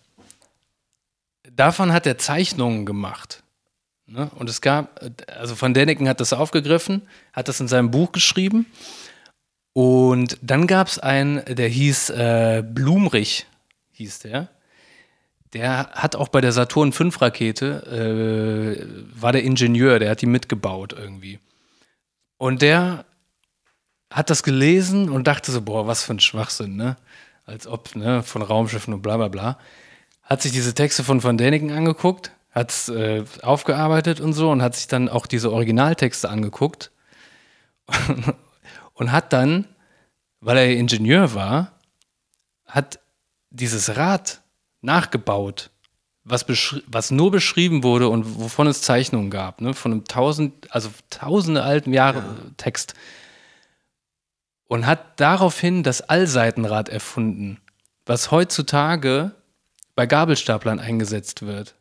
Davon 1.51 1.93
hat 1.93 2.07
er 2.07 2.19
Zeichnungen 2.19 2.87
gemacht. 2.87 3.43
Ne? 4.07 4.31
Und 4.37 4.49
es 4.49 4.61
gab, 4.61 5.01
also 5.27 5.61
Van 5.61 5.75
Däniken 5.75 6.09
hat 6.09 6.21
das 6.21 6.33
aufgegriffen, 6.33 7.03
hat 7.33 7.49
das 7.49 7.61
in 7.61 7.69
seinem 7.69 7.91
Buch 7.91 8.13
geschrieben 8.13 8.67
und 9.73 10.39
dann 10.43 10.67
gab 10.67 10.89
es 10.89 10.99
einen, 10.99 11.45
der 11.45 11.69
hieß 11.69 12.11
äh, 12.11 12.65
Blumrich, 12.67 13.47
hieß 13.93 14.21
der. 14.21 14.49
Der 15.53 15.91
hat 15.93 16.17
auch 16.17 16.29
bei 16.29 16.41
der 16.41 16.53
Saturn 16.53 16.93
V 16.93 17.09
Rakete, 17.21 18.77
äh, 19.17 19.21
war 19.21 19.33
der 19.33 19.45
Ingenieur, 19.45 19.99
der 19.99 20.11
hat 20.11 20.21
die 20.21 20.27
mitgebaut 20.27 20.95
irgendwie. 20.99 21.39
Und 22.37 22.63
der 22.63 23.05
hat 24.11 24.31
das 24.31 24.43
gelesen 24.43 25.11
und 25.11 25.27
dachte 25.27 25.53
so, 25.53 25.63
boah, 25.63 25.87
was 25.87 26.03
für 26.03 26.15
ein 26.15 26.21
Schwachsinn, 26.21 26.77
ne? 26.77 26.97
Als 27.47 27.67
ob, 27.67 27.97
ne, 27.97 28.23
von 28.23 28.43
Raumschiffen 28.43 28.93
und 28.93 29.01
bla 29.01 29.17
bla 29.17 29.29
bla. 29.29 29.59
Hat 30.23 30.43
sich 30.43 30.53
diese 30.53 30.75
Texte 30.75 31.03
von 31.03 31.23
Van 31.23 31.39
Däniken 31.39 31.71
angeguckt, 31.71 32.33
hat 32.51 32.71
es 32.71 32.89
äh, 32.91 33.25
aufgearbeitet 33.43 34.21
und 34.21 34.35
so 34.35 34.51
und 34.51 34.61
hat 34.61 34.77
sich 34.77 34.87
dann 34.87 35.09
auch 35.09 35.27
diese 35.27 35.51
Originaltexte 35.51 36.29
angeguckt 36.29 36.91
und 38.99 39.13
hat 39.13 39.33
dann, 39.33 39.67
weil 40.41 40.59
er 40.59 40.77
Ingenieur 40.77 41.35
war, 41.35 41.73
hat 42.67 42.99
dieses 43.51 43.97
Rad 43.97 44.43
nachgebaut, 44.83 45.71
was, 46.25 46.45
was 46.87 47.11
nur 47.11 47.31
beschrieben 47.31 47.83
wurde 47.83 48.09
und 48.09 48.39
wovon 48.39 48.67
es 48.67 48.83
Zeichnungen 48.83 49.31
gab, 49.31 49.61
ne? 49.61 49.73
von 49.73 49.93
einem 49.93 50.05
tausend, 50.05 50.67
also 50.75 50.91
tausende 51.09 51.63
alten 51.63 51.95
Jahre 51.95 52.19
ja. 52.19 52.51
Text. 52.59 52.95
Und 54.67 54.85
hat 54.85 55.19
daraufhin 55.19 55.83
das 55.83 56.03
Allseitenrad 56.03 56.91
erfunden, 56.91 57.59
was 58.05 58.31
heutzutage 58.31 59.33
bei 59.95 60.07
Gabelstaplern 60.07 60.81
eingesetzt 60.81 61.47
wird. 61.47 61.75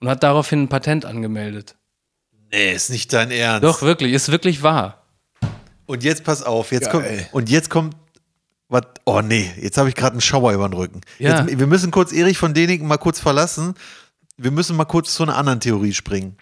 Und 0.00 0.08
hat 0.08 0.22
daraufhin 0.22 0.62
ein 0.62 0.68
Patent 0.68 1.04
angemeldet. 1.04 1.76
Nee, 2.50 2.72
ist 2.72 2.90
nicht 2.90 3.12
dein 3.12 3.30
Ernst. 3.30 3.62
Doch, 3.62 3.82
wirklich, 3.82 4.12
ist 4.12 4.32
wirklich 4.32 4.62
wahr. 4.62 5.01
Und 5.86 6.04
jetzt 6.04 6.24
pass 6.24 6.42
auf, 6.42 6.72
jetzt 6.72 6.90
kommt 6.90 7.06
und 7.32 7.48
jetzt 7.50 7.70
kommt 7.70 7.96
was 8.68 8.82
oh 9.04 9.20
nee, 9.20 9.52
jetzt 9.60 9.76
habe 9.76 9.90
ich 9.90 9.94
gerade 9.94 10.12
einen 10.12 10.22
Schauer 10.22 10.52
über 10.52 10.66
den 10.66 10.72
Rücken. 10.72 11.02
Ja. 11.18 11.44
Jetzt, 11.44 11.58
wir 11.58 11.66
müssen 11.66 11.90
kurz 11.90 12.10
Erich 12.10 12.38
von 12.38 12.54
Deniken 12.54 12.88
mal 12.88 12.96
kurz 12.96 13.20
verlassen. 13.20 13.74
Wir 14.38 14.50
müssen 14.50 14.76
mal 14.76 14.86
kurz 14.86 15.14
zu 15.14 15.22
einer 15.24 15.36
anderen 15.36 15.60
Theorie 15.60 15.92
springen. 15.92 16.38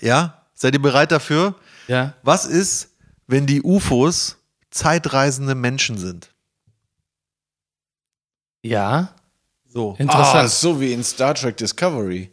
Ja? 0.00 0.46
Seid 0.54 0.74
ihr 0.74 0.80
bereit 0.82 1.12
dafür? 1.12 1.54
Ja. 1.88 2.14
Was 2.22 2.46
ist, 2.46 2.88
wenn 3.26 3.46
die 3.46 3.62
UFOs 3.62 4.38
zeitreisende 4.70 5.54
Menschen 5.54 5.98
sind? 5.98 6.32
Ja, 8.62 9.14
So. 9.66 9.92
Ah, 9.98 10.02
interessant. 10.02 10.50
so 10.50 10.80
wie 10.80 10.92
in 10.92 11.04
Star 11.04 11.34
Trek 11.34 11.56
Discovery. 11.56 12.30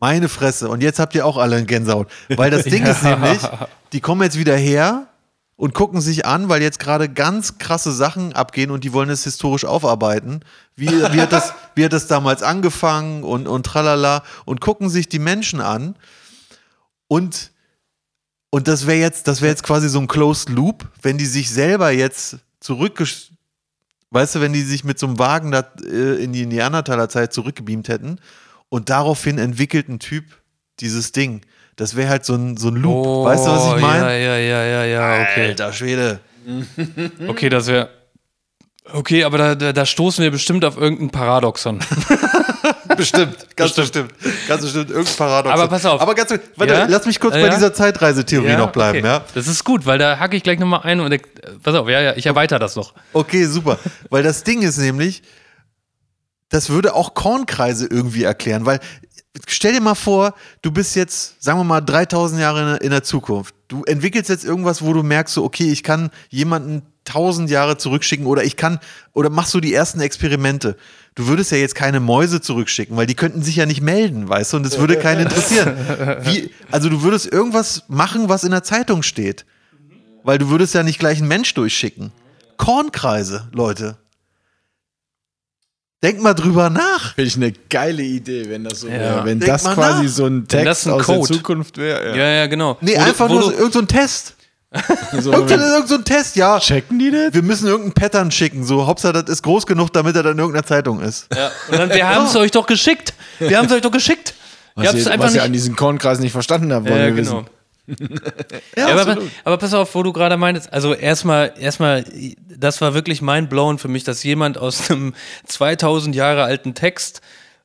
Meine 0.00 0.28
Fresse. 0.28 0.68
Und 0.68 0.82
jetzt 0.82 0.98
habt 0.98 1.14
ihr 1.14 1.24
auch 1.24 1.36
alle 1.36 1.56
einen 1.56 1.66
Gänsehaut. 1.66 2.10
Weil 2.28 2.50
das 2.50 2.64
Ding 2.64 2.84
ist 2.84 3.02
nämlich, 3.02 3.38
die 3.92 4.00
kommen 4.00 4.22
jetzt 4.22 4.38
wieder 4.38 4.56
her 4.56 5.08
und 5.56 5.74
gucken 5.74 6.00
sich 6.00 6.26
an, 6.26 6.48
weil 6.48 6.62
jetzt 6.62 6.78
gerade 6.78 7.08
ganz 7.08 7.58
krasse 7.58 7.92
Sachen 7.92 8.32
abgehen 8.32 8.70
und 8.70 8.84
die 8.84 8.92
wollen 8.92 9.10
es 9.10 9.24
historisch 9.24 9.64
aufarbeiten. 9.64 10.40
Wie, 10.74 10.88
wie, 10.88 11.20
hat, 11.20 11.32
das, 11.32 11.52
wie 11.74 11.84
hat 11.84 11.92
das 11.92 12.06
damals 12.06 12.42
angefangen 12.42 13.22
und, 13.22 13.46
und 13.46 13.64
tralala 13.64 14.24
und 14.44 14.60
gucken 14.60 14.88
sich 14.90 15.08
die 15.08 15.20
Menschen 15.20 15.60
an. 15.60 15.96
Und, 17.06 17.52
und 18.50 18.66
das 18.66 18.86
wäre 18.86 18.98
jetzt, 18.98 19.28
das 19.28 19.40
wäre 19.40 19.50
jetzt 19.50 19.62
quasi 19.62 19.88
so 19.88 20.00
ein 20.00 20.08
Closed 20.08 20.48
Loop, 20.48 20.88
wenn 21.02 21.18
die 21.18 21.26
sich 21.26 21.50
selber 21.50 21.90
jetzt 21.90 22.38
zurückgesch 22.60 23.30
Weißt 24.14 24.36
du, 24.36 24.40
wenn 24.40 24.52
die 24.52 24.62
sich 24.62 24.84
mit 24.84 24.96
so 24.96 25.08
einem 25.08 25.18
Wagen 25.18 25.50
da, 25.50 25.68
äh, 25.82 26.22
in 26.22 26.32
die 26.32 26.46
Neandertaler-Zeit 26.46 27.32
zurückgebeamt 27.32 27.88
hätten 27.88 28.20
und 28.68 28.88
daraufhin 28.88 29.38
entwickelt 29.38 29.88
ein 29.88 29.98
Typ 29.98 30.24
dieses 30.78 31.10
Ding. 31.10 31.40
Das 31.76 31.96
wäre 31.96 32.08
halt 32.08 32.24
so 32.24 32.34
ein, 32.34 32.56
so 32.56 32.68
ein 32.68 32.76
Loop. 32.76 33.24
weißt 33.24 33.46
du, 33.46 33.50
was 33.50 33.66
ich 33.66 33.72
Oh, 33.74 33.78
meine? 33.78 34.04
Ja, 34.22 34.36
ja, 34.36 34.36
ja, 34.36 34.64
ja, 34.64 34.84
ja, 34.84 35.22
okay. 35.22 35.48
Alter 35.48 35.72
Schwede. 35.72 36.20
Okay, 37.28 37.48
das 37.48 37.66
wäre. 37.68 37.88
Okay, 38.92 39.24
aber 39.24 39.38
da, 39.38 39.54
da, 39.54 39.72
da 39.72 39.86
stoßen 39.86 40.22
wir 40.22 40.30
bestimmt 40.30 40.62
auf 40.64 40.76
irgendein 40.76 41.10
Paradoxon. 41.10 41.80
Bestimmt, 42.96 43.56
ganz 43.56 43.72
bestimmt. 43.72 44.12
Ganz 44.46 44.62
bestimmt, 44.62 44.90
irgendein 44.90 45.16
Paradox. 45.16 45.52
Aber 45.58 45.68
pass 45.68 45.84
auf. 45.86 46.00
Aber 46.00 46.14
ganz 46.14 46.30
warte, 46.56 46.72
Ja? 46.74 46.84
lass 46.88 47.06
mich 47.06 47.18
kurz 47.18 47.34
Äh, 47.34 47.40
bei 47.40 47.46
ja? 47.48 47.54
dieser 47.54 47.74
Zeitreisetheorie 47.74 48.56
noch 48.56 48.70
bleiben, 48.72 48.98
okay. 48.98 49.06
ja? 49.08 49.24
Das 49.34 49.48
ist 49.48 49.64
gut, 49.64 49.84
weil 49.86 49.98
da 49.98 50.18
hacke 50.18 50.36
ich 50.36 50.42
gleich 50.42 50.58
nochmal 50.60 50.80
ein 50.84 51.00
und 51.00 51.10
äh, 51.10 51.18
pass 51.62 51.74
auf, 51.74 51.88
ja, 51.88 52.00
ja, 52.00 52.12
ich 52.14 52.26
erweitere 52.26 52.58
das 52.58 52.76
noch. 52.76 52.92
Okay, 53.12 53.46
super. 53.46 53.78
Weil 54.10 54.22
das 54.22 54.44
Ding 54.44 54.62
ist 54.62 54.76
nämlich, 54.78 55.22
das 56.50 56.68
würde 56.70 56.94
auch 56.94 57.14
Kornkreise 57.14 57.86
irgendwie 57.90 58.22
erklären, 58.22 58.64
weil 58.64 58.80
stell 59.46 59.72
dir 59.72 59.80
mal 59.80 59.94
vor, 59.94 60.34
du 60.62 60.70
bist 60.70 60.96
jetzt, 60.96 61.42
sagen 61.42 61.58
wir 61.58 61.64
mal, 61.64 61.80
3000 61.80 62.40
Jahre 62.40 62.76
in 62.78 62.90
der, 62.90 63.02
Zukunft. 63.02 63.54
Du 63.68 63.84
entwickelst 63.84 64.30
jetzt 64.30 64.44
irgendwas, 64.44 64.82
wo 64.82 64.92
du 64.92 65.02
merkst, 65.02 65.34
so, 65.34 65.44
okay, 65.44 65.70
ich 65.70 65.82
kann 65.82 66.10
jemanden 66.30 66.82
1000 67.06 67.50
Jahre 67.50 67.76
zurückschicken 67.76 68.26
oder 68.26 68.44
ich 68.44 68.56
kann, 68.56 68.78
oder 69.12 69.30
machst 69.30 69.52
du 69.54 69.60
die 69.60 69.74
ersten 69.74 70.00
Experimente. 70.00 70.76
Du 71.14 71.26
würdest 71.26 71.52
ja 71.52 71.58
jetzt 71.58 71.74
keine 71.74 72.00
Mäuse 72.00 72.40
zurückschicken, 72.40 72.96
weil 72.96 73.06
die 73.06 73.14
könnten 73.14 73.42
sich 73.42 73.56
ja 73.56 73.66
nicht 73.66 73.82
melden, 73.82 74.28
weißt 74.28 74.52
du, 74.52 74.56
und 74.58 74.66
es 74.66 74.78
würde 74.78 74.98
keinen 74.98 75.22
interessieren. 75.22 75.76
Wie, 76.22 76.50
also 76.70 76.88
du 76.88 77.02
würdest 77.02 77.30
irgendwas 77.30 77.84
machen, 77.88 78.28
was 78.28 78.44
in 78.44 78.50
der 78.50 78.62
Zeitung 78.62 79.02
steht. 79.02 79.44
Weil 80.22 80.38
du 80.38 80.48
würdest 80.48 80.74
ja 80.74 80.82
nicht 80.82 80.98
gleich 80.98 81.18
einen 81.18 81.28
Mensch 81.28 81.52
durchschicken. 81.52 82.10
Kornkreise, 82.56 83.48
Leute. 83.52 83.98
Denk 86.04 86.20
mal 86.22 86.34
drüber 86.34 86.70
nach. 86.70 87.14
Finde 87.14 87.28
ich 87.28 87.36
eine 87.36 87.52
geile 87.70 88.02
Idee, 88.02 88.48
wenn 88.48 88.62
das 88.62 88.80
so 88.80 88.88
wäre. 88.88 89.24
Wenn 89.24 89.40
Denk 89.40 89.50
das 89.50 89.64
quasi 89.64 90.04
nach. 90.04 90.08
so 90.12 90.26
ein 90.26 90.46
Text 90.46 90.66
das 90.66 90.86
ein 90.86 90.92
aus 90.92 91.02
Code. 91.06 91.26
der 91.28 91.36
Zukunft 91.38 91.78
wäre. 91.78 92.16
Ja, 92.16 92.26
ja, 92.28 92.46
genau. 92.46 92.76
Nee, 92.80 92.92
Wo 92.92 92.98
du- 92.98 93.04
einfach 93.04 93.28
wo 93.28 93.32
nur 93.34 93.40
du- 93.42 93.46
so, 93.48 93.52
irgend 93.54 93.72
so 93.72 93.78
ein 93.80 93.88
Test. 93.88 94.34
So, 95.20 95.32
Irgend 95.32 95.48
so, 95.50 95.56
wenn- 95.56 95.60
irgend 95.60 95.88
so 95.88 95.94
ein 95.94 96.04
Test, 96.04 96.36
ja. 96.36 96.58
checken 96.60 96.98
die 96.98 97.10
das? 97.10 97.32
Wir 97.32 97.42
müssen 97.42 97.66
irgendeinen 97.68 97.94
Pattern 97.94 98.30
schicken. 98.32 98.64
So, 98.64 98.86
Hauptsache, 98.86 99.12
das 99.12 99.24
ist 99.30 99.42
groß 99.42 99.66
genug, 99.66 99.92
damit 99.92 100.14
er 100.16 100.22
dann 100.24 100.32
in 100.32 100.38
irgendeiner 100.40 100.66
Zeitung 100.66 101.00
ist. 101.00 101.26
Ja. 101.34 101.50
Und 101.70 101.78
dann, 101.78 101.90
wir 101.90 102.08
haben 102.08 102.26
es 102.26 102.34
euch 102.36 102.50
doch 102.50 102.66
geschickt. 102.66 103.14
Wir 103.38 103.56
haben 103.56 103.66
es 103.66 103.72
euch 103.72 103.80
doch 103.82 103.92
geschickt. 103.92 104.34
Was, 104.74 104.92
ihr, 104.94 105.18
was 105.18 105.34
ihr 105.36 105.42
an 105.44 105.52
diesen 105.52 105.76
Kornkreisen 105.76 106.22
nicht 106.24 106.32
verstanden 106.32 106.72
habt, 106.72 106.86
wollen 106.88 106.98
Ja, 106.98 107.06
wir 107.06 107.12
genau. 107.12 107.36
wissen. 107.44 107.46
Ja, 108.76 108.88
Ja, 108.88 109.00
aber, 109.00 109.18
aber 109.44 109.58
pass 109.58 109.74
auf, 109.74 109.94
wo 109.94 110.02
du 110.02 110.12
gerade 110.12 110.36
meintest, 110.36 110.72
also 110.72 110.94
erstmal, 110.94 111.52
erstmal, 111.58 112.04
das 112.48 112.80
war 112.80 112.94
wirklich 112.94 113.20
mind 113.22 113.50
blown 113.50 113.78
für 113.78 113.88
mich, 113.88 114.04
dass 114.04 114.22
jemand 114.22 114.58
aus 114.58 114.90
einem 114.90 115.14
2000 115.46 116.14
Jahre 116.14 116.44
alten 116.44 116.74
Text 116.74 117.20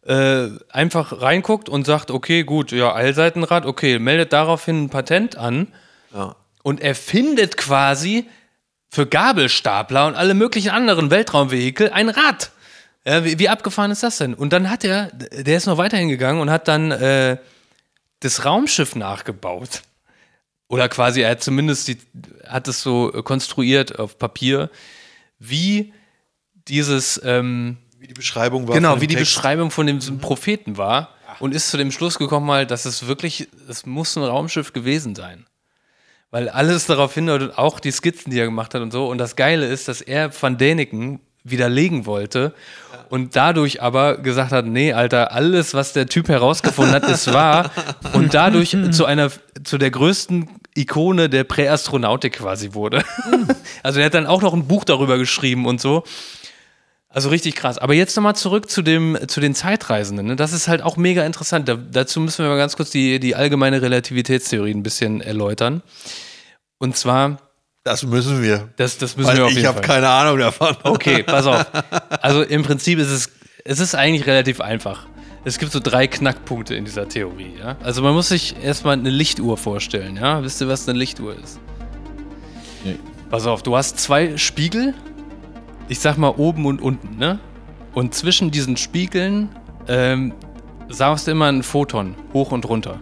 äh, 0.05 0.47
einfach 0.69 1.21
reinguckt 1.21 1.69
und 1.69 1.85
sagt, 1.85 2.11
okay, 2.11 2.43
gut, 2.43 2.71
ja, 2.71 2.91
Allseitenrad, 2.91 3.65
okay, 3.65 3.99
meldet 3.99 4.33
daraufhin 4.33 4.85
ein 4.85 4.89
Patent 4.89 5.37
an 5.37 5.67
Ja. 6.13 6.35
und 6.63 6.81
erfindet 6.81 7.57
quasi 7.57 8.27
für 8.89 9.05
Gabelstapler 9.05 10.07
und 10.07 10.15
alle 10.15 10.33
möglichen 10.33 10.71
anderen 10.71 11.11
Weltraumvehikel 11.11 11.91
ein 11.91 12.09
Rad. 12.09 12.51
Ja, 13.05 13.23
wie, 13.23 13.39
wie 13.39 13.47
abgefahren 13.49 13.91
ist 13.91 14.03
das 14.03 14.17
denn? 14.17 14.33
Und 14.33 14.51
dann 14.51 14.69
hat 14.69 14.83
er, 14.83 15.11
der 15.13 15.55
ist 15.57 15.67
noch 15.67 15.77
weiterhin 15.77 16.09
gegangen 16.09 16.41
und 16.41 16.49
hat 16.49 16.67
dann 16.67 16.91
äh, 16.91 17.37
das 18.21 18.43
Raumschiff 18.45 18.95
nachgebaut. 18.95 19.81
Oder 20.69 20.87
quasi, 20.87 21.21
er 21.21 21.31
hat 21.31 21.43
zumindest 21.43 21.87
die, 21.87 21.97
hat 22.47 22.67
es 22.67 22.81
so 22.81 23.11
äh, 23.11 23.23
konstruiert 23.23 23.99
auf 23.99 24.17
Papier, 24.17 24.69
wie 25.39 25.93
dieses, 26.67 27.19
ähm, 27.25 27.77
Wie 27.97 28.07
die 28.07 28.13
Beschreibung 28.13 28.67
war. 28.67 28.75
genau, 28.75 28.91
von 28.91 29.01
wie 29.01 29.07
dem 29.07 29.09
die 29.09 29.15
Text. 29.15 29.35
Beschreibung 29.35 29.71
von 29.71 29.87
dem 29.87 29.99
Propheten 30.19 30.77
war 30.77 31.15
und 31.39 31.55
ist 31.55 31.69
zu 31.69 31.77
dem 31.77 31.91
Schluss 31.91 32.19
gekommen, 32.19 32.49
halt, 32.51 32.69
dass 32.69 32.85
es 32.85 33.07
wirklich, 33.07 33.49
es 33.67 33.87
muss 33.87 34.15
ein 34.15 34.23
Raumschiff 34.23 34.71
gewesen 34.71 35.15
sein. 35.15 35.47
Weil 36.31 36.49
alles 36.49 36.85
darauf 36.85 37.15
hindeutet, 37.15 37.57
auch 37.57 37.79
die 37.79 37.91
Skizzen, 37.91 38.31
die 38.31 38.39
er 38.39 38.45
gemacht 38.45 38.75
hat 38.75 38.83
und 38.83 38.91
so. 38.91 39.09
Und 39.09 39.17
das 39.17 39.35
Geile 39.35 39.65
ist, 39.65 39.87
dass 39.87 40.01
er 40.01 40.29
Van 40.39 40.59
Däniken 40.59 41.19
widerlegen 41.43 42.05
wollte 42.05 42.53
und 43.09 43.35
dadurch 43.35 43.81
aber 43.81 44.17
gesagt 44.17 44.51
hat, 44.51 44.65
nee, 44.65 44.93
Alter, 44.93 45.31
alles, 45.31 45.73
was 45.73 45.93
der 45.93 46.05
Typ 46.05 46.27
herausgefunden 46.27 46.93
hat, 46.93 47.09
ist 47.09 47.33
wahr 47.33 47.71
und 48.13 48.33
dadurch 48.33 48.75
zu 48.91 49.05
einer, 49.05 49.31
zu 49.63 49.77
der 49.77 49.89
größten 49.89 50.47
Ikone 50.79 51.29
der 51.29 51.43
Präastronautik 51.43 52.33
quasi 52.37 52.73
wurde. 52.73 53.03
Also 53.83 53.99
er 54.01 54.07
hat 54.07 54.13
dann 54.13 54.27
auch 54.27 54.41
noch 54.41 54.53
ein 54.53 54.67
Buch 54.67 54.83
darüber 54.83 55.17
geschrieben 55.17 55.65
und 55.65 55.79
so. 55.79 56.03
Also 57.07 57.29
richtig 57.29 57.55
krass. 57.55 57.77
Aber 57.77 57.93
jetzt 57.93 58.15
nochmal 58.17 58.35
zurück 58.35 58.69
zu, 58.69 58.81
dem, 58.81 59.17
zu 59.27 59.39
den 59.39 59.55
Zeitreisenden. 59.55 60.27
Ne? 60.27 60.35
Das 60.35 60.51
ist 60.53 60.67
halt 60.67 60.81
auch 60.81 60.97
mega 60.97 61.25
interessant. 61.25 61.67
Da, 61.69 61.75
dazu 61.75 62.19
müssen 62.19 62.43
wir 62.43 62.49
mal 62.49 62.57
ganz 62.57 62.75
kurz 62.75 62.89
die, 62.91 63.19
die 63.19 63.35
allgemeine 63.35 63.81
Relativitätstheorie 63.81 64.71
ein 64.73 64.83
bisschen 64.83 65.21
erläutern. 65.21 65.81
Und 66.77 66.97
zwar, 66.97 67.37
Das 67.83 68.03
müssen 68.03 68.43
wir. 68.43 68.69
das, 68.75 68.97
das 68.97 69.15
müssen 69.17 69.29
Weil 69.29 69.37
wir 69.37 69.45
auf 69.45 69.49
ich 69.51 69.55
jeden 69.57 69.67
habe 69.69 69.77
Fall. 69.77 69.87
keine 69.87 70.09
Ahnung 70.09 70.37
davon. 70.39 70.75
Okay, 70.83 71.23
pass 71.23 71.45
auf. 71.47 71.65
Also 72.21 72.43
im 72.43 72.63
Prinzip 72.63 72.99
ist 72.99 73.09
es, 73.09 73.29
es 73.63 73.79
ist 73.79 73.95
eigentlich 73.95 74.27
relativ 74.27 74.59
einfach. 74.61 75.07
Es 75.45 75.57
gibt 75.57 75.71
so 75.71 75.79
drei 75.79 76.07
Knackpunkte 76.07 76.75
in 76.75 76.85
dieser 76.85 77.07
Theorie. 77.07 77.53
Ja? 77.57 77.77
Also 77.81 78.01
man 78.01 78.13
muss 78.13 78.29
sich 78.29 78.55
erstmal 78.61 78.93
eine 78.93 79.09
Lichtuhr 79.09 79.57
vorstellen. 79.57 80.17
Ja? 80.17 80.43
Wisst 80.43 80.61
ihr, 80.61 80.67
was 80.67 80.87
eine 80.87 80.97
Lichtuhr 80.97 81.35
ist? 81.35 81.59
Nee. 82.83 82.97
Pass 83.29 83.45
auf, 83.45 83.63
du 83.63 83.75
hast 83.75 83.99
zwei 83.99 84.37
Spiegel. 84.37 84.93
Ich 85.87 85.99
sag 85.99 86.17
mal 86.17 86.29
oben 86.29 86.65
und 86.65 86.81
unten, 86.81 87.17
ne? 87.17 87.39
Und 87.93 88.13
zwischen 88.13 88.51
diesen 88.51 88.77
Spiegeln 88.77 89.49
ähm, 89.87 90.33
saust 90.89 91.25
du 91.27 91.31
immer 91.31 91.47
ein 91.47 91.63
Photon 91.63 92.15
hoch 92.33 92.51
und 92.51 92.67
runter. 92.69 92.99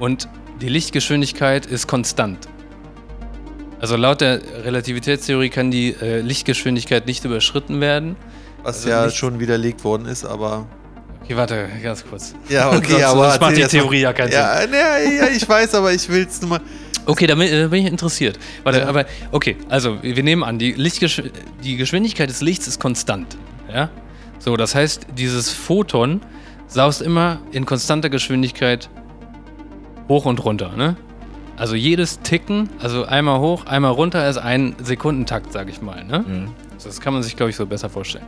Und 0.00 0.28
die 0.60 0.68
Lichtgeschwindigkeit 0.68 1.66
ist 1.66 1.86
konstant. 1.86 2.48
Also 3.80 3.96
laut 3.96 4.20
der 4.20 4.40
Relativitätstheorie 4.64 5.48
kann 5.48 5.70
die 5.70 5.94
äh, 5.94 6.20
Lichtgeschwindigkeit 6.20 7.06
nicht 7.06 7.24
überschritten 7.24 7.80
werden. 7.80 8.16
Was 8.62 8.76
Also 8.78 8.88
ja 8.90 9.10
schon 9.10 9.38
widerlegt 9.40 9.82
worden 9.84 10.06
ist, 10.06 10.24
aber. 10.24 10.66
Okay, 11.22 11.36
warte, 11.36 11.68
ganz 11.82 12.04
kurz. 12.04 12.34
Ja, 12.48 12.68
okay, 12.70 12.86
Sonst- 12.92 13.04
aber. 13.04 13.24
sonst 13.30 13.40
macht 13.40 13.56
die. 13.56 13.62
Theorie 13.64 14.00
ja 14.00 14.12
keinen 14.12 14.32
ja, 14.32 14.62
ja, 14.64 14.98
ja, 14.98 15.28
ich 15.28 15.48
weiß, 15.48 15.74
aber 15.74 15.92
ich 15.92 16.08
will 16.08 16.26
es 16.28 16.40
nur 16.40 16.50
mal. 16.50 16.60
Okay, 17.06 17.26
da 17.26 17.34
bin, 17.34 17.48
äh, 17.48 17.66
bin 17.68 17.84
ich 17.84 17.90
interessiert. 17.90 18.38
Warte, 18.62 18.86
aber 18.86 19.06
okay, 19.32 19.56
also 19.68 20.02
wir 20.02 20.22
nehmen 20.22 20.42
an, 20.44 20.58
die, 20.58 20.72
Lichtgesch 20.72 21.22
die 21.64 21.76
Geschwindigkeit 21.76 22.28
des 22.28 22.40
Lichts 22.42 22.68
ist 22.68 22.78
konstant. 22.78 23.36
Ja? 23.72 23.88
So, 24.38 24.56
das 24.56 24.74
heißt, 24.74 25.06
dieses 25.16 25.50
Photon 25.50 26.20
saust 26.66 27.00
immer 27.02 27.38
in 27.52 27.64
konstanter 27.64 28.10
Geschwindigkeit 28.10 28.90
hoch 30.08 30.26
und 30.26 30.44
runter. 30.44 30.72
Ne? 30.76 30.96
Also 31.56 31.74
jedes 31.74 32.20
Ticken, 32.20 32.68
also 32.80 33.04
einmal 33.06 33.40
hoch, 33.40 33.66
einmal 33.66 33.92
runter, 33.92 34.28
ist 34.28 34.38
ein 34.38 34.76
Sekundentakt, 34.82 35.52
sag 35.52 35.68
ich 35.68 35.80
mal. 35.82 36.04
Ne? 36.04 36.24
Das 36.84 37.00
kann 37.00 37.12
man 37.12 37.22
sich, 37.22 37.36
glaube 37.36 37.50
ich, 37.50 37.56
so 37.56 37.66
besser 37.66 37.88
vorstellen. 37.88 38.24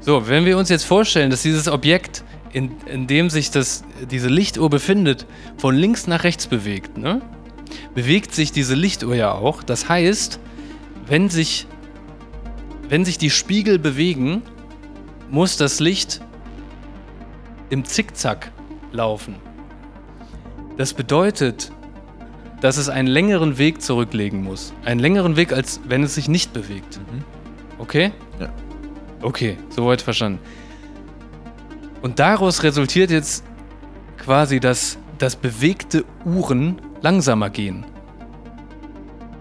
So, 0.00 0.28
wenn 0.28 0.44
wir 0.44 0.58
uns 0.58 0.68
jetzt 0.68 0.84
vorstellen, 0.84 1.30
dass 1.30 1.42
dieses 1.42 1.68
Objekt, 1.68 2.24
in, 2.52 2.72
in 2.86 3.06
dem 3.06 3.30
sich 3.30 3.50
das, 3.50 3.84
diese 4.10 4.28
Lichtuhr 4.28 4.68
befindet, 4.68 5.26
von 5.56 5.74
links 5.74 6.06
nach 6.06 6.24
rechts 6.24 6.46
bewegt, 6.46 6.98
ne? 6.98 7.22
bewegt 7.94 8.34
sich 8.34 8.52
diese 8.52 8.74
Lichtuhr 8.74 9.14
ja 9.14 9.32
auch. 9.32 9.62
Das 9.62 9.88
heißt, 9.88 10.38
wenn 11.06 11.30
sich, 11.30 11.66
wenn 12.88 13.04
sich 13.04 13.18
die 13.18 13.30
Spiegel 13.30 13.78
bewegen, 13.78 14.42
muss 15.30 15.56
das 15.56 15.80
Licht 15.80 16.20
im 17.70 17.84
Zickzack 17.84 18.52
laufen. 18.92 19.36
Das 20.76 20.92
bedeutet, 20.92 21.72
dass 22.60 22.76
es 22.76 22.88
einen 22.88 23.08
längeren 23.08 23.58
Weg 23.58 23.82
zurücklegen 23.82 24.42
muss. 24.42 24.72
Einen 24.84 25.00
längeren 25.00 25.36
Weg, 25.36 25.52
als 25.52 25.80
wenn 25.86 26.02
es 26.02 26.14
sich 26.14 26.28
nicht 26.28 26.52
bewegt. 26.52 27.00
Okay? 27.84 28.12
Ja. 28.40 28.48
Okay, 29.20 29.58
soweit 29.68 30.00
verstanden. 30.00 30.38
Und 32.00 32.18
daraus 32.18 32.62
resultiert 32.62 33.10
jetzt 33.10 33.44
quasi, 34.16 34.58
dass, 34.58 34.96
dass 35.18 35.36
bewegte 35.36 36.06
Uhren 36.24 36.80
langsamer 37.02 37.50
gehen. 37.50 37.84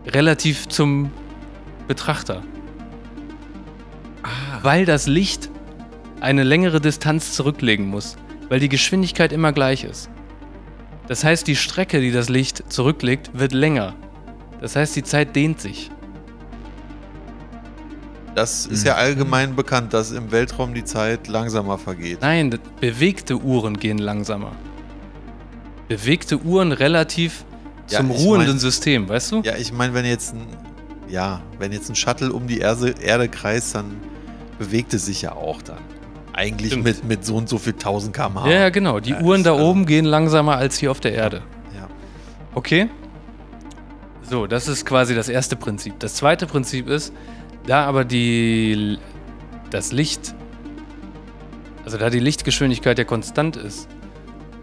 Relativ 0.05 0.67
zum 0.67 1.09
Betrachter. 1.87 2.43
weil 4.61 4.85
das 4.85 5.07
Licht 5.07 5.49
eine 6.19 6.43
längere 6.43 6.81
Distanz 6.81 7.33
zurücklegen 7.33 7.87
muss, 7.87 8.17
weil 8.49 8.59
die 8.59 8.69
Geschwindigkeit 8.69 9.31
immer 9.31 9.53
gleich 9.53 9.85
ist. 9.85 10.09
Das 11.07 11.23
heißt, 11.23 11.47
die 11.47 11.57
Strecke, 11.57 11.99
die 12.01 12.11
das 12.11 12.27
Licht 12.27 12.71
zurücklegt, 12.71 13.31
wird 13.33 13.51
länger. 13.53 13.93
Das 14.61 14.77
heißt, 14.77 14.95
die 14.95 15.03
Zeit 15.03 15.35
dehnt 15.35 15.59
sich. 15.59 15.91
Das 18.35 18.65
ist 18.65 18.85
ja 18.85 18.95
allgemein 18.95 19.55
bekannt, 19.55 19.93
dass 19.93 20.11
im 20.11 20.31
Weltraum 20.31 20.73
die 20.73 20.83
Zeit 20.83 21.27
langsamer 21.27 21.77
vergeht. 21.77 22.19
Nein, 22.21 22.57
bewegte 22.81 23.37
Uhren 23.37 23.77
gehen 23.77 23.99
langsamer. 23.99 24.51
Bewegte 25.87 26.39
Uhren 26.39 26.71
relativ 26.71 27.45
Ja, 27.89 27.99
zum 27.99 28.09
ruhenden 28.11 28.49
mein- 28.51 28.59
System, 28.59 29.07
weißt 29.09 29.31
du? 29.33 29.41
Ja, 29.43 29.55
ich 29.57 29.71
meine, 29.71 29.93
wenn 29.93 30.05
jetzt 30.05 30.33
ein, 30.33 30.47
ja, 31.09 31.41
wenn 31.59 31.71
jetzt 31.71 31.89
ein 31.89 31.95
Shuttle 31.95 32.31
um 32.33 32.47
die 32.47 32.59
Erde, 32.59 32.95
Erde 33.01 33.27
kreist, 33.29 33.75
dann 33.75 33.97
bewegt 34.57 34.93
es 34.93 35.05
sich 35.05 35.21
ja 35.21 35.33
auch 35.33 35.61
dann. 35.61 35.79
Eigentlich 36.35 36.71
Stimmt. 36.71 36.85
mit, 36.85 37.03
mit 37.03 37.25
so 37.25 37.35
und 37.35 37.47
so 37.47 37.59
viel 37.59 37.73
1000 37.73 38.15
km/h. 38.15 38.49
Ja, 38.49 38.59
ja, 38.61 38.69
genau. 38.69 38.99
Die 38.99 39.11
Ja, 39.11 39.21
Uhren 39.21 39.43
da 39.43 39.53
also- 39.53 39.65
oben 39.67 39.85
gehen 39.85 40.05
langsamer 40.05 40.55
als 40.57 40.77
hier 40.79 40.89
auf 40.89 40.99
der 40.99 41.13
Erde. 41.13 41.43
Ja. 41.75 41.87
Okay? 42.55 42.89
So, 44.27 44.47
das 44.47 44.67
ist 44.67 44.85
quasi 44.85 45.13
das 45.13 45.29
erste 45.29 45.55
Prinzip. 45.55 45.99
Das 45.99 46.15
zweite 46.15 46.47
Prinzip 46.47 46.87
ist, 46.87 47.13
da 47.65 47.85
aber 47.85 48.05
die, 48.05 48.97
das 49.69 49.91
Licht, 49.91 50.35
also 51.85 51.97
da 51.97 52.09
die 52.09 52.19
Lichtgeschwindigkeit 52.19 52.97
ja 52.97 53.03
konstant 53.05 53.55
ist 53.55 53.87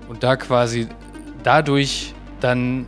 und 0.08 0.22
da 0.22 0.36
quasi 0.36 0.86
dadurch 1.42 2.14
dann 2.40 2.86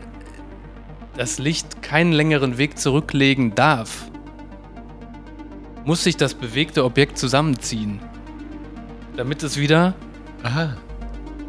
das 1.16 1.38
Licht 1.38 1.82
keinen 1.82 2.12
längeren 2.12 2.58
Weg 2.58 2.78
zurücklegen 2.78 3.54
darf, 3.54 4.10
muss 5.84 6.04
sich 6.04 6.16
das 6.16 6.34
bewegte 6.34 6.84
Objekt 6.84 7.18
zusammenziehen, 7.18 8.00
damit 9.16 9.42
es 9.42 9.58
wieder 9.58 9.94
Aha. 10.42 10.76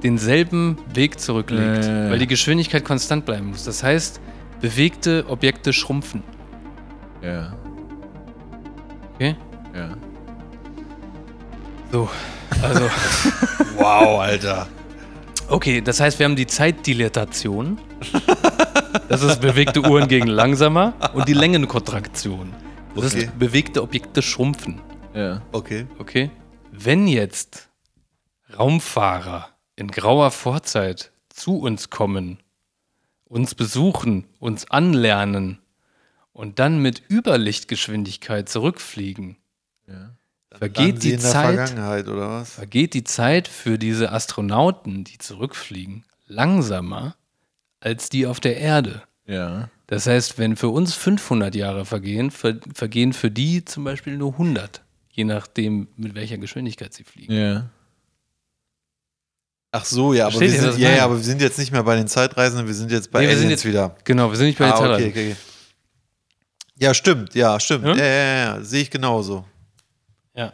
denselben 0.01 0.77
Weg 0.93 1.19
zurücklegt, 1.19 1.85
Äh. 1.85 2.09
weil 2.09 2.19
die 2.19 2.27
Geschwindigkeit 2.27 2.83
konstant 2.83 3.25
bleiben 3.25 3.47
muss. 3.47 3.63
Das 3.63 3.83
heißt, 3.83 4.19
bewegte 4.59 5.25
Objekte 5.29 5.71
schrumpfen. 5.71 6.23
Ja. 7.21 7.53
Okay? 9.23 9.35
Ja. 9.73 9.95
So, 11.93 12.09
also, 12.61 12.81
Wow, 13.77 14.19
Alter. 14.19 14.67
okay, 15.47 15.79
das 15.79 16.01
heißt, 16.01 16.19
wir 16.19 16.25
haben 16.25 16.35
die 16.35 16.45
Zeitdilatation. 16.47 17.77
Das 19.07 19.23
ist 19.23 19.39
bewegte 19.39 19.79
Uhren 19.81 20.09
gegen 20.09 20.27
langsamer 20.27 20.93
und 21.13 21.27
die 21.29 21.33
Längenkontraktion. 21.33 22.53
Das 22.95 23.13
Okay. 23.13 23.23
ist 23.25 23.39
bewegte 23.39 23.81
Objekte 23.81 24.21
schrumpfen. 24.21 24.81
Ja. 25.13 25.41
Okay. 25.53 25.87
Okay? 25.99 26.29
Wenn 26.71 27.07
jetzt 27.07 27.69
Raumfahrer 28.59 29.47
in 29.77 29.87
grauer 29.87 30.31
Vorzeit 30.31 31.11
zu 31.29 31.59
uns 31.59 31.89
kommen, 31.89 32.39
uns 33.25 33.55
besuchen, 33.55 34.25
uns 34.39 34.69
anlernen 34.69 35.59
und 36.33 36.59
dann 36.59 36.79
mit 36.79 37.01
Überlichtgeschwindigkeit 37.09 38.49
zurückfliegen, 38.49 39.37
Ja. 39.87 40.15
vergeht 40.57 41.03
die 41.03 41.17
Zeit, 41.17 41.69
vergeht 42.47 42.93
die 42.93 43.03
Zeit 43.03 43.47
für 43.47 43.77
diese 43.79 44.11
Astronauten, 44.11 45.03
die 45.03 45.17
zurückfliegen, 45.17 46.03
langsamer 46.27 47.15
als 47.79 48.09
die 48.09 48.25
auf 48.27 48.39
der 48.39 48.57
Erde. 48.57 49.03
Ja. 49.25 49.69
Das 49.87 50.07
heißt, 50.07 50.37
wenn 50.37 50.55
für 50.55 50.69
uns 50.69 50.95
500 50.95 51.53
Jahre 51.55 51.85
vergehen, 51.85 52.31
ver 52.31 52.55
vergehen 52.73 53.13
für 53.13 53.29
die 53.29 53.63
zum 53.65 53.83
Beispiel 53.83 54.17
nur 54.17 54.33
100, 54.37 54.81
je 55.09 55.23
nachdem, 55.25 55.87
mit 55.97 56.15
welcher 56.15 56.37
Geschwindigkeit 56.37 56.93
sie 56.93 57.03
fliegen. 57.03 57.33
Ja. 57.33 57.69
Ach 59.71 59.85
so, 59.85 60.13
ja, 60.13 60.25
aber 60.27 60.37
Versteht 60.37 60.61
wir, 60.61 60.71
sind, 60.71 60.81
ja, 60.81 60.91
ja, 60.91 61.05
aber 61.05 61.17
wir 61.17 61.23
sind 61.23 61.41
jetzt 61.41 61.57
nicht 61.57 61.71
mehr 61.71 61.83
bei 61.83 61.95
den 61.95 62.07
Zeitreisenden, 62.07 62.67
wir 62.67 62.73
sind 62.75 62.91
jetzt 62.91 63.09
bei 63.11 63.19
Nee, 63.19 63.25
wir 63.25 63.29
Aliens 63.29 63.41
sind 63.41 63.49
jetzt- 63.49 63.65
wieder. 63.65 63.95
Genau, 64.03 64.29
wir 64.29 64.37
sind 64.37 64.47
nicht 64.47 64.59
bei 64.59 64.65
den 64.65 64.73
Ah, 64.73 64.77
Zeitreisen. 64.77 65.09
okay, 65.09 65.31
okay. 65.33 65.35
Ja, 66.83 66.93
stimmt, 66.93 67.33
ja, 67.35 67.59
stimmt. 67.59 67.85
Ja? 67.85 67.95
Ja, 67.95 68.05
ja, 68.05 68.35
ja, 68.57 68.61
sehe 68.63 68.81
ich 68.83 68.91
genauso. 68.91 69.45
Ja. 70.35 70.53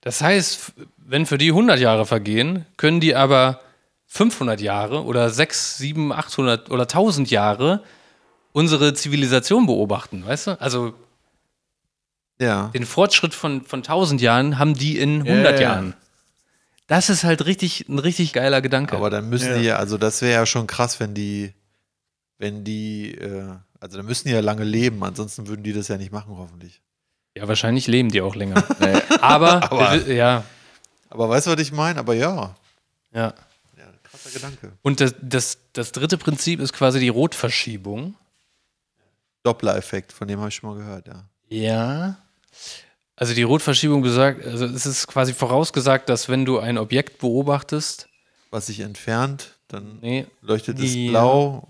Das 0.00 0.20
heißt, 0.22 0.72
wenn 0.98 1.26
für 1.26 1.38
die 1.38 1.48
100 1.48 1.78
Jahre 1.80 2.06
vergehen, 2.06 2.64
können 2.76 3.00
die 3.00 3.14
aber 3.14 3.60
500 4.06 4.60
Jahre 4.60 5.04
oder 5.04 5.30
6, 5.30 5.78
7, 5.78 6.12
800 6.12 6.70
oder 6.70 6.82
1000 6.84 7.30
Jahre 7.30 7.82
unsere 8.52 8.94
Zivilisation 8.94 9.66
beobachten, 9.66 10.24
weißt 10.24 10.46
du? 10.46 10.60
Also 10.60 10.94
Ja. 12.40 12.68
den 12.74 12.86
Fortschritt 12.86 13.34
von, 13.34 13.62
von 13.64 13.80
1000 13.80 14.20
Jahren 14.20 14.58
haben 14.58 14.74
die 14.74 14.98
in 14.98 15.22
100 15.26 15.44
Ja, 15.44 15.50
ja. 15.54 15.60
Jahren. 15.60 15.94
Das 16.86 17.10
ist 17.10 17.24
halt 17.24 17.44
richtig, 17.46 17.88
ein 17.88 17.98
richtig 17.98 18.32
geiler 18.32 18.60
Gedanke. 18.62 18.94
Aber 18.96 19.10
dann 19.10 19.28
müssen 19.28 19.48
Ja. 19.50 19.58
die 19.58 19.64
ja, 19.64 19.76
also 19.76 19.98
das 19.98 20.22
wäre 20.22 20.34
ja 20.34 20.46
schon 20.46 20.66
krass, 20.68 21.00
wenn 21.00 21.14
die, 21.14 21.52
wenn 22.38 22.62
die, 22.62 23.12
äh, 23.14 23.54
also 23.86 23.98
dann 23.98 24.06
müssen 24.06 24.28
die 24.28 24.34
ja 24.34 24.40
lange 24.40 24.64
leben, 24.64 25.02
ansonsten 25.04 25.46
würden 25.46 25.62
die 25.62 25.72
das 25.72 25.88
ja 25.88 25.96
nicht 25.96 26.12
machen, 26.12 26.36
hoffentlich. 26.36 26.80
ja, 27.36 27.46
wahrscheinlich 27.48 27.86
leben 27.86 28.10
die 28.10 28.20
auch 28.20 28.34
länger. 28.34 28.64
Aber, 29.20 29.62
Aber- 29.72 30.06
ja, 30.08 30.44
Aber 31.08 31.28
weißt 31.28 31.46
du, 31.46 31.52
was 31.52 31.60
ich 31.60 31.72
meine? 31.72 32.00
Aber 32.00 32.14
ja. 32.14 32.56
ja. 33.12 33.32
Ja, 33.76 33.84
krasser 34.02 34.30
Gedanke. 34.30 34.72
Und 34.82 35.00
das, 35.00 35.14
das, 35.22 35.58
das 35.72 35.92
dritte 35.92 36.18
Prinzip 36.18 36.60
ist 36.60 36.72
quasi 36.72 36.98
die 37.00 37.08
Rotverschiebung. 37.10 38.14
Doppler-Effekt, 39.44 40.12
von 40.12 40.26
dem 40.26 40.40
habe 40.40 40.48
ich 40.48 40.56
schon 40.56 40.70
mal 40.70 40.76
gehört, 40.78 41.06
ja. 41.06 41.24
Ja. 41.48 42.16
Also 43.14 43.32
die 43.34 43.44
Rotverschiebung 43.44 44.02
besagt, 44.02 44.44
also 44.44 44.64
es 44.66 44.84
ist 44.84 45.06
quasi 45.06 45.32
vorausgesagt, 45.32 46.08
dass 46.08 46.28
wenn 46.28 46.44
du 46.44 46.58
ein 46.58 46.76
Objekt 46.78 47.18
beobachtest, 47.20 48.08
Was 48.50 48.66
sich 48.66 48.80
entfernt, 48.80 49.52
dann 49.68 49.98
nee, 50.00 50.26
leuchtet 50.42 50.78
es 50.80 50.94
Ja. 50.94 51.10
blau 51.10 51.68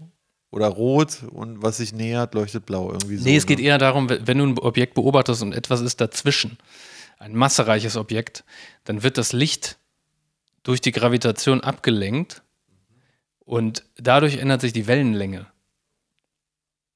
oder 0.56 0.68
rot 0.68 1.22
und 1.30 1.62
was 1.62 1.76
sich 1.76 1.92
nähert, 1.92 2.32
leuchtet 2.32 2.64
blau. 2.64 2.90
Irgendwie 2.90 3.18
so. 3.18 3.24
nee, 3.24 3.36
es 3.36 3.44
geht 3.44 3.58
ne? 3.58 3.66
eher 3.66 3.78
darum, 3.78 4.08
wenn 4.08 4.38
du 4.38 4.46
ein 4.46 4.58
Objekt 4.58 4.94
beobachtest 4.94 5.42
und 5.42 5.52
etwas 5.52 5.82
ist 5.82 6.00
dazwischen, 6.00 6.56
ein 7.18 7.34
massereiches 7.34 7.96
Objekt, 7.96 8.42
dann 8.84 9.02
wird 9.02 9.18
das 9.18 9.34
Licht 9.34 9.76
durch 10.62 10.80
die 10.80 10.92
Gravitation 10.92 11.60
abgelenkt 11.60 12.42
und 13.40 13.84
dadurch 13.96 14.38
ändert 14.38 14.62
sich 14.62 14.72
die 14.72 14.86
Wellenlänge. 14.86 15.46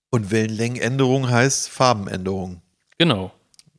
Und 0.09 0.31
Wellenlängenänderung 0.31 1.29
heißt 1.29 1.69
Farbenänderung. 1.69 2.63
Genau. 2.97 3.31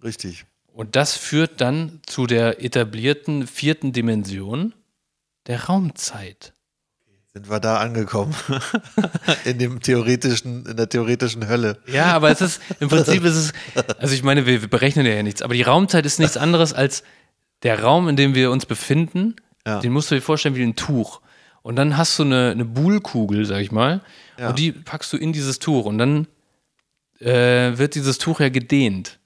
Richtig. 0.03 0.45
Und 0.73 0.95
das 0.95 1.17
führt 1.17 1.59
dann 1.59 2.01
zu 2.05 2.27
der 2.27 2.63
etablierten 2.63 3.47
vierten 3.47 3.93
Dimension 3.93 4.75
der 5.47 5.65
Raumzeit. 5.65 6.53
Sind 7.33 7.49
wir 7.49 7.59
da 7.61 7.77
angekommen? 7.77 8.35
in 9.45 9.57
dem 9.57 9.79
theoretischen, 9.79 10.65
in 10.65 10.75
der 10.75 10.89
theoretischen 10.89 11.47
Hölle. 11.47 11.77
Ja, 11.87 12.07
aber 12.07 12.29
es 12.29 12.41
ist, 12.41 12.61
im 12.81 12.89
Prinzip 12.89 13.23
ist 13.23 13.35
es, 13.35 13.53
also 13.99 14.13
ich 14.13 14.23
meine, 14.23 14.45
wir, 14.45 14.61
wir 14.61 14.69
berechnen 14.69 15.05
ja 15.05 15.23
nichts, 15.23 15.41
aber 15.41 15.53
die 15.53 15.61
Raumzeit 15.61 16.05
ist 16.05 16.19
nichts 16.19 16.35
anderes 16.35 16.73
als 16.73 17.03
der 17.63 17.81
Raum, 17.83 18.09
in 18.09 18.17
dem 18.17 18.35
wir 18.35 18.51
uns 18.51 18.65
befinden. 18.65 19.35
Ja. 19.65 19.79
Den 19.79 19.93
musst 19.93 20.11
du 20.11 20.15
dir 20.15 20.21
vorstellen 20.21 20.55
wie 20.55 20.63
ein 20.63 20.75
Tuch. 20.75 21.21
Und 21.61 21.75
dann 21.77 21.95
hast 21.95 22.17
du 22.19 22.23
eine, 22.23 22.51
eine 22.51 22.65
Buhlkugel, 22.65 23.45
sag 23.45 23.61
ich 23.61 23.71
mal, 23.71 24.01
Ja. 24.37 24.49
und 24.49 24.59
die 24.59 24.71
packst 24.73 25.13
du 25.13 25.17
in 25.17 25.31
dieses 25.31 25.59
Tuch 25.59 25.85
und 25.85 25.99
dann 25.99 26.27
äh, 27.19 27.77
wird 27.77 27.95
dieses 27.95 28.17
Tuch 28.17 28.39
ja 28.39 28.49
gedehnt. 28.49 29.19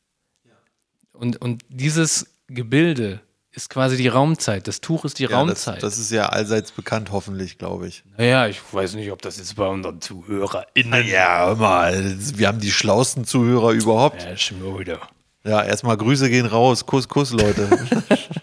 Und, 1.14 1.42
und 1.42 1.64
dieses 1.70 2.36
Gebilde 2.48 3.22
ist 3.56 3.70
quasi 3.70 3.98
die 3.98 4.08
Raumzeit. 4.08 4.68
Das 4.68 4.82
Tuch 4.82 5.06
ist 5.06 5.20
die 5.20 5.24
Ja, 5.24 5.30
das, 5.30 5.38
Raumzeit. 5.38 5.84
das 5.84 5.98
ist 5.98 6.12
ja 6.12 6.28
allseits 6.28 6.72
bekannt, 6.72 7.10
hoffentlich, 7.12 7.58
glaube 7.58 7.88
ich. 7.88 8.04
naja, 8.18 8.48
ich 8.48 8.60
weiß 8.72 8.96
nicht, 8.96 9.12
ob 9.12 9.22
das 9.22 9.38
jetzt 9.38 9.56
bei 9.56 9.66
unseren 9.68 10.02
ZuhörerInnen. 10.02 11.06
Ja, 11.08 11.48
hör 11.48 11.56
mal, 11.56 12.16
das- 12.18 12.38
wir 12.38 12.48
haben 12.48 12.60
die 12.60 12.72
schlausten 12.72 13.26
Zuhörer 13.26 13.72
überhaupt. 13.72 14.24
Ja, 14.24 14.36
schon 14.38 14.62
mal 14.62 14.80
wieder. 14.80 15.00
Ja, 15.46 15.64
erstmal 15.64 15.96
Grüße 15.98 16.30
gehen 16.30 16.48
raus. 16.48 16.86
Kuss, 16.86 17.08
Kuss, 17.08 17.32
Leute. 17.32 17.68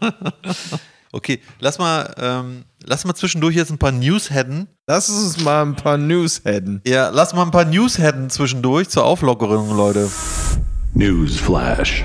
okay, 1.12 1.40
lass 1.60 1.78
mal, 1.78 2.14
ähm, 2.18 2.64
lass 2.84 3.04
mal 3.04 3.14
zwischendurch 3.14 3.56
jetzt 3.56 3.70
ein 3.70 3.78
paar 3.78 3.92
News 3.92 4.30
headen. 4.30 4.68
Lass 4.86 5.08
uns 5.10 5.40
mal 5.42 5.62
ein 5.62 5.74
paar 5.76 5.98
News 5.98 6.42
headen. 6.44 6.80
Ja, 6.86 7.08
lass 7.08 7.34
mal 7.34 7.42
ein 7.42 7.50
paar 7.50 7.64
News 7.64 7.98
headen 7.98 8.30
zwischendurch 8.30 8.88
zur 8.88 9.04
Auflockerung, 9.04 9.76
Leute. 9.76 10.08
Newsflash. 10.94 12.04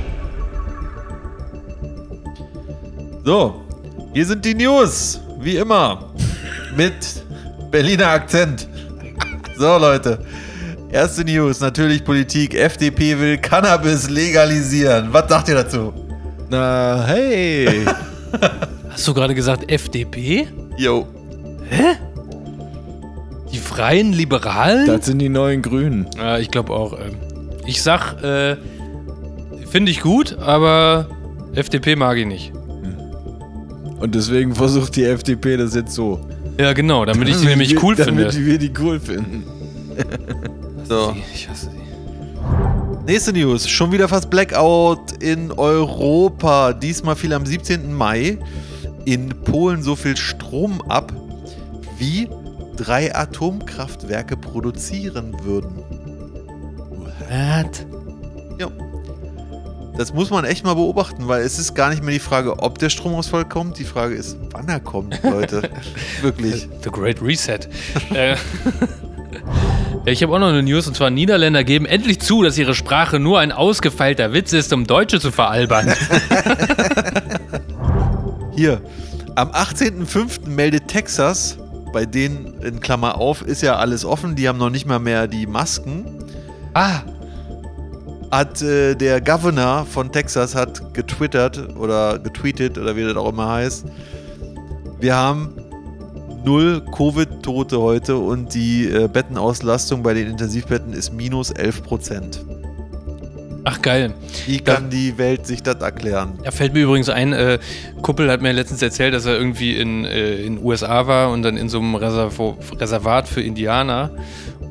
So, 3.28 3.56
hier 4.14 4.26
sind 4.26 4.46
die 4.46 4.56
News, 4.56 5.20
wie 5.42 5.58
immer, 5.58 6.14
mit 6.78 6.94
Berliner 7.70 8.08
Akzent. 8.12 8.70
So, 9.58 9.78
Leute. 9.78 10.20
Erste 10.94 11.26
News, 11.26 11.60
natürlich 11.60 12.06
Politik. 12.06 12.54
FDP 12.54 13.20
will 13.20 13.38
Cannabis 13.38 14.10
legalisieren. 14.10 15.10
Was 15.12 15.28
sagt 15.28 15.50
ihr 15.50 15.56
dazu? 15.56 15.92
Na, 16.50 17.04
hey. 17.06 17.84
Hast 18.92 19.06
du 19.06 19.14
gerade 19.14 19.36
gesagt 19.36 19.70
FDP? 19.70 20.48
Yo. 20.78 21.06
Die 23.52 23.60
Freien 23.60 24.14
Liberalen? 24.14 24.88
das 24.88 25.06
sind 25.06 25.20
die 25.20 25.28
neuen 25.28 25.62
Grünen. 25.62 26.08
Ja, 26.16 26.38
ich 26.38 26.50
glaube 26.50 26.72
auch. 26.72 26.94
Ähm, 26.94 27.18
ich 27.66 27.82
sag, 27.84 28.24
äh, 28.24 28.56
finde 29.70 29.92
ich 29.92 30.00
gut, 30.00 30.38
aber 30.40 31.10
FDP 31.56 31.98
mag 31.98 32.16
ich 32.16 32.26
nicht. 32.26 32.54
Und 34.00 34.14
deswegen 34.16 34.54
versucht 34.54 34.96
die 34.96 35.06
FDP 35.06 35.58
das 35.58 35.74
jetzt 35.76 35.94
so. 35.94 36.20
Ja, 36.60 36.74
genau, 36.74 37.06
damit 37.06 37.28
ich 37.30 37.36
sie 37.36 37.48
nämlich 37.48 37.72
wir, 37.72 37.84
cool 37.84 37.96
damit 37.96 38.34
finde. 38.34 38.46
wir 38.46 38.58
die 38.58 38.72
cool 38.80 39.00
finden. 39.00 39.44
So. 40.88 41.14
Ich 41.34 41.50
hasse 41.50 41.70
sie. 41.70 41.88
Nächste 43.06 43.34
News. 43.34 43.68
Schon 43.68 43.92
wieder 43.92 44.08
fast 44.08 44.30
Blackout 44.30 45.22
in 45.22 45.52
Europa. 45.52 46.72
Diesmal 46.72 47.18
fiel 47.18 47.34
am 47.34 47.46
17. 47.46 47.94
Mai 47.94 48.38
in 49.04 49.30
Polen 49.30 49.82
so 49.82 49.96
viel 49.96 50.16
Strom 50.16 50.82
ab, 50.88 51.14
wie 51.98 52.30
drei 52.78 53.14
Atomkraftwerke 53.14 54.38
produzieren 54.38 55.36
würden. 55.44 55.84
What? 56.90 57.87
Das 59.98 60.14
muss 60.14 60.30
man 60.30 60.46
echt 60.46 60.64
mal 60.64 60.76
beobachten, 60.76 61.28
weil 61.28 61.42
es 61.42 61.58
ist 61.58 61.74
gar 61.74 61.90
nicht 61.90 62.04
mehr 62.04 62.14
die 62.14 62.20
Frage, 62.20 62.60
ob 62.60 62.78
der 62.78 62.90
Stromausfall 62.90 63.46
kommt. 63.46 63.80
Die 63.80 63.84
Frage 63.84 64.14
ist, 64.14 64.38
wann 64.52 64.70
er 64.70 64.80
kommt, 64.80 65.20
Leute. 65.24 65.72
Wirklich. 66.22 66.70
The 66.84 66.92
Great 66.92 67.20
Reset. 67.20 67.62
äh, 68.14 68.36
ich 70.06 70.22
habe 70.22 70.36
auch 70.36 70.40
noch 70.40 70.50
eine 70.50 70.62
News 70.62 70.88
und 70.88 70.96
zwar 70.96 71.10
Niederländer 71.10 71.64
geben 71.64 71.88
endlich 71.88 72.20
zu, 72.20 72.44
dass 72.44 72.60
ihre 72.60 72.76
Sprache 72.76 73.20
nur 73.20 73.40
ein 73.40 73.52
ausgefeilter 73.52 74.34
Witz 74.34 74.54
ist, 74.54 74.72
um 74.72 74.86
Deutsche 74.86 75.20
zu 75.20 75.32
veralbern. 75.32 75.92
Hier, 78.56 78.82
am 79.34 79.50
18.05. 79.50 80.48
meldet 80.48 80.88
Texas, 80.88 81.58
bei 81.92 82.06
denen 82.06 82.62
in 82.62 82.80
Klammer 82.82 83.18
auf 83.18 83.42
ist 83.42 83.64
ja 83.64 83.78
alles 83.78 84.06
offen, 84.06 84.36
die 84.36 84.48
haben 84.48 84.60
noch 84.60 84.70
nicht 84.70 84.86
mal 84.86 85.00
mehr 85.00 85.28
die 85.28 85.48
Masken. 85.48 86.06
ah, 86.76 87.02
Hat 88.32 88.62
äh, 88.62 88.96
der 88.96 89.22
Governor 89.22 89.86
von 89.86 90.12
Texas 90.12 90.54
hat 90.54 90.94
getwittert 90.94 91.76
oder 91.78 92.20
getweetet 92.20 92.78
oder 92.78 92.96
wie 92.96 93.04
das 93.04 93.16
auch 93.16 93.30
immer 93.30 93.50
heißt. 93.50 93.86
Wir 95.00 95.16
haben 95.16 95.54
null 96.44 96.82
Covid-Tote 96.96 97.80
heute 97.80 98.18
und 98.18 98.54
die 98.54 98.90
äh, 98.90 99.08
Bettenauslastung 99.08 100.02
bei 100.02 100.14
den 100.14 100.28
Intensivbetten 100.28 100.94
ist 100.94 101.14
minus 101.14 101.52
11 101.52 101.84
Prozent. 101.84 102.46
ach 103.66 103.82
geil. 103.82 104.14
Wie 104.46 104.60
kann 104.60 104.90
die 104.90 105.18
Welt 105.18 105.46
sich 105.46 105.62
das 105.62 105.82
erklären? 105.82 106.40
Da 106.44 106.52
fällt 106.52 106.74
mir 106.74 106.84
übrigens 106.84 107.10
ein, 107.10 107.34
äh, 107.34 107.60
Kuppel 108.02 108.32
hat 108.32 108.42
mir 108.42 108.54
letztens 108.54 108.82
erzählt, 108.82 109.14
dass 109.14 109.26
er 109.26 109.38
irgendwie 109.38 109.76
in 109.76 110.06
äh, 110.06 110.36
in 110.36 110.64
USA 110.64 111.06
war 111.06 111.32
und 111.32 111.44
dann 111.44 111.58
in 111.58 111.68
so 111.68 111.80
einem 111.80 111.96
Reservo 111.96 112.58
Reservat 112.80 113.28
für 113.28 113.42
Indianer. 113.42 114.12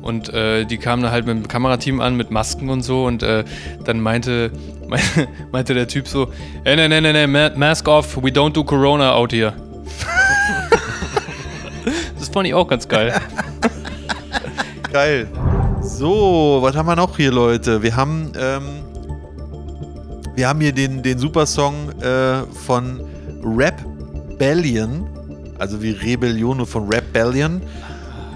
Und 0.07 0.33
äh, 0.33 0.63
die 0.65 0.77
kamen 0.77 1.03
da 1.03 1.11
halt 1.11 1.25
mit 1.25 1.35
dem 1.35 1.47
Kamerateam 1.49 1.99
an, 1.99 2.15
mit 2.15 2.31
Masken 2.31 2.69
und 2.69 2.81
so. 2.81 3.05
Und 3.05 3.23
äh, 3.23 3.43
dann 3.83 3.99
meinte, 3.99 4.51
meinte, 4.87 5.27
meinte 5.51 5.73
der 5.73 5.87
Typ 5.87 6.07
so: 6.07 6.29
Hey, 6.63 6.77
nee, 6.77 6.87
nee, 6.87 7.01
nee, 7.01 7.11
nee, 7.11 7.27
ma- 7.27 7.51
mask 7.55 7.87
off, 7.89 8.15
we 8.17 8.29
don't 8.29 8.53
do 8.53 8.63
Corona 8.63 9.11
out 9.13 9.33
here. 9.33 9.53
das 12.17 12.29
fand 12.29 12.47
ich 12.47 12.53
auch 12.53 12.67
ganz 12.67 12.87
geil. 12.87 13.13
Geil. 14.93 15.27
So, 15.81 16.59
was 16.61 16.75
haben 16.75 16.87
wir 16.87 16.95
noch 16.95 17.17
hier, 17.17 17.31
Leute? 17.31 17.83
Wir 17.83 17.95
haben, 17.95 18.31
ähm, 18.39 18.61
wir 20.35 20.47
haben 20.47 20.61
hier 20.61 20.71
den, 20.71 21.03
den 21.03 21.19
Supersong 21.19 21.91
äh, 22.01 22.43
von 22.65 23.01
Rebellion, 23.43 25.05
also 25.59 25.81
wie 25.83 25.91
Rebellion, 25.91 26.57
nur 26.57 26.67
von 26.67 26.87
Rebellion. 26.87 27.61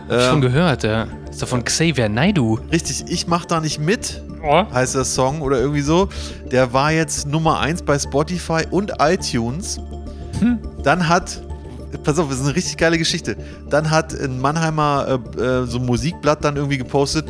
Hab 0.09 0.17
ich 0.19 0.25
schon 0.25 0.35
Ähm, 0.35 0.41
gehört, 0.41 0.83
ja. 0.83 1.07
Ist 1.31 1.41
doch 1.41 1.47
von 1.47 1.63
Xavier 1.65 2.09
Naidu. 2.09 2.59
richtig, 2.71 3.05
ich 3.07 3.25
mach 3.27 3.45
da 3.45 3.59
nicht 3.59 3.79
mit, 3.79 4.21
Oh. 4.43 4.63
heißt 4.73 4.95
der 4.95 5.05
Song 5.05 5.41
oder 5.41 5.59
irgendwie 5.59 5.81
so. 5.81 6.09
Der 6.51 6.73
war 6.73 6.91
jetzt 6.91 7.27
Nummer 7.27 7.59
1 7.59 7.83
bei 7.83 7.97
Spotify 7.97 8.63
und 8.69 8.93
iTunes. 8.99 9.79
Dann 10.83 11.07
hat, 11.07 11.41
pass 12.03 12.17
auf, 12.17 12.27
das 12.29 12.39
ist 12.39 12.45
eine 12.45 12.55
richtig 12.55 12.77
geile 12.77 12.97
Geschichte. 12.97 13.37
Dann 13.69 13.91
hat 13.91 14.13
ein 14.19 14.39
Mannheimer 14.41 15.19
äh, 15.37 15.41
äh, 15.41 15.65
so 15.67 15.77
ein 15.77 15.85
Musikblatt 15.85 16.43
dann 16.43 16.55
irgendwie 16.55 16.79
gepostet. 16.79 17.27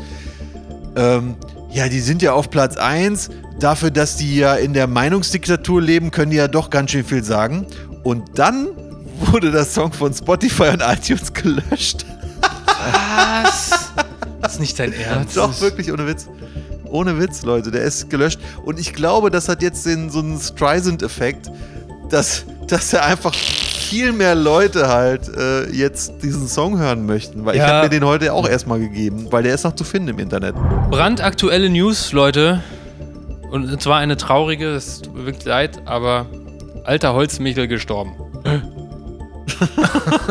Ähm, 0.96 1.36
ja, 1.70 1.90
die 1.90 2.00
sind 2.00 2.22
ja 2.22 2.32
auf 2.34 2.50
Platz 2.50 2.78
1. 2.78 3.30
Dafür, 3.60 3.92
dass 3.92 4.16
die 4.16 4.38
ja 4.38 4.56
in 4.56 4.74
der 4.74 4.88
Meinungsdiktatur 4.88 5.82
leben, 5.82 6.10
können 6.12 6.32
die 6.32 6.38
ja 6.38 6.48
doch 6.48 6.70
ganz 6.70 6.92
schön 6.92 7.04
viel 7.04 7.24
sagen. 7.24 7.68
Und 8.04 8.40
dann 8.40 8.68
wurde 9.32 9.52
der 9.52 9.66
Song 9.66 9.92
von 9.92 10.14
Spotify 10.14 10.70
und 10.70 10.82
iTunes 10.82 11.34
gelöscht. 11.34 12.06
Was? 12.44 13.71
Das 14.42 14.54
ist 14.54 14.60
nicht 14.60 14.78
dein 14.80 14.94
Ernst. 14.94 15.38
Doch, 15.38 15.60
wirklich, 15.62 15.92
ohne 15.92 16.08
Witz. 16.08 16.28
Ohne 16.86 17.20
Witz, 17.20 17.44
Leute, 17.44 17.72
der 17.72 17.84
ist 17.84 18.10
gelöscht. 18.10 18.40
Und 18.66 18.80
ich 18.80 18.94
glaube, 18.94 19.30
das 19.32 19.48
hat 19.48 19.62
jetzt 19.62 19.86
den, 19.86 20.10
so 20.10 20.20
einen 20.20 20.40
Streisand-Effekt, 20.40 21.50
dass, 22.10 22.46
dass 22.68 22.92
er 22.92 23.06
einfach 23.06 23.34
viel 23.34 24.12
mehr 24.12 24.36
Leute 24.36 24.88
halt 24.90 25.30
äh, 25.36 25.70
jetzt 25.70 26.14
diesen 26.24 26.48
Song 26.48 26.78
hören 26.80 27.06
möchten. 27.06 27.46
Weil 27.46 27.56
ich 27.56 27.62
Ja. 27.62 27.68
habe 27.68 27.84
mir 27.86 27.90
den 27.90 28.04
heute 28.06 28.34
auch 28.34 28.48
erstmal 28.48 28.80
gegeben, 28.80 29.28
weil 29.30 29.44
der 29.44 29.54
ist 29.56 29.64
noch 29.64 29.76
zu 29.76 29.84
finden 29.84 30.10
im 30.10 30.20
Internet. 30.20 30.56
Brandaktuelle 30.90 31.70
News, 31.70 32.12
Leute. 32.12 32.62
Und 33.52 33.82
zwar 33.82 33.98
eine 34.00 34.18
traurige, 34.18 34.70
es 34.76 35.02
tut 35.02 35.14
mir 35.16 35.26
wirklich 35.26 35.46
leid, 35.46 35.82
aber 35.86 36.26
alter 36.86 37.14
Holzmichel 37.14 37.68
gestorben. 37.68 38.14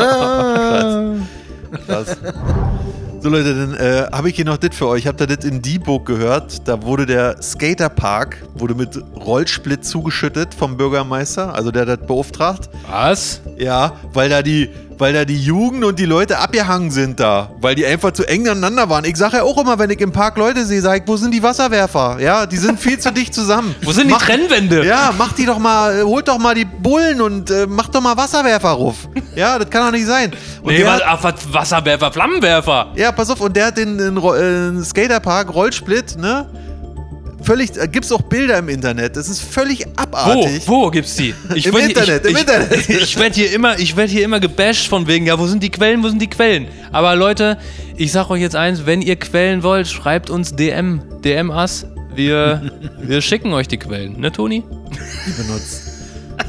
Krass. 1.86 2.16
So 3.22 3.28
Leute, 3.28 3.54
dann 3.54 3.74
äh, 3.74 4.06
habe 4.10 4.30
ich 4.30 4.36
hier 4.36 4.46
noch 4.46 4.56
das 4.56 4.74
für 4.74 4.86
euch. 4.86 5.06
Habt 5.06 5.20
ihr 5.20 5.26
das 5.26 5.44
in 5.44 5.60
Dieburg 5.60 6.06
gehört? 6.06 6.66
Da 6.66 6.82
wurde 6.84 7.04
der 7.04 7.42
Skaterpark 7.42 8.42
wurde 8.54 8.74
mit 8.74 8.98
Rollsplit 9.14 9.84
zugeschüttet 9.84 10.54
vom 10.54 10.78
Bürgermeister, 10.78 11.54
also 11.54 11.70
der 11.70 11.82
hat 11.82 12.00
das 12.00 12.06
beauftragt. 12.06 12.70
Was? 12.88 13.42
Ja, 13.58 13.92
weil 14.14 14.30
da 14.30 14.40
die, 14.40 14.70
weil 15.00 15.12
da 15.14 15.24
die 15.24 15.42
Jugend 15.42 15.84
und 15.84 15.98
die 15.98 16.04
Leute 16.04 16.38
abgehangen 16.38 16.90
sind 16.90 17.18
da, 17.20 17.50
weil 17.60 17.74
die 17.74 17.86
einfach 17.86 18.12
zu 18.12 18.24
eng 18.28 18.46
aneinander 18.46 18.88
waren. 18.90 19.04
Ich 19.04 19.16
sage 19.16 19.38
ja 19.38 19.42
auch 19.42 19.56
immer, 19.58 19.78
wenn 19.78 19.90
ich 19.90 20.00
im 20.00 20.12
Park 20.12 20.36
Leute 20.36 20.64
sehe, 20.66 20.80
sage 20.82 21.02
ich, 21.02 21.08
wo 21.08 21.16
sind 21.16 21.32
die 21.32 21.42
Wasserwerfer? 21.42 22.18
Ja, 22.20 22.46
die 22.46 22.58
sind 22.58 22.78
viel 22.78 22.98
zu 22.98 23.10
dicht 23.12 23.34
zusammen. 23.34 23.74
Wo 23.82 23.92
sind 23.92 24.08
die 24.08 24.12
Mach- 24.12 24.22
Trennwände? 24.26 24.84
Ja, 24.86 25.12
mach 25.16 25.32
die 25.32 25.46
doch 25.46 25.58
mal, 25.58 26.00
äh, 26.00 26.02
holt 26.02 26.28
doch 26.28 26.38
mal 26.38 26.54
die 26.54 26.64
Bullen 26.66 27.20
und 27.20 27.50
äh, 27.50 27.66
mach 27.66 27.88
doch 27.88 28.00
mal 28.00 28.16
Wasserwerfer 28.16 28.70
ruf. 28.70 29.08
Ja, 29.34 29.58
das 29.58 29.70
kann 29.70 29.86
doch 29.86 29.92
nicht 29.92 30.06
sein. 30.06 30.32
Und 30.62 30.74
Nee, 30.74 30.84
was, 30.84 31.02
hat- 31.02 31.52
Wasserwerfer, 31.52 32.12
Flammenwerfer. 32.12 32.88
ja, 32.96 33.10
pass 33.12 33.30
auf, 33.30 33.40
und 33.40 33.56
der 33.56 33.66
hat 33.66 33.78
den, 33.78 33.96
den 33.96 34.16
Ro- 34.18 34.34
äh, 34.34 34.82
Skaterpark, 34.84 35.54
Rollsplit, 35.54 36.18
ne? 36.18 36.46
Völlig, 37.42 37.76
äh, 37.76 37.88
gibt's 37.88 38.12
auch 38.12 38.22
Bilder 38.22 38.58
im 38.58 38.68
Internet. 38.68 39.16
Das 39.16 39.28
ist 39.28 39.40
völlig 39.42 39.86
Wo? 39.86 40.02
abartig. 40.02 40.62
Wo 40.66 40.90
gibt's 40.90 41.16
die? 41.16 41.34
Ich 41.54 41.66
Im 41.66 41.74
werd 41.74 41.86
hier- 41.86 41.98
Internet, 41.98 42.24
ich, 42.24 42.30
im 42.30 42.36
ich, 42.36 42.40
Internet. 42.42 42.88
Ich 43.02 43.18
werde 43.18 43.34
hier 43.34 43.52
immer, 43.52 43.78
ich 43.78 43.96
werde 43.96 44.12
hier 44.12 44.24
immer 44.24 44.40
gebasht 44.40 44.88
von 44.88 45.06
wegen, 45.06 45.26
ja, 45.26 45.38
wo 45.38 45.46
sind 45.46 45.62
die 45.62 45.70
Quellen, 45.70 46.02
wo 46.02 46.08
sind 46.08 46.20
die 46.20 46.28
Quellen? 46.30 46.68
Aber 46.92 47.16
Leute, 47.16 47.58
ich 47.96 48.12
sag 48.12 48.30
euch 48.30 48.40
jetzt 48.42 48.56
eins, 48.56 48.86
wenn 48.86 49.02
ihr 49.02 49.16
Quellen 49.16 49.62
wollt, 49.62 49.88
schreibt 49.88 50.30
uns 50.30 50.54
DM, 50.54 51.02
DM 51.24 51.50
us. 51.50 51.86
Wir, 52.14 52.70
wir 53.00 53.20
schicken 53.22 53.52
euch 53.52 53.68
die 53.68 53.78
Quellen, 53.78 54.20
ne, 54.20 54.30
Toni? 54.32 54.64
benutzt. 55.36 55.86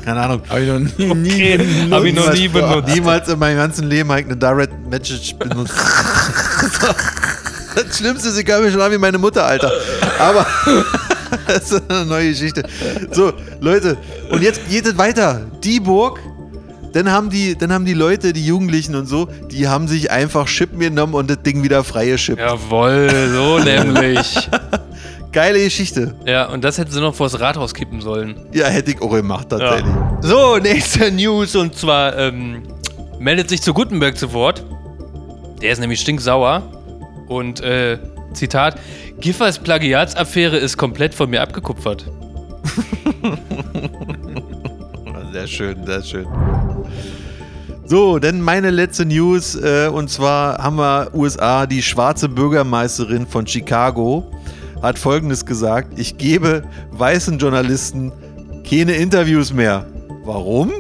Keine 0.06 0.22
Ahnung. 0.22 0.42
Habe 0.50 0.62
ich 0.62 0.68
noch 0.70 0.80
nie, 0.80 1.10
Okay, 1.12 1.58
nie 1.58 1.92
hab 1.92 2.04
ich 2.06 2.14
noch 2.16 2.34
nie 2.34 2.48
benutzt. 2.48 2.94
Niemals 2.96 3.28
in 3.30 3.38
meinem 3.38 3.58
ganzen 3.58 3.88
Leben 3.90 4.10
habe 4.10 4.22
ich 4.22 4.26
eine 4.26 4.38
Direct 4.38 4.74
Message 4.90 5.36
benutzt. 5.36 5.74
Das 7.76 7.98
Schlimmste 7.98 8.30
ist, 8.30 8.38
ich 8.38 8.46
kann 8.46 8.64
mich 8.64 8.72
schon 8.72 8.82
an 8.82 8.92
wie 8.92 8.98
meine 8.98 9.18
Mutter, 9.18 9.46
Alter. 9.46 9.72
Aber 10.20 10.46
das 11.48 11.72
ist 11.72 11.84
eine 11.90 12.06
neue 12.06 12.30
Geschichte. 12.30 12.64
So, 13.12 13.34
Leute, 13.60 13.98
und 14.30 14.42
jetzt 14.42 14.68
geht 14.70 14.86
es 14.86 14.98
weiter. 14.98 15.42
Dieburg, 15.64 16.20
dann 16.94 17.12
haben 17.12 17.30
die, 17.30 17.58
dann 17.58 17.72
haben 17.72 17.86
die 17.86 17.94
Leute, 17.94 18.34
die 18.34 18.46
Jugendlichen 18.46 18.96
und 18.96 19.06
so, 19.08 19.28
die 19.50 19.68
haben 19.68 19.88
sich 19.88 20.12
einfach 20.12 20.48
Chippen 20.48 20.80
genommen 20.80 21.14
und 21.14 21.30
das 21.30 21.42
Ding 21.42 21.64
wieder 21.64 21.84
freigeschippt. 21.84 22.40
Jawohl, 22.40 23.30
so 23.34 23.60
nämlich. 23.64 24.50
Geile 25.32 25.64
Geschichte. 25.64 26.14
Ja, 26.26 26.50
und 26.50 26.62
das 26.62 26.78
hätten 26.78 26.92
sie 26.92 27.00
noch 27.00 27.16
vors 27.16 27.40
Rathaus 27.40 27.74
kippen 27.74 28.02
sollen. 28.02 28.36
Ja, 28.52 28.66
hätte 28.68 28.92
ich 28.92 29.02
auch 29.02 29.12
gemacht, 29.12 29.48
tatsächlich. 29.50 29.94
So, 30.20 30.58
nächste 30.58 31.10
News 31.10 31.56
und 31.56 31.74
zwar 31.76 32.18
ähm, 32.18 32.64
meldet 33.18 33.48
sich 33.48 33.62
zu 33.62 33.74
Gutenberg 33.74 34.18
zu 34.18 34.34
Wort. 34.34 34.66
Der 35.62 35.72
ist 35.72 35.80
nämlich 35.80 36.02
stinksauer. 36.02 36.64
Und 37.32 37.62
äh, 37.62 37.98
Zitat: 38.34 38.78
Giffers 39.22 39.58
Plagiatsaffäre 39.58 40.58
ist 40.58 40.76
komplett 40.76 41.14
von 41.14 41.30
mir 41.30 41.42
abgekupfert. 41.42 42.06
Sehr 45.32 45.48
schön, 45.48 45.86
sehr 45.86 46.04
schön. 46.04 46.28
So, 47.86 48.20
dann 48.20 48.42
meine 48.42 48.70
letzte 48.70 49.06
News. 49.06 49.56
Äh, 49.56 49.88
und 49.88 50.10
zwar 50.10 50.58
haben 50.58 50.76
wir 50.76 51.08
USA, 51.14 51.66
die 51.66 51.82
schwarze 51.82 52.28
Bürgermeisterin 52.28 53.26
von 53.26 53.48
Chicago 53.48 54.30
hat 54.82 55.00
folgendes 55.00 55.46
gesagt: 55.46 55.98
Ich 55.98 56.18
gebe 56.18 56.64
weißen 56.92 57.40
Journalisten 57.40 58.12
keine 58.70 58.96
Interviews 58.96 59.54
mehr. 59.54 59.86
Warum? 60.26 60.74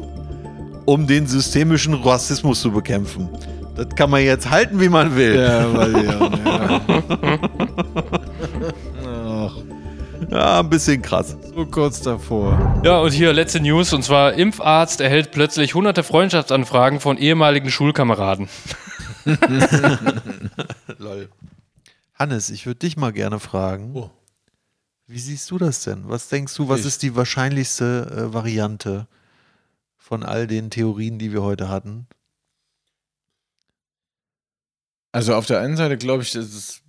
Um 0.83 1.07
den 1.07 1.27
systemischen 1.27 1.93
Rassismus 1.93 2.59
zu 2.59 2.71
bekämpfen. 2.71 3.29
Das 3.83 3.95
kann 3.95 4.09
man 4.09 4.21
jetzt 4.21 4.49
halten, 4.49 4.79
wie 4.79 4.89
man 4.89 5.15
will. 5.15 5.35
Ja, 5.39 5.73
weil 5.73 6.05
ja, 6.05 6.31
ja. 6.31 6.81
Ach, 9.05 9.55
Ja, 10.29 10.59
ein 10.59 10.69
bisschen 10.69 11.01
krass. 11.01 11.35
So 11.55 11.65
kurz 11.65 12.01
davor. 12.01 12.79
Ja, 12.85 12.99
und 12.99 13.11
hier 13.11 13.33
letzte 13.33 13.59
News, 13.59 13.91
und 13.93 14.03
zwar 14.03 14.33
Impfarzt 14.33 15.01
erhält 15.01 15.31
plötzlich 15.31 15.73
hunderte 15.73 16.03
Freundschaftsanfragen 16.03 16.99
von 16.99 17.17
ehemaligen 17.17 17.71
Schulkameraden. 17.71 18.47
Lol. 20.97 21.29
Hannes, 22.13 22.49
ich 22.49 22.65
würde 22.65 22.79
dich 22.79 22.97
mal 22.97 23.11
gerne 23.11 23.39
fragen. 23.39 23.91
Oh. 23.95 24.09
Wie 25.07 25.19
siehst 25.19 25.49
du 25.51 25.57
das 25.57 25.83
denn? 25.83 26.03
Was 26.07 26.29
denkst 26.29 26.53
du, 26.55 26.69
was 26.69 26.81
Ich- 26.81 26.85
ist 26.85 27.01
die 27.03 27.15
wahrscheinlichste 27.15 28.27
äh, 28.29 28.33
Variante 28.33 29.07
von 29.97 30.23
all 30.23 30.47
den 30.47 30.69
Theorien, 30.69 31.17
die 31.19 31.33
wir 31.33 31.41
heute 31.41 31.67
hatten? 31.69 32.07
Also 35.11 35.35
auf 35.35 35.45
der 35.45 35.59
einen 35.61 35.77
Seite 35.77 35.97
glaube 35.97 36.23
ich, 36.23 36.31
dass 36.31 36.45
es. 36.45 36.81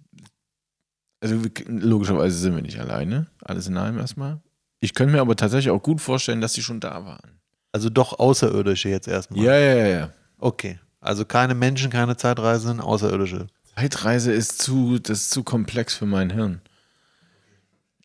Also 1.20 1.42
wir- 1.44 1.50
logischerweise 1.66 2.36
sind 2.36 2.54
wir 2.54 2.62
nicht 2.62 2.78
alleine. 2.80 3.26
Alles 3.42 3.66
in 3.68 3.76
allem 3.76 3.98
erstmal. 3.98 4.40
Ich 4.80 4.94
könnte 4.94 5.12
mir 5.14 5.20
aber 5.20 5.36
tatsächlich 5.36 5.70
auch 5.70 5.82
gut 5.82 6.00
vorstellen, 6.00 6.40
dass 6.40 6.52
sie 6.54 6.62
schon 6.62 6.80
da 6.80 7.04
waren. 7.04 7.38
Also 7.70 7.88
doch 7.90 8.18
Außerirdische 8.18 8.88
jetzt 8.88 9.06
erstmal. 9.08 9.42
Ja, 9.44 9.56
ja, 9.56 9.74
ja, 9.74 9.86
ja. 9.86 10.10
Okay. 10.38 10.78
Also 11.00 11.24
keine 11.24 11.54
Menschen, 11.54 11.90
keine 11.90 12.16
Zeitreisenden, 12.16 12.80
Außerirdische. 12.80 13.46
Zeitreise 13.76 14.32
ist 14.32 14.60
zu, 14.60 14.98
das 14.98 15.18
ist 15.22 15.30
zu 15.30 15.42
komplex 15.44 15.94
für 15.94 16.06
mein 16.06 16.30
Hirn. 16.30 16.60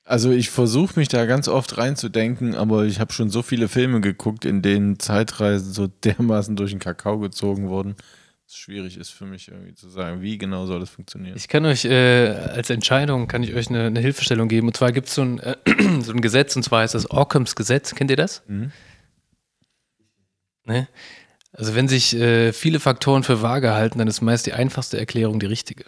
Also 0.04 0.32
ich 0.32 0.50
versuche 0.50 0.98
mich 0.98 1.10
da 1.10 1.26
ganz 1.26 1.48
oft 1.50 1.78
reinzudenken, 1.78 2.56
aber 2.56 2.86
ich 2.86 3.00
habe 3.02 3.12
schon 3.12 3.30
so 3.30 3.42
viele 3.42 3.68
Filme 3.68 4.00
geguckt, 4.00 4.46
in 4.46 4.62
denen 4.62 5.00
Zeitreisen 5.00 5.74
so 5.74 5.88
dermaßen 6.04 6.56
durch 6.56 6.72
den 6.72 6.80
Kakao 6.80 7.20
gezogen 7.20 7.68
wurden, 7.70 7.96
schwierig 8.56 8.98
ist 8.98 9.10
für 9.10 9.26
mich 9.26 9.50
irgendwie 9.50 9.74
zu 9.74 9.90
sagen, 9.90 10.22
wie 10.22 10.38
genau 10.38 10.66
soll 10.66 10.80
das 10.80 10.90
funktionieren. 10.90 11.36
Ich 11.36 11.48
kann 11.48 11.66
euch 11.66 11.86
äh, 11.86 12.30
als 12.30 12.70
Entscheidung 12.70 13.28
kann 13.28 13.44
ich 13.44 13.54
euch 13.54 13.70
eine, 13.70 13.86
eine 13.86 14.00
Hilfestellung 14.00 14.48
geben. 14.48 14.68
Und 14.68 14.78
zwar 14.78 14.92
gibt 14.92 15.08
es 15.08 15.16
so 15.16 15.24
ein, 15.24 15.40
äh, 15.40 15.56
so 16.02 16.14
ein 16.14 16.22
Gesetz, 16.22 16.56
und 16.56 16.64
zwar 16.64 16.82
heißt 16.82 16.96
das 16.96 17.12
Occams 17.12 17.56
Gesetz. 17.56 17.96
Kennt 17.96 18.12
ihr 18.12 18.18
das? 18.18 18.44
Mhm. 18.48 18.72
Ne? 20.66 20.88
Also 21.52 21.76
wenn 21.76 21.88
sich 21.88 22.16
äh, 22.16 22.54
viele 22.54 22.80
Faktoren 22.80 23.24
für 23.24 23.42
vage 23.42 23.74
halten, 23.74 24.00
dann 24.00 24.08
ist 24.08 24.22
meist 24.22 24.46
die 24.46 24.54
einfachste 24.54 25.00
Erklärung 25.00 25.40
die 25.40 25.46
richtige. 25.46 25.86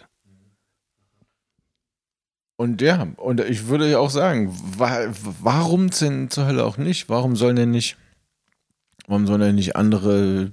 Und 2.56 2.82
ja, 2.82 3.06
und 3.16 3.40
ich 3.40 3.68
würde 3.68 3.90
ja 3.90 3.98
auch 3.98 4.10
sagen, 4.10 4.54
wa 4.76 5.06
warum 5.40 5.88
denn 5.88 6.28
zur 6.28 6.46
Hölle 6.46 6.64
auch 6.64 6.76
nicht? 6.76 7.08
Warum 7.08 7.36
sollen 7.36 7.56
denn 7.56 7.70
nicht, 7.70 7.96
warum 9.06 9.26
sollen 9.26 9.40
denn 9.40 9.54
nicht 9.54 9.76
andere 9.76 10.52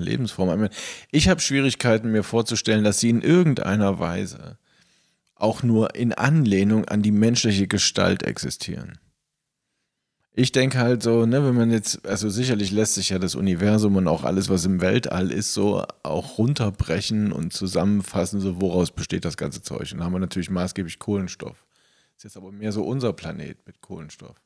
Lebensformen? 0.00 0.54
Ich 0.54 0.60
meine, 0.60 0.74
Ich 1.10 1.28
habe 1.28 1.40
Schwierigkeiten, 1.40 2.10
mir 2.10 2.22
vorzustellen, 2.22 2.84
dass 2.84 3.00
sie 3.00 3.10
in 3.10 3.22
irgendeiner 3.22 3.98
Weise 3.98 4.58
auch 5.34 5.62
nur 5.62 5.94
in 5.94 6.12
Anlehnung 6.12 6.84
an 6.86 7.02
die 7.02 7.10
menschliche 7.10 7.66
Gestalt 7.66 8.22
existieren. 8.22 8.98
Ich 10.34 10.50
denke 10.52 10.78
halt 10.78 11.02
so, 11.02 11.26
ne, 11.26 11.44
wenn 11.44 11.54
man 11.54 11.70
jetzt, 11.70 12.06
also 12.06 12.30
sicherlich 12.30 12.70
lässt 12.70 12.94
sich 12.94 13.10
ja 13.10 13.18
das 13.18 13.34
Universum 13.34 13.96
und 13.96 14.08
auch 14.08 14.24
alles, 14.24 14.48
was 14.48 14.64
im 14.64 14.80
Weltall 14.80 15.30
ist, 15.30 15.52
so 15.52 15.84
auch 16.02 16.38
runterbrechen 16.38 17.32
und 17.32 17.52
zusammenfassen, 17.52 18.40
so 18.40 18.58
woraus 18.58 18.92
besteht 18.92 19.26
das 19.26 19.36
ganze 19.36 19.62
Zeug. 19.62 19.92
Und 19.92 19.98
da 19.98 20.04
haben 20.04 20.12
wir 20.12 20.20
natürlich 20.20 20.48
maßgeblich 20.48 20.98
Kohlenstoff. 20.98 21.66
Ist 22.16 22.24
jetzt 22.24 22.36
aber 22.38 22.50
mehr 22.50 22.72
so 22.72 22.82
unser 22.82 23.12
Planet 23.12 23.58
mit 23.66 23.82
Kohlenstoff. 23.82 24.36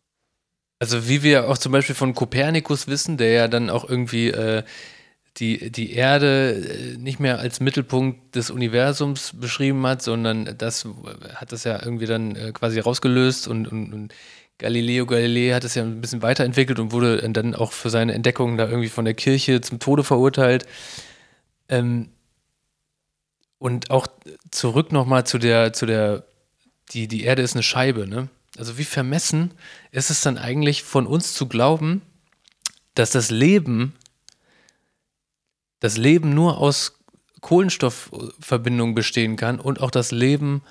Also 0.81 1.09
wie 1.09 1.23
wir 1.23 1.49
auch 1.49 1.57
zum 1.57 1.73
Beispiel 1.73 1.95
von 1.95 2.15
Kopernikus 2.15 2.89
wissen, 2.89 3.17
der 3.17 3.31
ja 3.31 3.49
dann 3.49 3.71
auch 3.71 3.89
irgendwie 3.89 4.29
äh, 4.31 4.65
die, 5.39 5.71
die 5.71 5.93
Erde 5.93 6.55
äh, 6.55 6.97
nicht 6.97 7.21
mehr 7.21 7.39
als 7.39 7.61
Mittelpunkt 7.61 8.35
des 8.35 8.51
Universums 8.51 9.33
beschrieben 9.39 9.87
hat, 9.87 10.03
sondern 10.03 10.57
das 10.59 10.87
hat 11.35 11.53
das 11.53 11.65
ja 11.65 11.83
irgendwie 11.83 12.07
dann 12.07 12.37
äh, 12.37 12.53
quasi 12.53 12.81
rausgelöst 12.81 13.49
und, 13.49 13.69
und, 13.69 13.93
und 13.93 14.15
Galileo 14.59 15.05
Galilei 15.05 15.53
hat 15.55 15.65
es 15.65 15.75
ja 15.75 15.83
ein 15.83 16.01
bisschen 16.01 16.23
weiterentwickelt 16.23 16.79
und 16.79 16.93
wurde 16.93 17.29
dann 17.31 17.55
auch 17.55 17.73
für 17.73 17.91
seine 17.91 18.15
Entdeckungen 18.15 18.57
da 18.57 18.67
irgendwie 18.67 18.89
von 18.89 19.05
der 19.05 19.13
Kirche 19.15 19.61
zum 19.61 19.79
Tode 19.81 20.03
verurteilt. 20.03 20.67
Ähm, 21.69 22.09
und 23.59 23.91
auch 23.91 24.07
zurück 24.51 24.93
nochmal 24.93 25.27
zu 25.27 25.39
der, 25.39 25.73
zu 25.73 25.87
der, 25.87 26.25
die, 26.93 27.09
die 27.09 27.25
Erde 27.25 27.43
ist 27.43 27.55
eine 27.55 27.63
Scheibe, 27.63 28.07
ne? 28.07 28.29
Also 28.59 28.79
wie 28.79 28.85
vermessen 28.85 29.53
ist 29.91 30.09
es 30.09 30.23
dann 30.23 30.39
eigentlich 30.39 30.83
von 30.83 31.07
uns 31.07 31.35
zu 31.35 31.47
glauben, 31.47 32.01
dass 32.95 33.11
das 33.11 33.31
Leben, 33.31 33.95
das 35.81 35.97
Leben 35.97 36.35
nur 36.35 36.59
aus 36.59 36.99
Kohlenstoffverbindungen 37.41 38.95
bestehen 38.95 39.37
kann 39.37 39.61
und 39.61 39.81
auch 39.81 39.91
das 39.91 40.11
Leben 40.11 40.63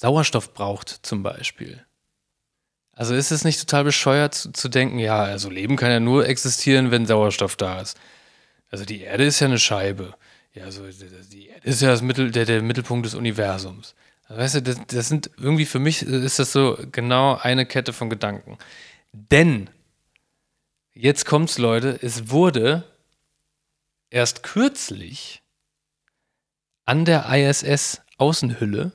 Sauerstoff 0.00 0.54
braucht 0.54 1.00
zum 1.02 1.22
Beispiel. 1.22 1.84
Also 2.92 3.14
ist 3.14 3.30
es 3.30 3.44
nicht 3.44 3.60
total 3.60 3.84
bescheuert 3.84 4.34
zu, 4.34 4.52
zu 4.52 4.68
denken, 4.68 4.98
ja, 4.98 5.22
also 5.22 5.48
Leben 5.48 5.76
kann 5.76 5.90
ja 5.90 6.00
nur 6.00 6.26
existieren, 6.26 6.90
wenn 6.90 7.06
Sauerstoff 7.06 7.56
da 7.56 7.80
ist. 7.80 7.98
Also 8.70 8.84
die 8.84 9.00
Erde 9.00 9.24
ist 9.24 9.40
ja 9.40 9.46
eine 9.46 9.58
Scheibe. 9.58 10.14
Ja, 10.54 10.64
also 10.64 10.82
die 10.86 11.48
Erde 11.48 11.66
ist 11.66 11.80
ja 11.80 11.88
das 11.88 12.02
Mittel, 12.02 12.30
der, 12.30 12.44
der 12.44 12.62
Mittelpunkt 12.62 13.06
des 13.06 13.14
Universums. 13.14 13.94
Weißt 14.28 14.56
du, 14.56 14.62
das, 14.62 14.80
das 14.86 15.08
sind 15.08 15.30
irgendwie 15.36 15.66
für 15.66 15.78
mich 15.78 16.02
ist 16.02 16.38
das 16.38 16.52
so 16.52 16.78
genau 16.90 17.36
eine 17.36 17.66
Kette 17.66 17.92
von 17.92 18.10
Gedanken. 18.10 18.58
Denn 19.12 19.68
jetzt 20.94 21.26
kommt's, 21.26 21.58
Leute, 21.58 21.98
es 22.02 22.30
wurde 22.30 22.84
erst 24.12 24.42
kürzlich 24.42 25.42
an 26.84 27.04
der 27.04 27.26
ISS 27.32 28.02
Außenhülle, 28.18 28.92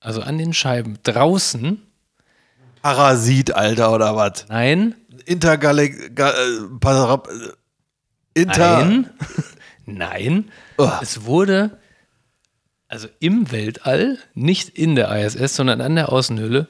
also 0.00 0.20
an 0.20 0.38
den 0.38 0.52
Scheiben 0.52 0.98
draußen, 1.02 1.82
Parasit, 2.82 3.52
Alter, 3.52 3.92
oder 3.92 4.14
was? 4.14 4.46
nein, 4.48 4.94
Intergalak... 5.24 6.14
Ga, 6.14 6.30
äh, 6.30 6.60
Parap- 6.78 7.28
äh, 7.28 7.52
Inter... 8.40 8.84
Nein. 8.84 9.10
Nein. 9.88 10.50
Oh. 10.78 10.90
Es 11.00 11.24
wurde 11.24 11.78
also 12.88 13.08
im 13.18 13.50
Weltall, 13.50 14.18
nicht 14.34 14.68
in 14.70 14.94
der 14.94 15.10
ISS, 15.24 15.56
sondern 15.56 15.80
an 15.80 15.96
der 15.96 16.12
Außenhülle, 16.12 16.68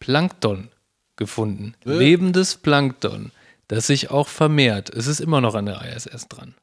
Plankton 0.00 0.70
gefunden. 1.16 1.74
Lebendes 1.84 2.56
Plankton, 2.56 3.30
das 3.68 3.86
sich 3.86 4.10
auch 4.10 4.28
vermehrt. 4.28 4.90
Es 4.90 5.06
ist 5.06 5.20
immer 5.20 5.40
noch 5.40 5.54
an 5.54 5.66
der 5.66 5.82
ISS 5.94 6.28
dran. 6.28 6.54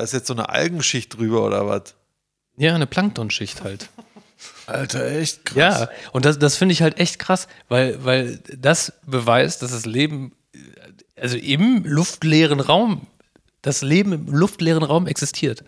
Da 0.00 0.04
ist 0.04 0.14
jetzt 0.14 0.28
so 0.28 0.32
eine 0.32 0.48
Algenschicht 0.48 1.14
drüber, 1.14 1.44
oder 1.44 1.66
was? 1.66 1.94
Ja, 2.56 2.74
eine 2.74 2.86
Planktonschicht 2.86 3.62
halt. 3.62 3.90
Alter, 4.66 5.04
echt 5.04 5.44
krass. 5.44 5.56
Ja, 5.56 5.90
und 6.12 6.24
das, 6.24 6.38
das 6.38 6.56
finde 6.56 6.72
ich 6.72 6.80
halt 6.80 6.98
echt 6.98 7.18
krass, 7.18 7.48
weil, 7.68 8.02
weil 8.02 8.38
das 8.56 8.94
beweist, 9.04 9.60
dass 9.60 9.72
das 9.72 9.84
Leben, 9.84 10.32
also 11.16 11.36
im 11.36 11.84
luftleeren 11.84 12.60
Raum, 12.60 13.08
das 13.60 13.82
Leben 13.82 14.14
im 14.14 14.28
luftleeren 14.28 14.84
Raum 14.84 15.06
existiert. 15.06 15.64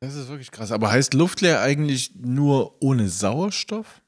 Das 0.00 0.14
ist 0.14 0.28
wirklich 0.28 0.50
krass. 0.50 0.72
Aber 0.72 0.90
heißt 0.90 1.14
luftleer 1.14 1.62
eigentlich 1.62 2.16
nur 2.16 2.82
ohne 2.82 3.08
Sauerstoff? 3.08 4.02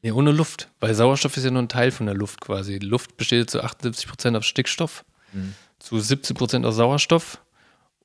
Nee, 0.00 0.12
ohne 0.12 0.32
Luft, 0.32 0.70
weil 0.80 0.94
Sauerstoff 0.94 1.36
ist 1.36 1.44
ja 1.44 1.50
nur 1.50 1.60
ein 1.60 1.68
Teil 1.68 1.90
von 1.90 2.06
der 2.06 2.14
Luft 2.14 2.40
quasi. 2.40 2.78
Die 2.78 2.86
Luft 2.86 3.18
besteht 3.18 3.50
zu 3.50 3.62
78% 3.62 4.34
aus 4.38 4.46
Stickstoff, 4.46 5.04
zu 5.86 5.96
17% 5.96 6.66
aus 6.66 6.74
Sauerstoff 6.74 7.40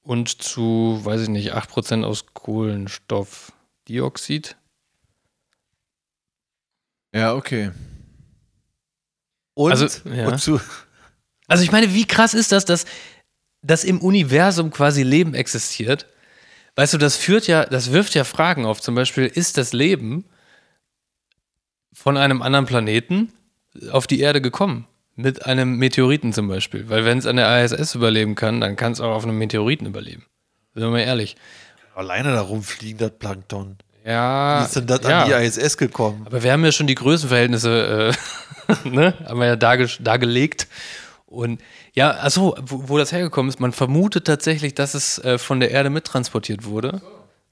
und 0.04 0.40
zu, 0.42 1.00
weiß 1.04 1.22
ich 1.22 1.30
nicht, 1.30 1.56
8% 1.56 2.04
aus 2.04 2.28
Kohlenstoffdioxid. 2.34 4.56
Ja, 7.12 7.34
okay. 7.34 7.72
Und, 9.56 9.72
Also, 9.72 9.88
ja. 10.10 10.28
und 10.28 10.40
zu, 10.40 10.62
Also 11.48 11.64
ich 11.64 11.72
meine, 11.72 11.96
wie 11.96 12.06
krass 12.06 12.36
ist 12.36 12.52
das, 12.52 12.66
dass, 12.66 12.86
dass 13.64 13.84
im 13.84 14.00
Universum 14.00 14.70
quasi 14.70 15.02
Leben 15.02 15.34
existiert? 15.34 16.06
Weißt 16.76 16.94
du, 16.94 17.00
das 17.00 17.18
führt 17.18 17.48
ja, 17.48 17.66
das 17.66 17.92
wirft 17.92 18.14
ja 18.14 18.26
Fragen 18.26 18.68
auf. 18.68 18.80
Zum 18.80 18.94
Beispiel, 18.94 19.26
ist 19.26 19.58
das 19.58 19.74
Leben 19.74 20.30
von 21.94 22.16
einem 22.16 22.44
anderen 22.44 22.68
Planeten 22.68 23.34
auf 23.90 24.06
die 24.06 24.20
Erde 24.20 24.40
gekommen? 24.40 24.88
Mit 25.16 25.46
einem 25.46 25.78
Meteoriten 25.78 26.34
zum 26.34 26.48
Beispiel. 26.48 26.90
Weil 26.90 27.06
wenn 27.06 27.18
es 27.18 27.26
an 27.26 27.36
der 27.36 27.64
ISS 27.64 27.96
überleben 27.96 28.36
kann, 28.36 28.62
dann 28.62 28.76
kann 28.76 28.94
es 28.94 29.02
auch 29.02 29.12
auf 29.12 29.24
einem 29.24 29.38
Meteoriten 29.38 29.86
überleben. 29.86 30.26
Sind 30.74 30.84
wir 30.84 30.90
mal 30.90 31.00
ehrlich. 31.00 31.36
alleine 31.96 32.32
da 32.32 32.42
rumfliegen, 32.42 32.98
das 32.98 33.12
Plankton. 33.20 33.78
Ja. 34.06 34.62
Wie 34.62 34.66
ist 34.66 34.76
denn 34.76 34.88
das 34.88 35.02
ja. 35.04 35.24
an 35.24 35.30
die 35.30 35.34
ISS 35.34 35.78
gekommen? 35.78 36.24
Aber 36.26 36.42
wir 36.42 36.52
haben 36.52 36.64
ja 36.64 36.72
schon 36.72 36.88
die 36.88 36.96
Größenverhältnisse, 36.96 38.14
äh, 38.86 38.88
ne, 38.90 39.14
haben 39.28 39.40
wir 39.40 39.48
ja 39.48 39.56
darge 39.56 39.88
dargelegt. 40.00 40.68
Und 41.26 41.62
ja, 41.94 42.12
achso, 42.12 42.56
wo, 42.62 42.90
wo 42.90 42.98
das 42.98 43.12
hergekommen 43.12 43.50
ist, 43.50 43.60
man 43.60 43.74
vermutet 43.74 44.26
tatsächlich, 44.26 44.76
dass 44.76 44.94
es 44.94 45.20
äh, 45.20 45.38
von 45.38 45.60
der 45.60 45.72
Erde 45.72 45.90
mittransportiert 45.90 46.66
wurde. 46.66 47.02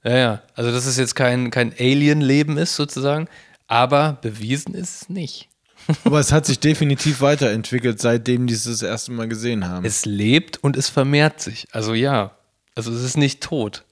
Ja, 0.02 0.16
ja. 0.16 0.42
Also, 0.54 0.72
dass 0.72 0.86
es 0.86 0.96
jetzt 0.96 1.14
kein, 1.14 1.50
kein 1.50 1.72
Alien-Leben 1.78 2.56
ist, 2.56 2.74
sozusagen. 2.74 3.28
Aber 3.66 4.18
bewiesen 4.20 4.74
ist 4.74 5.02
es 5.02 5.08
nicht. 5.08 5.49
Aber 6.04 6.20
es 6.20 6.32
hat 6.32 6.46
sich 6.46 6.60
definitiv 6.60 7.20
weiterentwickelt, 7.20 8.00
seitdem 8.00 8.46
die 8.46 8.54
es 8.54 8.64
das 8.64 8.82
erste 8.82 9.12
Mal 9.12 9.28
gesehen 9.28 9.68
haben. 9.68 9.84
Es 9.84 10.04
lebt 10.06 10.62
und 10.62 10.76
es 10.76 10.88
vermehrt 10.88 11.40
sich. 11.40 11.66
Also 11.72 11.94
ja, 11.94 12.36
also 12.74 12.92
es 12.92 13.02
ist 13.02 13.16
nicht 13.16 13.42
tot. 13.42 13.84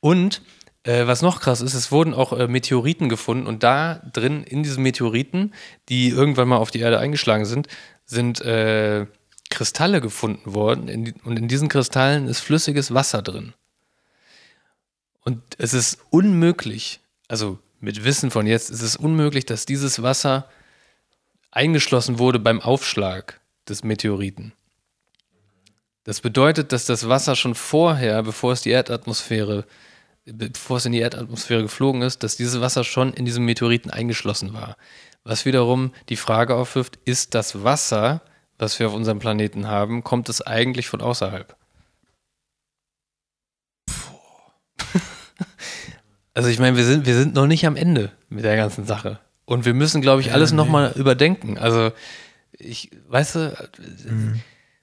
Und 0.00 0.42
Äh, 0.84 1.06
was 1.06 1.22
noch 1.22 1.40
krass 1.40 1.60
ist, 1.60 1.74
es 1.74 1.90
wurden 1.90 2.14
auch 2.14 2.32
äh, 2.32 2.46
Meteoriten 2.46 3.08
gefunden 3.08 3.46
und 3.46 3.62
da 3.62 4.00
drin, 4.12 4.44
in 4.44 4.62
diesen 4.62 4.82
Meteoriten, 4.82 5.52
die 5.88 6.08
irgendwann 6.08 6.48
mal 6.48 6.56
auf 6.56 6.70
die 6.70 6.78
Erde 6.78 6.98
eingeschlagen 6.98 7.44
sind, 7.44 7.66
sind 8.06 8.40
äh, 8.40 9.06
Kristalle 9.50 10.00
gefunden 10.00 10.54
worden 10.54 10.88
in 10.88 11.12
und 11.24 11.36
in 11.36 11.48
diesen 11.48 11.68
Kristallen 11.68 12.28
ist 12.28 12.40
flüssiges 12.40 12.94
Wasser 12.94 13.22
drin. 13.22 13.54
Und 15.24 15.42
es 15.58 15.74
ist 15.74 15.98
unmöglich, 16.10 17.00
also 17.26 17.58
mit 17.80 18.04
Wissen 18.04 18.30
von 18.30 18.46
jetzt, 18.46 18.70
ist 18.70 18.82
es 18.82 18.96
unmöglich, 18.96 19.44
dass 19.46 19.66
dieses 19.66 20.00
Wasser 20.02 20.48
eingeschlossen 21.50 22.18
wurde 22.18 22.38
beim 22.38 22.60
Aufschlag 22.60 23.40
des 23.68 23.84
Meteoriten. 23.84 24.52
Das 26.04 26.20
bedeutet, 26.20 26.72
dass 26.72 26.86
das 26.86 27.08
Wasser 27.08 27.36
schon 27.36 27.54
vorher, 27.54 28.22
bevor 28.22 28.52
es 28.52 28.62
die 28.62 28.70
Erdatmosphäre, 28.70 29.66
bevor 30.24 30.78
es 30.78 30.86
in 30.86 30.92
die 30.92 31.00
Erdatmosphäre 31.00 31.62
geflogen 31.62 32.02
ist, 32.02 32.22
dass 32.22 32.36
dieses 32.36 32.60
Wasser 32.60 32.84
schon 32.84 33.12
in 33.12 33.24
diesem 33.24 33.44
Meteoriten 33.44 33.90
eingeschlossen 33.90 34.54
war. 34.54 34.76
Was 35.24 35.44
wiederum 35.44 35.92
die 36.08 36.16
Frage 36.16 36.54
aufwirft, 36.54 36.98
ist 37.04 37.34
das 37.34 37.62
Wasser, 37.62 38.22
was 38.58 38.78
wir 38.78 38.86
auf 38.88 38.94
unserem 38.94 39.18
Planeten 39.18 39.66
haben, 39.66 40.02
kommt 40.02 40.28
es 40.28 40.40
eigentlich 40.40 40.88
von 40.88 41.00
außerhalb? 41.00 41.56
Also 46.34 46.50
ich 46.50 46.60
meine, 46.60 46.76
wir 46.76 46.84
sind, 46.84 47.04
wir 47.04 47.16
sind 47.16 47.34
noch 47.34 47.48
nicht 47.48 47.66
am 47.66 47.74
Ende 47.74 48.12
mit 48.28 48.44
der 48.44 48.54
ganzen 48.54 48.86
Sache. 48.86 49.18
Und 49.48 49.64
wir 49.64 49.72
müssen, 49.72 50.02
glaube 50.02 50.20
ich, 50.20 50.34
alles 50.34 50.50
ja, 50.50 50.56
nee. 50.56 50.62
nochmal 50.62 50.92
überdenken. 50.94 51.56
Also 51.56 51.90
ich, 52.52 52.90
weißt 53.08 53.34
du, 53.34 53.70
mhm. 54.04 54.42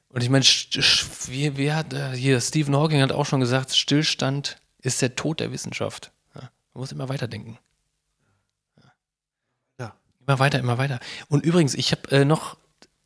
und 0.10 0.24
ich 0.24 0.30
meine, 0.32 0.44
wie, 0.44 1.56
wie 1.56 1.72
hat 1.72 1.94
äh, 1.94 2.16
hier 2.16 2.42
Stephen 2.42 2.76
Hawking 2.76 3.00
hat 3.00 3.12
auch 3.12 3.28
schon 3.28 3.42
gesagt, 3.42 3.76
Stillstand 3.76 4.58
ist 4.82 5.04
der 5.04 5.14
Tod 5.14 5.40
der 5.40 5.52
Wissenschaft. 5.52 6.12
Ja, 6.34 6.50
man 6.74 6.82
muss 6.82 6.92
immer 6.92 7.10
weiterdenken. 7.10 7.60
Ja. 8.82 8.92
ja. 9.82 9.96
Immer 10.26 10.40
weiter, 10.40 10.58
immer 10.58 10.80
weiter. 10.80 11.00
Und 11.30 11.46
übrigens, 11.46 11.76
ich 11.76 11.92
habe 11.92 12.10
äh, 12.10 12.26
noch, 12.26 12.58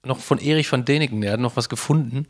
noch 0.01 0.19
von 0.19 0.39
Erich 0.39 0.69
von 0.69 0.85
Däniken, 0.85 1.19
der 1.19 1.33
hat 1.33 1.41
noch 1.41 1.57
was 1.57 1.67
gefunden. 1.67 2.25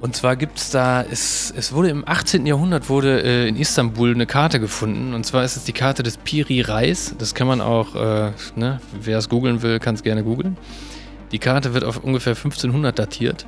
Und 0.00 0.16
zwar 0.16 0.36
gibt 0.36 0.58
es 0.58 0.70
da, 0.70 1.02
es, 1.02 1.52
es 1.54 1.72
wurde 1.72 1.90
im 1.90 2.08
18. 2.08 2.46
Jahrhundert 2.46 2.88
wurde 2.88 3.22
äh, 3.22 3.48
in 3.48 3.56
Istanbul 3.56 4.14
eine 4.14 4.24
Karte 4.24 4.58
gefunden. 4.58 5.12
Und 5.12 5.26
zwar 5.26 5.44
ist 5.44 5.56
es 5.56 5.64
die 5.64 5.74
Karte 5.74 6.02
des 6.02 6.16
Piri 6.16 6.62
Reis. 6.62 7.14
Das 7.18 7.34
kann 7.34 7.46
man 7.46 7.60
auch, 7.60 7.94
äh, 7.94 8.32
ne, 8.56 8.80
wer 8.98 9.18
es 9.18 9.28
googeln 9.28 9.60
will, 9.60 9.78
kann 9.78 9.94
es 9.94 10.02
gerne 10.02 10.24
googeln. 10.24 10.56
Die 11.32 11.38
Karte 11.38 11.74
wird 11.74 11.84
auf 11.84 12.02
ungefähr 12.02 12.34
1500 12.34 12.98
datiert. 12.98 13.46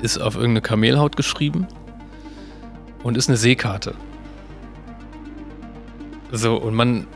Ist 0.00 0.18
auf 0.18 0.36
irgendeine 0.36 0.62
Kamelhaut 0.62 1.16
geschrieben. 1.16 1.66
Und 3.02 3.16
ist 3.16 3.28
eine 3.28 3.36
Seekarte. 3.36 3.94
So, 6.30 6.56
und 6.56 6.74
man, 6.74 7.08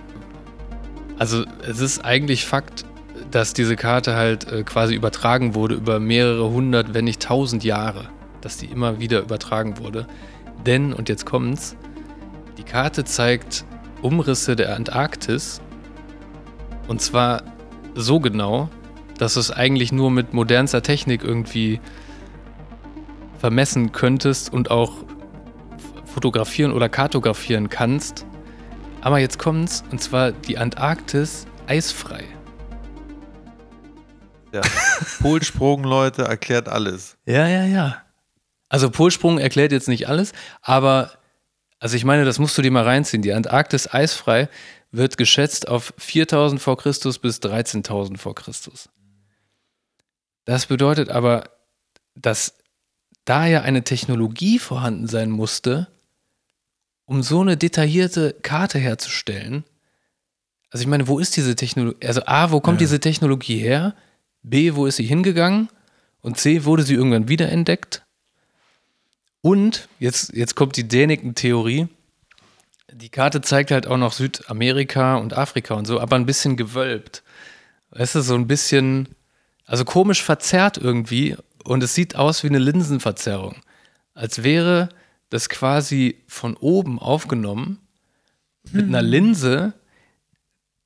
also 1.19 1.45
es 1.69 1.81
ist 1.81 2.05
eigentlich 2.05 2.47
Fakt, 2.47 2.85
dass 3.33 3.55
diese 3.55 3.77
Karte 3.77 4.15
halt 4.15 4.51
äh, 4.51 4.63
quasi 4.63 4.95
übertragen 4.95 5.55
wurde 5.55 5.75
über 5.75 5.99
mehrere 5.99 6.51
hundert, 6.51 6.95
wenn 6.95 7.07
nicht 7.07 7.23
tausend 7.23 7.65
Jahre. 7.65 8.09
Dass 8.41 8.59
die 8.59 8.67
immer 8.67 9.01
wieder 9.01 9.21
übertragen 9.21 9.79
wurde. 9.79 10.07
Denn, 10.67 10.93
und 10.93 11.09
jetzt 11.09 11.27
kommt's, 11.27 11.77
die 12.59 12.63
Karte 12.63 13.05
zeigt 13.05 13.65
Umrisse 14.03 14.55
der 14.55 14.77
Antarktis. 14.77 15.61
Und 16.89 17.01
zwar 17.01 17.43
so 17.95 18.21
genau, 18.21 18.69
dass 19.19 19.35
du 19.35 19.41
es 19.41 19.51
eigentlich 19.51 19.93
nur 19.93 20.11
mit 20.11 20.35
modernster 20.35 20.83
Technik 20.83 21.25
irgendwie 21.25 21.81
vermessen 23.39 23.93
könntest 23.93 24.53
und 24.53 24.71
auch 24.71 24.93
fotografieren 26.05 26.73
oder 26.73 26.89
kartografieren 26.89 27.69
kannst. 27.69 28.27
Aber 29.01 29.19
jetzt 29.19 29.39
kommt's, 29.39 29.83
und 29.91 30.01
zwar 30.01 30.33
die 30.33 30.59
Antarktis 30.59 31.47
eisfrei. 31.67 32.25
Ja. 34.53 34.63
Polsprung, 35.21 35.85
Leute, 35.85 36.23
erklärt 36.23 36.69
alles. 36.69 37.17
Ja, 37.27 37.49
ja, 37.49 37.65
ja. 37.65 38.03
Also 38.69 38.91
Polsprung 38.91 39.39
erklärt 39.39 39.73
jetzt 39.73 39.89
nicht 39.89 40.09
alles, 40.09 40.33
aber 40.63 41.13
also 41.79 41.97
ich 41.97 42.05
meine, 42.05 42.25
das 42.25 42.39
musst 42.39 42.57
du 42.57 42.63
dir 42.63 42.71
mal 42.71 42.85
reinziehen. 42.85 43.23
Die 43.23 43.33
Antarktis 43.33 43.93
eisfrei 43.93 44.49
wird 44.93 45.17
geschätzt 45.17 45.67
auf 45.67 45.93
4000 45.99 46.61
vor 46.61 46.77
Christus 46.77 47.19
bis 47.19 47.39
13.000 47.41 48.19
vor 48.19 48.35
Christus. 48.35 48.89
Das 50.45 50.67
bedeutet 50.67 51.11
aber, 51.11 51.45
dass 52.15 52.55
da 53.25 53.47
ja 53.47 53.63
eine 53.63 53.85
Technologie 53.85 54.59
vorhanden 54.59 55.09
sein 55.09 55.31
musste, 55.31 55.89
um 57.05 57.23
so 57.23 57.41
eine 57.41 57.57
detaillierte 57.57 58.35
Karte 58.43 58.79
herzustellen. 58.79 59.65
Also 60.71 60.83
ich 60.83 60.89
meine, 60.89 61.09
wo 61.09 61.19
ist 61.19 61.37
diese 61.37 61.57
Technologie? 61.57 62.07
Also 62.07 62.23
A, 62.27 62.51
wo 62.51 62.61
kommt 62.61 62.81
ja. 62.81 62.87
diese 62.87 63.01
Technologie 63.01 63.59
her? 63.59 63.95
B, 64.43 64.75
wo 64.75 64.87
ist 64.87 64.97
sie 64.97 65.05
hingegangen? 65.05 65.69
Und 66.21 66.39
C, 66.39 66.65
wurde 66.65 66.83
sie 66.83 66.95
irgendwann 66.95 67.29
wiederentdeckt? 67.29 68.05
Und 69.41 69.89
jetzt, 69.99 70.33
jetzt 70.35 70.55
kommt 70.55 70.77
die 70.77 70.87
Däniken-Theorie. 70.87 71.89
Die 72.93 73.09
Karte 73.09 73.41
zeigt 73.41 73.71
halt 73.71 73.87
auch 73.87 73.97
noch 73.97 74.13
Südamerika 74.13 75.17
und 75.17 75.37
Afrika 75.37 75.75
und 75.75 75.87
so, 75.87 76.01
aber 76.01 76.17
ein 76.17 76.27
bisschen 76.27 76.57
gewölbt. 76.57 77.23
Weißt 77.91 78.15
du, 78.15 78.21
so 78.21 78.35
ein 78.35 78.47
bisschen, 78.47 79.09
also 79.65 79.85
komisch 79.85 80.23
verzerrt 80.23 80.79
irgendwie. 80.79 81.37
Und 81.65 81.83
es 81.83 81.95
sieht 81.95 82.17
aus 82.17 82.43
wie 82.45 82.49
eine 82.49 82.59
Linsenverzerrung. 82.59 83.57
Als 84.15 84.43
wäre 84.43 84.89
das 85.31 85.49
quasi 85.49 86.23
von 86.29 86.57
oben 86.57 86.99
aufgenommen 86.99 87.79
mit 88.71 88.87
einer 88.87 89.03
Linse, 89.03 89.75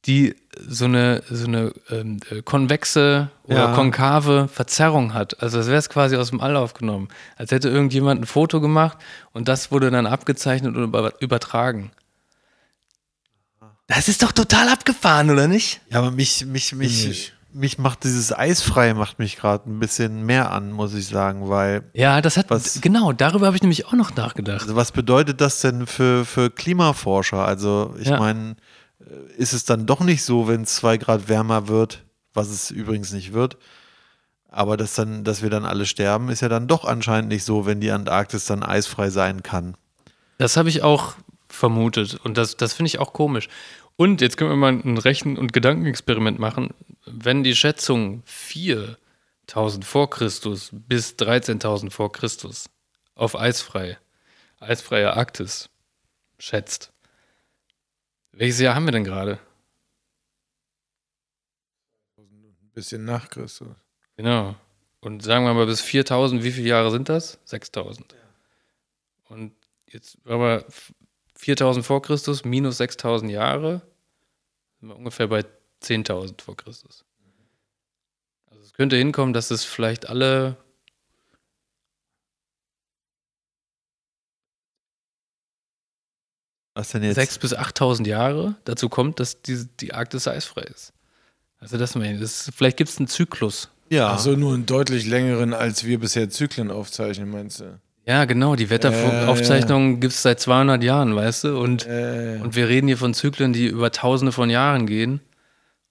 die 0.06 0.36
so 0.68 0.84
eine, 0.84 1.22
so 1.28 1.46
eine 1.46 1.72
ähm, 1.90 2.20
äh, 2.30 2.42
konvexe 2.42 3.30
oder 3.44 3.56
ja. 3.56 3.74
konkave 3.74 4.48
Verzerrung 4.48 5.14
hat. 5.14 5.42
Also 5.42 5.58
als 5.58 5.66
wäre 5.66 5.78
es 5.78 5.88
quasi 5.88 6.16
aus 6.16 6.30
dem 6.30 6.40
All 6.40 6.56
aufgenommen. 6.56 7.08
Als 7.36 7.50
hätte 7.50 7.68
irgendjemand 7.68 8.22
ein 8.22 8.26
Foto 8.26 8.60
gemacht 8.60 8.98
und 9.32 9.48
das 9.48 9.70
wurde 9.70 9.90
dann 9.90 10.06
abgezeichnet 10.06 10.76
und 10.76 11.12
übertragen. 11.20 11.90
Das 13.88 14.08
ist 14.08 14.22
doch 14.22 14.32
total 14.32 14.68
abgefahren, 14.68 15.30
oder 15.30 15.46
nicht? 15.46 15.80
Ja, 15.90 15.98
aber 15.98 16.10
mich, 16.10 16.44
mich, 16.46 16.74
mich, 16.74 17.32
mich 17.52 17.78
macht 17.78 18.04
dieses 18.04 18.36
Eisfrei 18.36 18.94
macht 18.94 19.18
mich 19.18 19.36
gerade 19.36 19.70
ein 19.70 19.78
bisschen 19.78 20.26
mehr 20.26 20.50
an, 20.50 20.72
muss 20.72 20.92
ich 20.94 21.06
sagen, 21.06 21.48
weil. 21.48 21.84
Ja, 21.94 22.20
das 22.20 22.36
hat, 22.36 22.50
was, 22.50 22.80
genau, 22.80 23.12
darüber 23.12 23.46
habe 23.46 23.56
ich 23.56 23.62
nämlich 23.62 23.86
auch 23.86 23.92
noch 23.92 24.14
nachgedacht. 24.16 24.62
Also 24.62 24.74
was 24.74 24.90
bedeutet 24.90 25.40
das 25.40 25.60
denn 25.60 25.86
für, 25.86 26.24
für 26.24 26.50
Klimaforscher? 26.50 27.46
Also, 27.46 27.94
ich 27.98 28.08
ja. 28.08 28.18
meine, 28.18 28.56
ist 29.36 29.52
es 29.52 29.64
dann 29.64 29.86
doch 29.86 30.00
nicht 30.00 30.22
so, 30.24 30.48
wenn 30.48 30.62
es 30.62 30.76
zwei 30.76 30.96
Grad 30.96 31.28
wärmer 31.28 31.68
wird, 31.68 32.04
was 32.34 32.48
es 32.48 32.70
übrigens 32.70 33.12
nicht 33.12 33.32
wird. 33.32 33.56
Aber 34.48 34.76
dass, 34.76 34.94
dann, 34.94 35.24
dass 35.24 35.42
wir 35.42 35.50
dann 35.50 35.64
alle 35.64 35.86
sterben, 35.86 36.30
ist 36.30 36.40
ja 36.40 36.48
dann 36.48 36.68
doch 36.68 36.84
anscheinend 36.84 37.28
nicht 37.28 37.44
so, 37.44 37.66
wenn 37.66 37.80
die 37.80 37.90
Antarktis 37.90 38.46
dann 38.46 38.62
eisfrei 38.62 39.10
sein 39.10 39.42
kann. 39.42 39.76
Das 40.38 40.56
habe 40.56 40.68
ich 40.68 40.82
auch 40.82 41.14
vermutet 41.48 42.14
und 42.24 42.36
das, 42.36 42.56
das 42.56 42.74
finde 42.74 42.88
ich 42.88 42.98
auch 42.98 43.12
komisch. 43.12 43.48
Und 43.96 44.20
jetzt 44.20 44.36
können 44.36 44.50
wir 44.50 44.56
mal 44.56 44.72
ein 44.72 44.98
Rechen- 44.98 45.38
und 45.38 45.52
Gedankenexperiment 45.52 46.38
machen. 46.38 46.70
Wenn 47.06 47.42
die 47.42 47.56
Schätzung 47.56 48.22
4000 48.26 49.84
vor 49.84 50.10
Christus 50.10 50.70
bis 50.72 51.14
13.000 51.14 51.90
vor 51.90 52.12
Christus 52.12 52.68
auf 53.14 53.38
eisfrei, 53.38 53.98
eisfreie 54.60 55.14
Arktis 55.14 55.70
schätzt, 56.38 56.92
welches 58.36 58.60
Jahr 58.60 58.74
haben 58.74 58.84
wir 58.84 58.92
denn 58.92 59.04
gerade? 59.04 59.38
Ein 62.18 62.70
bisschen 62.72 63.04
nach 63.04 63.30
Christus. 63.30 63.68
Genau. 64.16 64.54
Und 65.00 65.22
sagen 65.22 65.44
wir 65.44 65.54
mal 65.54 65.66
bis 65.66 65.80
4000, 65.80 66.42
wie 66.42 66.52
viele 66.52 66.68
Jahre 66.68 66.90
sind 66.90 67.08
das? 67.08 67.38
6000. 67.44 68.14
Und 69.28 69.54
jetzt 69.86 70.18
aber 70.24 70.64
4000 71.36 71.84
vor 71.84 72.02
Christus 72.02 72.44
minus 72.44 72.78
6000 72.78 73.30
Jahre, 73.30 73.82
sind 74.80 74.88
wir 74.88 74.96
ungefähr 74.96 75.28
bei 75.28 75.44
10.000 75.82 76.42
vor 76.42 76.56
Christus. 76.56 77.04
Also 78.46 78.62
es 78.62 78.72
könnte 78.72 78.96
hinkommen, 78.96 79.32
dass 79.32 79.50
es 79.50 79.64
vielleicht 79.64 80.08
alle 80.08 80.56
Was 86.76 86.90
denn 86.90 87.02
jetzt? 87.02 87.18
6.000 87.18 87.40
bis 87.40 87.56
8.000 87.56 88.06
Jahre 88.06 88.54
dazu 88.64 88.90
kommt, 88.90 89.18
dass 89.18 89.40
die, 89.40 89.66
die 89.80 89.94
Arktis 89.94 90.28
eisfrei 90.28 90.60
ist. 90.60 90.92
Also 91.58 91.78
das 91.78 91.94
meine 91.94 92.16
ich. 92.16 92.20
Das, 92.20 92.50
vielleicht 92.54 92.76
gibt 92.76 92.90
es 92.90 92.98
einen 92.98 93.08
Zyklus. 93.08 93.70
Ja. 93.88 94.12
Also 94.12 94.32
nur 94.32 94.52
einen 94.52 94.66
deutlich 94.66 95.06
längeren, 95.06 95.54
als 95.54 95.84
wir 95.84 95.98
bisher 95.98 96.28
Zyklen 96.28 96.70
aufzeichnen, 96.70 97.30
meinst 97.30 97.60
du? 97.60 97.80
Ja, 98.04 98.26
genau. 98.26 98.56
Die 98.56 98.68
Wetteraufzeichnungen 98.68 99.94
äh, 99.94 100.00
gibt 100.00 100.12
es 100.12 100.20
seit 100.20 100.38
200 100.38 100.82
Jahren, 100.82 101.16
weißt 101.16 101.44
du? 101.44 101.58
Und, 101.58 101.86
äh. 101.86 102.40
und 102.42 102.54
wir 102.56 102.68
reden 102.68 102.88
hier 102.88 102.98
von 102.98 103.14
Zyklen, 103.14 103.54
die 103.54 103.68
über 103.68 103.90
Tausende 103.90 104.32
von 104.32 104.50
Jahren 104.50 104.86
gehen. 104.86 105.20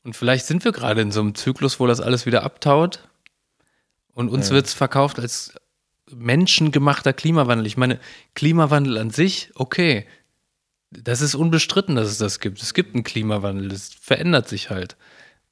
Und 0.03 0.15
vielleicht 0.15 0.45
sind 0.45 0.63
wir 0.65 0.71
gerade 0.71 1.01
in 1.01 1.11
so 1.11 1.19
einem 1.19 1.33
Zyklus, 1.33 1.79
wo 1.79 1.87
das 1.87 1.99
alles 1.99 2.27
wieder 2.27 2.43
abtaut. 2.43 3.09
Und 4.13 4.29
uns 4.29 4.49
ja. 4.49 4.55
wird 4.55 4.67
es 4.67 4.75
verkauft 4.75 5.17
als 5.19 5.55
menschengemachter 6.11 7.11
Klimawandel. 7.11 7.65
Ich 7.65 7.75
meine, 7.75 7.99
Klimawandel 8.35 8.99
an 8.99 9.09
sich, 9.09 9.49
okay, 9.55 10.05
das 11.03 11.21
ist 11.21 11.35
unbestritten, 11.35 11.95
dass 11.95 12.07
es 12.09 12.17
das 12.17 12.39
gibt. 12.39 12.61
Es 12.61 12.73
gibt 12.73 12.93
einen 12.95 13.03
Klimawandel, 13.03 13.71
es 13.71 13.91
verändert 13.99 14.47
sich 14.47 14.69
halt. 14.69 14.95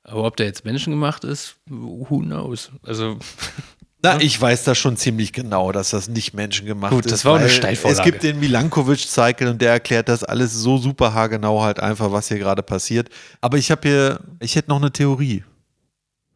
Aber 0.03 0.25
ob 0.25 0.35
der 0.37 0.47
jetzt 0.47 0.65
menschengemacht 0.65 1.23
ist, 1.23 1.55
who 1.67 2.19
knows? 2.19 2.71
Also, 2.83 3.17
Na, 4.05 4.19
ich 4.19 4.39
weiß 4.39 4.65
das 4.65 4.77
schon 4.77 4.97
ziemlich 4.97 5.31
genau, 5.31 5.71
dass 5.71 5.91
das 5.91 6.09
nicht 6.09 6.33
menschengemacht 6.33 6.91
Gut, 6.91 7.05
ist. 7.05 7.11
das 7.13 7.23
war 7.23 7.39
eine 7.39 7.49
Steilvorlage. 7.49 8.01
Es 8.01 8.05
gibt 8.05 8.21
den 8.23 8.37
Milankovic-Cycle 8.41 9.47
und 9.47 9.61
der 9.61 9.71
erklärt 9.71 10.09
das 10.09 10.25
alles 10.25 10.53
so 10.53 10.77
super 10.77 11.13
haargenau 11.13 11.61
halt 11.61 11.79
einfach, 11.79 12.11
was 12.11 12.27
hier 12.27 12.37
gerade 12.37 12.63
passiert. 12.63 13.07
Aber 13.39 13.57
ich 13.57 13.71
habe 13.71 13.87
hier, 13.87 14.19
ich 14.41 14.57
hätte 14.57 14.69
noch 14.71 14.77
eine 14.81 14.91
Theorie 14.91 15.45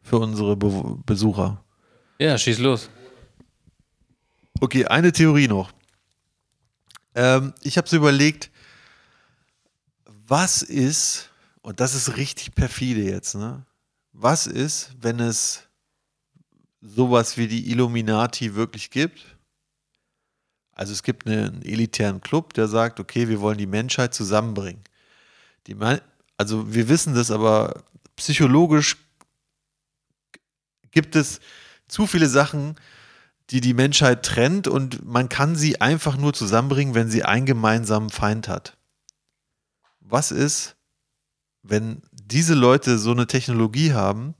für 0.02 0.18
unsere 0.18 0.56
Be 0.56 0.96
Besucher. 1.04 1.62
ja, 2.18 2.38
schieß 2.38 2.58
los. 2.60 2.88
Okay, 4.60 4.86
eine 4.86 5.12
Theorie 5.12 5.46
noch. 5.46 5.70
Ähm, 7.14 7.52
ich 7.62 7.76
habe 7.76 7.86
so 7.86 7.96
überlegt, 7.96 8.50
was 10.28 10.62
ist, 10.62 11.30
und 11.62 11.80
das 11.80 11.94
ist 11.94 12.16
richtig 12.16 12.54
perfide 12.54 13.02
jetzt, 13.02 13.34
ne? 13.34 13.64
Was 14.12 14.46
ist, 14.46 14.90
wenn 15.00 15.20
es 15.20 15.62
sowas 16.80 17.36
wie 17.36 17.48
die 17.48 17.70
Illuminati 17.70 18.54
wirklich 18.54 18.90
gibt? 18.90 19.36
Also 20.72 20.92
es 20.92 21.02
gibt 21.02 21.26
einen 21.26 21.62
elitären 21.62 22.20
Club, 22.20 22.54
der 22.54 22.68
sagt, 22.68 23.00
okay, 23.00 23.28
wir 23.28 23.40
wollen 23.40 23.58
die 23.58 23.66
Menschheit 23.66 24.14
zusammenbringen. 24.14 24.82
Die, 25.66 25.76
also 26.36 26.72
wir 26.72 26.88
wissen 26.88 27.14
das, 27.14 27.30
aber 27.30 27.82
psychologisch 28.16 28.96
gibt 30.90 31.16
es 31.16 31.40
zu 31.88 32.06
viele 32.06 32.28
Sachen, 32.28 32.76
die 33.50 33.60
die 33.60 33.74
Menschheit 33.74 34.24
trennt 34.24 34.68
und 34.68 35.04
man 35.04 35.28
kann 35.28 35.56
sie 35.56 35.80
einfach 35.80 36.16
nur 36.16 36.32
zusammenbringen, 36.32 36.94
wenn 36.94 37.10
sie 37.10 37.24
einen 37.24 37.46
gemeinsamen 37.46 38.10
Feind 38.10 38.46
hat. 38.46 38.77
Was 40.10 40.30
ist, 40.30 40.76
wenn 41.62 42.02
diese 42.12 42.54
Leute 42.54 42.98
so 42.98 43.10
eine 43.10 43.26
Technologie 43.26 43.92
haben 43.92 44.34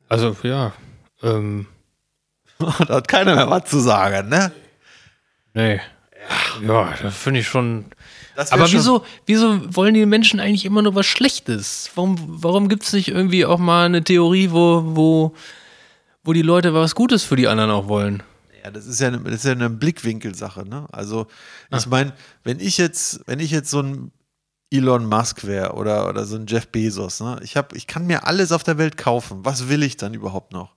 Also, 0.09 0.35
ja. 0.43 0.73
Ähm, 1.23 1.65
da 2.59 2.89
hat 2.89 3.07
keiner 3.07 3.35
mehr 3.35 3.49
was 3.49 3.69
zu 3.69 3.79
sagen, 3.79 4.27
ne? 4.27 4.51
nee. 5.53 5.79
Ja, 6.67 6.93
das 7.01 7.15
finde 7.15 7.39
ich 7.39 7.47
schon. 7.47 7.85
Aber 8.35 8.67
schon- 8.67 8.79
wieso, 8.79 9.05
wieso 9.25 9.75
wollen 9.75 9.93
die 9.93 10.05
Menschen 10.05 10.41
eigentlich 10.41 10.65
immer 10.65 10.81
nur 10.81 10.93
was 10.93 11.05
Schlechtes? 11.05 11.89
Warum, 11.95 12.17
warum 12.43 12.67
gibt 12.67 12.83
es 12.83 12.91
nicht 12.91 13.07
irgendwie 13.07 13.45
auch 13.45 13.59
mal 13.59 13.85
eine 13.85 14.03
Theorie, 14.03 14.51
wo, 14.51 14.83
wo, 14.85 15.33
wo 16.23 16.33
die 16.33 16.41
Leute 16.41 16.73
was 16.73 16.95
Gutes 16.95 17.23
für 17.23 17.35
die 17.35 17.47
anderen 17.47 17.71
auch 17.71 17.87
wollen? 17.87 18.23
Ja, 18.63 18.69
das 18.71 18.85
ist 18.85 18.99
ja 18.99 19.07
eine, 19.07 19.19
das 19.19 19.35
ist 19.35 19.45
ja 19.45 19.51
eine 19.53 19.69
Blickwinkelsache, 19.69 20.67
ne? 20.67 20.85
Also, 20.91 21.27
ich 21.75 21.87
meine, 21.87 22.13
wenn 22.43 22.59
ich 22.59 22.77
jetzt, 22.77 23.21
wenn 23.25 23.39
ich 23.39 23.49
jetzt 23.49 23.71
so 23.71 23.81
ein 23.81 24.11
Elon 24.69 25.05
Musk 25.05 25.45
wäre 25.45 25.73
oder, 25.73 26.07
oder 26.07 26.25
so 26.25 26.35
ein 26.35 26.45
Jeff 26.47 26.67
Bezos, 26.67 27.19
ne? 27.21 27.39
Ich, 27.43 27.57
hab, 27.57 27.75
ich 27.75 27.87
kann 27.87 28.05
mir 28.05 28.27
alles 28.27 28.51
auf 28.51 28.63
der 28.63 28.77
Welt 28.77 28.97
kaufen. 28.97 29.43
Was 29.43 29.67
will 29.67 29.81
ich 29.83 29.97
dann 29.97 30.13
überhaupt 30.13 30.53
noch? 30.53 30.75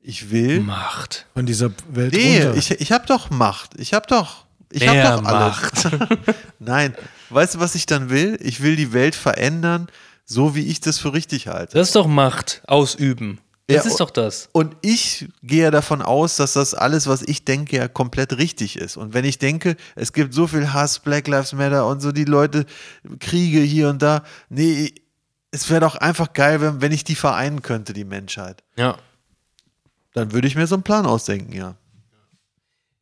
Ich 0.00 0.30
will. 0.30 0.60
Macht. 0.60 1.26
Von 1.34 1.46
dieser 1.46 1.70
Welt 1.90 2.14
Nee, 2.14 2.42
runter. 2.42 2.56
ich, 2.56 2.70
ich 2.70 2.92
habe 2.92 3.06
doch 3.06 3.28
Macht. 3.30 3.72
Ich 3.78 3.92
habe 3.92 4.06
doch. 4.06 4.46
Ich 4.70 4.86
habe 4.86 5.02
doch 5.02 5.24
alles. 5.24 5.88
Nein, 6.60 6.94
weißt 7.30 7.56
du, 7.56 7.60
was 7.60 7.74
ich 7.74 7.86
dann 7.86 8.08
will? 8.08 8.38
Ich 8.40 8.62
will 8.62 8.76
die 8.76 8.92
Welt 8.92 9.16
verändern, 9.16 9.88
so 10.24 10.54
wie 10.54 10.64
ich 10.66 10.80
das 10.80 10.98
für 10.98 11.12
richtig 11.12 11.48
halte. 11.48 11.76
Das 11.76 11.88
ist 11.88 11.96
doch 11.96 12.06
Macht, 12.06 12.62
ausüben. 12.66 13.40
Das 13.76 13.84
Ja, 13.84 13.90
ist 13.90 14.00
doch 14.00 14.10
das. 14.10 14.48
Und 14.52 14.76
ich 14.82 15.28
gehe 15.42 15.64
ja 15.64 15.70
davon 15.70 16.02
aus, 16.02 16.36
dass 16.36 16.54
das 16.54 16.74
alles, 16.74 17.06
was 17.06 17.22
ich 17.22 17.44
denke, 17.44 17.76
ja 17.76 17.88
komplett 17.88 18.36
richtig 18.38 18.76
ist. 18.76 18.96
Und 18.96 19.14
wenn 19.14 19.24
ich 19.24 19.38
denke, 19.38 19.76
es 19.94 20.12
gibt 20.12 20.34
so 20.34 20.46
viel 20.46 20.72
Hass, 20.72 20.98
Black 20.98 21.28
Lives 21.28 21.52
Matter 21.52 21.86
und 21.86 22.00
so 22.00 22.12
die 22.12 22.24
Leute, 22.24 22.66
Kriege 23.20 23.60
hier 23.60 23.88
und 23.88 24.02
da, 24.02 24.24
nee, 24.48 24.92
es 25.50 25.68
wäre 25.70 25.80
doch 25.80 25.96
einfach 25.96 26.32
geil, 26.32 26.60
wenn, 26.60 26.80
wenn 26.80 26.92
ich 26.92 27.04
die 27.04 27.14
vereinen 27.14 27.62
könnte, 27.62 27.92
die 27.92 28.04
Menschheit. 28.04 28.62
Ja. 28.76 28.96
Dann 30.14 30.32
würde 30.32 30.48
ich 30.48 30.56
mir 30.56 30.66
so 30.66 30.74
einen 30.74 30.82
Plan 30.82 31.06
ausdenken, 31.06 31.52
ja. 31.52 31.76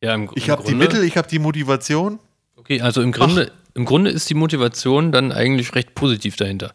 Ja, 0.02 0.14
im, 0.14 0.30
Ich 0.34 0.50
habe 0.50 0.62
die 0.64 0.74
Mittel, 0.74 1.02
ich 1.02 1.16
habe 1.16 1.28
die 1.28 1.38
Motivation. 1.38 2.18
Okay, 2.56 2.80
also 2.80 3.02
im 3.02 3.12
Grunde, 3.12 3.50
im 3.74 3.84
Grunde 3.84 4.10
ist 4.10 4.28
die 4.30 4.34
Motivation 4.34 5.12
dann 5.12 5.32
eigentlich 5.32 5.74
recht 5.74 5.94
positiv 5.94 6.36
dahinter. 6.36 6.74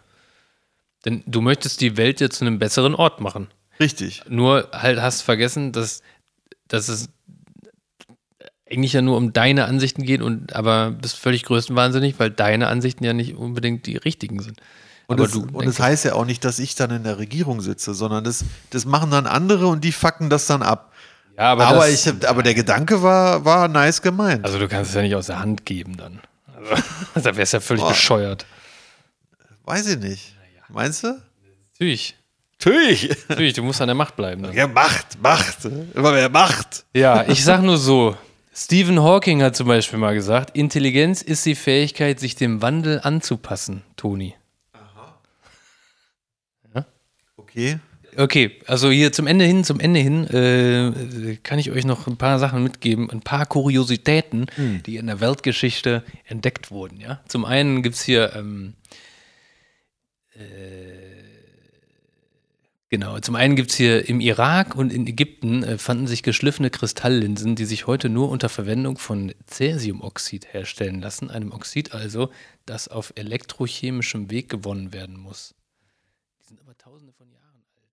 Denn 1.06 1.24
du 1.26 1.42
möchtest 1.42 1.82
die 1.82 1.98
Welt 1.98 2.22
jetzt 2.22 2.38
zu 2.38 2.46
einem 2.46 2.60
besseren 2.60 2.96
Ort 2.96 3.20
machen. 3.22 3.48
Richtig. 3.80 4.24
Nur 4.28 4.70
halt 4.72 5.02
hast 5.02 5.22
vergessen, 5.22 5.72
dass, 5.72 6.02
dass 6.68 6.88
es 6.90 7.10
eigentlich 8.70 8.94
ja 8.94 9.02
nur 9.02 9.18
um 9.18 9.34
deine 9.34 9.66
Ansichten 9.66 10.04
geht 10.04 10.22
und 10.22 10.56
aber 10.56 10.92
bist 10.92 11.18
völlig 11.18 11.44
größtenwahnsinnig, 11.44 12.16
weil 12.18 12.32
deine 12.32 12.68
Ansichten 12.68 13.04
ja 13.04 13.14
nicht 13.14 13.36
unbedingt 13.36 13.86
die 13.86 13.98
richtigen 13.98 14.40
sind. 14.42 14.60
Und, 15.08 15.20
aber 15.20 15.24
das, 15.24 15.34
du 15.34 15.48
und 15.52 15.66
das 15.66 15.80
heißt 15.80 16.06
ja 16.06 16.14
auch 16.14 16.26
nicht, 16.26 16.46
dass 16.46 16.60
ich 16.60 16.76
dann 16.76 16.92
in 16.92 17.04
der 17.04 17.18
Regierung 17.20 17.62
sitze, 17.62 17.94
sondern 17.94 18.24
das, 18.24 18.46
das 18.70 18.86
machen 18.86 19.12
dann 19.12 19.28
andere 19.28 19.68
und 19.68 19.84
die 19.84 19.92
fucken 19.92 20.30
das 20.30 20.48
dann 20.48 20.64
ab. 20.64 20.94
ja, 21.38 21.52
aber, 21.52 21.68
Aber, 21.68 21.88
das, 21.88 22.06
ich, 22.06 22.28
aber 22.28 22.42
der 22.42 22.54
Gedanke 22.54 23.04
war, 23.04 23.44
war 23.44 23.68
nice 23.68 24.02
gemeint. 24.02 24.46
also 24.46 24.58
du 24.58 24.68
kannst 24.68 24.92
es 24.92 24.96
ja 24.96 25.02
nicht 25.02 25.16
aus 25.16 25.28
der 25.28 25.40
Hand 25.40 25.66
geben 25.66 25.98
dann. 25.98 26.20
Also, 26.56 26.84
da 27.30 27.36
wär's 27.36 27.52
ja 27.52 27.60
völlig 27.60 27.84
Boah. 27.84 27.90
bescheuert. 27.90 28.46
Weiß 29.66 29.88
ich 29.88 30.00
nicht. 30.00 30.36
Meinst 30.70 31.04
du? 31.04 31.22
Natürlich. 31.74 32.16
Natürlich. 32.66 33.10
Natürlich, 33.28 33.54
du 33.54 33.64
musst 33.64 33.82
an 33.82 33.88
der 33.88 33.96
Macht 33.96 34.16
bleiben. 34.16 34.44
Dann. 34.44 34.54
Ja, 34.54 34.68
Macht, 34.68 35.22
Macht. 35.22 35.66
Immer 35.66 36.12
mehr 36.12 36.30
Macht. 36.30 36.86
Ja, 36.94 37.28
ich 37.28 37.44
sag 37.44 37.62
nur 37.62 37.78
so. 37.78 38.16
Stephen 38.56 39.02
Hawking 39.02 39.42
hat 39.42 39.56
zum 39.56 39.68
Beispiel 39.68 39.98
mal 40.00 40.14
gesagt, 40.14 40.56
Intelligenz 40.56 41.22
ist 41.22 41.46
die 41.46 41.56
Fähigkeit, 41.56 42.20
sich 42.20 42.36
dem 42.36 42.62
Wandel 42.62 43.02
anzupassen, 43.02 43.82
Toni. 43.98 44.36
Okay. 47.36 47.80
Okay, 48.16 48.60
also 48.68 48.92
hier 48.92 49.12
zum 49.12 49.26
Ende 49.26 49.46
hin, 49.46 49.64
zum 49.64 49.80
Ende 49.80 50.00
hin 50.00 50.28
äh, 50.28 51.36
kann 51.38 51.58
ich 51.58 51.72
euch 51.72 51.84
noch 51.84 52.06
ein 52.06 52.18
paar 52.18 52.38
Sachen 52.38 52.64
mitgeben, 52.64 53.10
ein 53.10 53.22
paar 53.22 53.48
Kuriositäten, 53.48 54.46
die 54.86 54.98
in 54.98 55.08
der 55.08 55.20
Weltgeschichte 55.20 56.04
entdeckt 56.26 56.70
wurden. 56.70 57.00
Ja, 57.00 57.22
zum 57.28 57.44
einen 57.46 57.82
gibt 57.82 57.96
es 57.96 58.04
hier 58.04 58.36
ähm, 58.36 58.76
Genau, 62.94 63.18
zum 63.18 63.34
einen 63.34 63.56
gibt 63.56 63.72
es 63.72 63.78
hier 63.78 64.08
im 64.08 64.20
Irak 64.20 64.76
und 64.76 64.94
in 64.94 65.08
Ägypten 65.08 65.64
äh, 65.64 65.80
fanden 65.80 66.06
sich 66.06 66.22
geschliffene 66.22 66.70
Kristalllinsen, 66.70 67.56
die 67.56 67.66
sich 67.66 67.88
heute 67.88 68.08
nur 68.08 68.30
unter 68.30 68.50
Verwendung 68.50 69.00
von 69.00 69.34
Cäsiumoxid 69.48 70.54
herstellen 70.54 71.02
lassen, 71.02 71.32
einem 71.32 71.52
Oxid 71.52 71.96
also, 71.96 72.30
das 72.68 72.88
auf 72.88 73.12
elektrochemischem 73.16 74.30
Weg 74.30 74.48
gewonnen 74.48 74.94
werden 74.94 75.18
muss. 75.18 75.56
Die 76.40 76.46
sind 76.46 76.62
aber 76.62 76.78
tausende 76.78 77.14
von 77.14 77.32
Jahren 77.32 77.64
alt. 77.76 77.90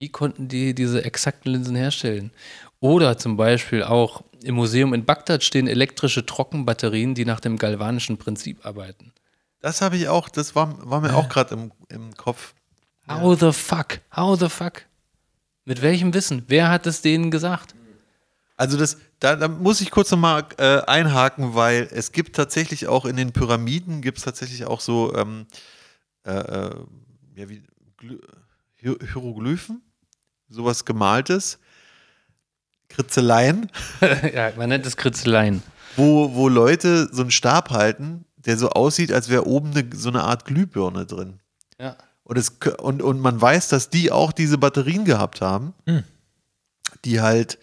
Wie 0.00 0.10
konnten 0.10 0.48
die 0.48 0.74
diese 0.74 1.02
exakten 1.02 1.50
Linsen 1.52 1.76
herstellen? 1.76 2.32
Oder 2.78 3.16
zum 3.16 3.38
Beispiel 3.38 3.84
auch 3.84 4.22
im 4.42 4.56
Museum 4.56 4.92
in 4.92 5.06
Bagdad 5.06 5.42
stehen 5.42 5.66
elektrische 5.66 6.26
Trockenbatterien, 6.26 7.14
die 7.14 7.24
nach 7.24 7.40
dem 7.40 7.56
galvanischen 7.56 8.18
Prinzip 8.18 8.66
arbeiten. 8.66 9.14
Das 9.62 9.80
habe 9.80 9.96
ich 9.96 10.08
auch, 10.08 10.28
das 10.28 10.54
war, 10.54 10.76
war 10.90 11.00
mir 11.00 11.16
auch 11.16 11.30
gerade 11.30 11.54
im, 11.54 11.72
im 11.88 12.14
Kopf. 12.14 12.52
How 13.10 13.38
the 13.38 13.52
fuck? 13.52 14.00
How 14.14 14.38
the 14.38 14.48
fuck? 14.48 14.82
Mit 15.64 15.82
welchem 15.82 16.14
Wissen? 16.14 16.44
Wer 16.48 16.68
hat 16.70 16.86
es 16.86 17.02
denen 17.02 17.30
gesagt? 17.30 17.74
Also 18.56 18.76
das, 18.76 18.98
da, 19.20 19.36
da 19.36 19.48
muss 19.48 19.80
ich 19.80 19.90
kurz 19.90 20.10
nochmal 20.10 20.44
äh, 20.58 20.80
einhaken, 20.82 21.54
weil 21.54 21.88
es 21.92 22.12
gibt 22.12 22.36
tatsächlich 22.36 22.88
auch 22.88 23.04
in 23.06 23.16
den 23.16 23.32
Pyramiden 23.32 24.02
gibt 24.02 24.18
es 24.18 24.24
tatsächlich 24.24 24.66
auch 24.66 24.80
so 24.80 25.14
ähm, 25.14 25.46
äh, 26.24 26.32
äh, 26.32 26.74
ja, 27.36 27.48
wie, 27.48 27.62
Hier- 28.76 28.98
Hieroglyphen, 29.12 29.80
sowas 30.48 30.84
gemaltes, 30.84 31.58
Kritzeleien, 32.88 33.70
ja, 34.34 34.52
man 34.56 34.68
nennt 34.68 34.84
es 34.84 34.96
Kritzeleien. 34.96 35.62
wo, 35.96 36.34
wo 36.34 36.48
Leute 36.48 37.08
so 37.12 37.22
einen 37.22 37.30
Stab 37.30 37.70
halten, 37.70 38.24
der 38.36 38.56
so 38.58 38.70
aussieht, 38.70 39.12
als 39.12 39.28
wäre 39.28 39.46
oben 39.46 39.70
eine, 39.70 39.88
so 39.94 40.08
eine 40.08 40.22
Art 40.24 40.44
Glühbirne 40.44 41.06
drin. 41.06 41.40
Ja. 41.78 41.96
Und, 42.30 42.36
es, 42.38 42.50
und, 42.78 43.02
und 43.02 43.18
man 43.18 43.40
weiß, 43.40 43.66
dass 43.70 43.90
die 43.90 44.12
auch 44.12 44.30
diese 44.30 44.56
Batterien 44.56 45.04
gehabt 45.04 45.40
haben, 45.40 45.74
die 47.04 47.20
halt, 47.20 47.58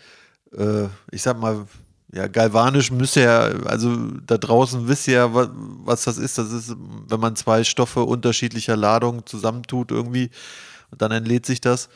äh, 0.51 0.87
ich 1.09 1.21
sag 1.21 1.39
mal, 1.39 1.65
ja, 2.11 2.27
galvanisch 2.27 2.91
müsste 2.91 3.21
ja, 3.21 3.39
also 3.65 3.95
da 4.25 4.37
draußen 4.37 4.89
wisst 4.89 5.07
ihr 5.07 5.13
ja, 5.13 5.33
was, 5.33 5.49
was 5.53 6.03
das 6.03 6.17
ist. 6.17 6.37
Das 6.37 6.51
ist, 6.51 6.75
wenn 7.07 7.19
man 7.21 7.37
zwei 7.37 7.63
Stoffe 7.63 8.03
unterschiedlicher 8.03 8.75
Ladung 8.75 9.25
zusammentut 9.25 9.91
irgendwie 9.91 10.31
und 10.91 11.01
dann 11.01 11.11
entlädt 11.11 11.45
sich 11.45 11.61
das. 11.61 11.87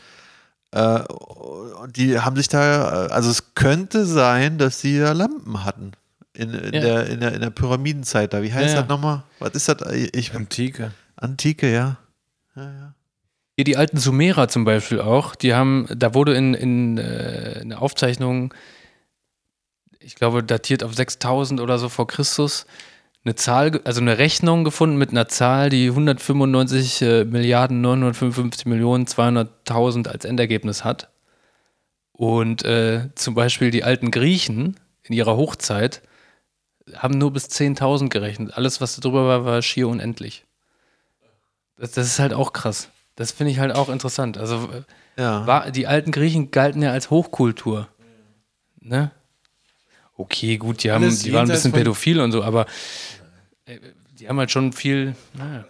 Äh, 0.71 0.99
und 1.01 1.97
die 1.97 2.19
haben 2.19 2.37
sich 2.37 2.47
da, 2.47 3.07
also 3.07 3.29
es 3.29 3.53
könnte 3.53 4.05
sein, 4.05 4.57
dass 4.57 4.79
sie 4.79 4.97
da 4.97 5.11
Lampen 5.11 5.65
hatten. 5.65 5.91
In, 6.33 6.53
in, 6.53 6.73
Ja. 6.73 6.79
der, 6.79 7.07
in, 7.07 7.19
der, 7.19 7.33
in 7.33 7.41
der 7.41 7.49
Pyramidenzeit 7.49 8.31
da. 8.33 8.41
Wie 8.41 8.53
heißt 8.53 8.75
ja. 8.75 8.79
das 8.81 8.89
nochmal? 8.89 9.23
Was 9.39 9.51
ist 9.55 9.67
das? 9.67 9.91
Ich, 10.13 10.33
Antike. 10.33 10.93
Antike, 11.17 11.69
ja. 11.69 11.97
Hier 13.55 13.65
die 13.65 13.77
alten 13.77 13.97
Sumerer 13.97 14.47
zum 14.47 14.65
Beispiel 14.65 14.99
auch, 14.99 15.35
die 15.35 15.53
haben, 15.53 15.87
da 15.95 16.13
wurde 16.13 16.33
in, 16.33 16.53
in 16.53 16.97
äh, 16.97 17.59
einer 17.61 17.81
Aufzeichnung, 17.81 18.53
ich 19.99 20.15
glaube 20.15 20.43
datiert 20.43 20.83
auf 20.83 20.93
6000 20.93 21.59
oder 21.61 21.77
so 21.77 21.89
vor 21.89 22.07
Christus, 22.07 22.65
eine 23.23 23.35
Zahl, 23.35 23.79
also 23.83 24.01
eine 24.01 24.17
Rechnung 24.17 24.63
gefunden 24.63 24.97
mit 24.97 25.11
einer 25.11 25.27
Zahl, 25.27 25.69
die 25.69 25.89
195 25.89 27.01
äh, 27.01 27.25
Milliarden 27.25 27.81
955 27.81 28.65
Millionen 28.65 29.05
200.000 29.05 30.07
als 30.07 30.25
Endergebnis 30.25 30.83
hat. 30.83 31.11
Und 32.13 32.65
äh, 32.65 33.09
zum 33.15 33.35
Beispiel 33.35 33.69
die 33.71 33.83
alten 33.83 34.11
Griechen 34.11 34.79
in 35.03 35.13
ihrer 35.13 35.37
Hochzeit 35.37 36.01
haben 36.95 37.17
nur 37.17 37.31
bis 37.31 37.45
10.000 37.45 38.09
gerechnet. 38.09 38.53
Alles, 38.55 38.81
was 38.81 38.99
darüber 38.99 39.27
war, 39.27 39.45
war 39.45 39.61
schier 39.61 39.87
unendlich. 39.87 40.45
Das, 41.81 41.91
das 41.91 42.05
ist 42.07 42.19
halt 42.19 42.33
auch 42.33 42.53
krass. 42.53 42.89
Das 43.15 43.31
finde 43.31 43.51
ich 43.51 43.59
halt 43.59 43.73
auch 43.75 43.89
interessant. 43.89 44.37
Also 44.37 44.69
äh, 44.71 45.21
Ja. 45.21 45.45
war, 45.47 45.71
die 45.71 45.87
alten 45.87 46.11
Griechen 46.11 46.51
galten 46.51 46.81
ja 46.81 46.91
als 46.91 47.09
Hochkultur. 47.09 47.87
Ne? 48.79 49.11
Okay, 50.15 50.57
gut, 50.57 50.83
die, 50.83 50.91
haben, 50.91 51.03
Alles 51.03 51.19
die 51.23 51.33
waren 51.33 51.49
ein 51.49 51.53
bisschen 51.53 51.71
pädophil 51.71 52.19
und 52.19 52.31
so, 52.31 52.43
aber 52.43 52.67
äh, 53.65 53.79
die 54.19 54.29
haben 54.29 54.37
halt 54.37 54.51
schon 54.51 54.71
viel. 54.73 55.15
Naja, 55.33 55.65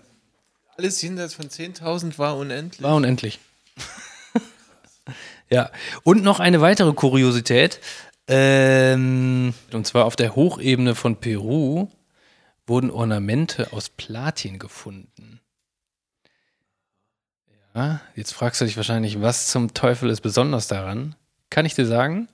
Alles 0.78 1.02
jenseits 1.02 1.34
von 1.34 1.48
10.000 1.48 2.18
war 2.18 2.36
unendlich. 2.38 2.82
war 2.84 2.96
unendlich. 2.96 3.40
ja. 5.50 5.70
Und 6.04 6.24
noch 6.24 6.40
eine 6.40 6.62
weitere 6.62 6.94
Kuriosität. 6.94 7.80
Ähm, 8.28 9.54
und 9.74 9.88
zwar 9.88 10.06
auf 10.06 10.16
der 10.16 10.36
Hochebene 10.36 10.96
von 10.96 11.16
Peru 11.18 11.88
wurden 12.68 12.92
Ornamente 12.92 13.74
aus 13.74 13.90
Platin 13.90 14.60
gefunden. 14.60 15.11
Ja, 17.74 18.02
jetzt 18.16 18.34
fragst 18.34 18.60
du 18.62 18.66
dich 18.66 18.78
wahrscheinlich, 18.78 19.22
was 19.22 19.48
zum 19.48 19.74
Teufel 19.74 20.10
ist 20.10 20.22
besonders 20.22 20.68
daran? 20.68 21.16
Kann 21.50 21.66
ich 21.66 21.74
dir 21.76 21.86
sagen? 21.86 22.28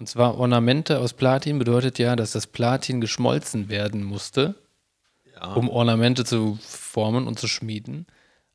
Und 0.00 0.08
zwar 0.08 0.36
Ornamente 0.36 0.98
aus 0.98 1.12
Platin 1.12 1.58
bedeutet 1.58 1.98
ja, 1.98 2.16
dass 2.16 2.32
das 2.32 2.46
Platin 2.48 3.00
geschmolzen 3.00 3.68
werden 3.68 4.02
musste, 4.02 4.56
um 5.54 5.68
Ornamente 5.68 6.24
zu 6.24 6.58
formen 6.60 7.26
und 7.28 7.38
zu 7.38 7.46
schmieden. 7.46 8.06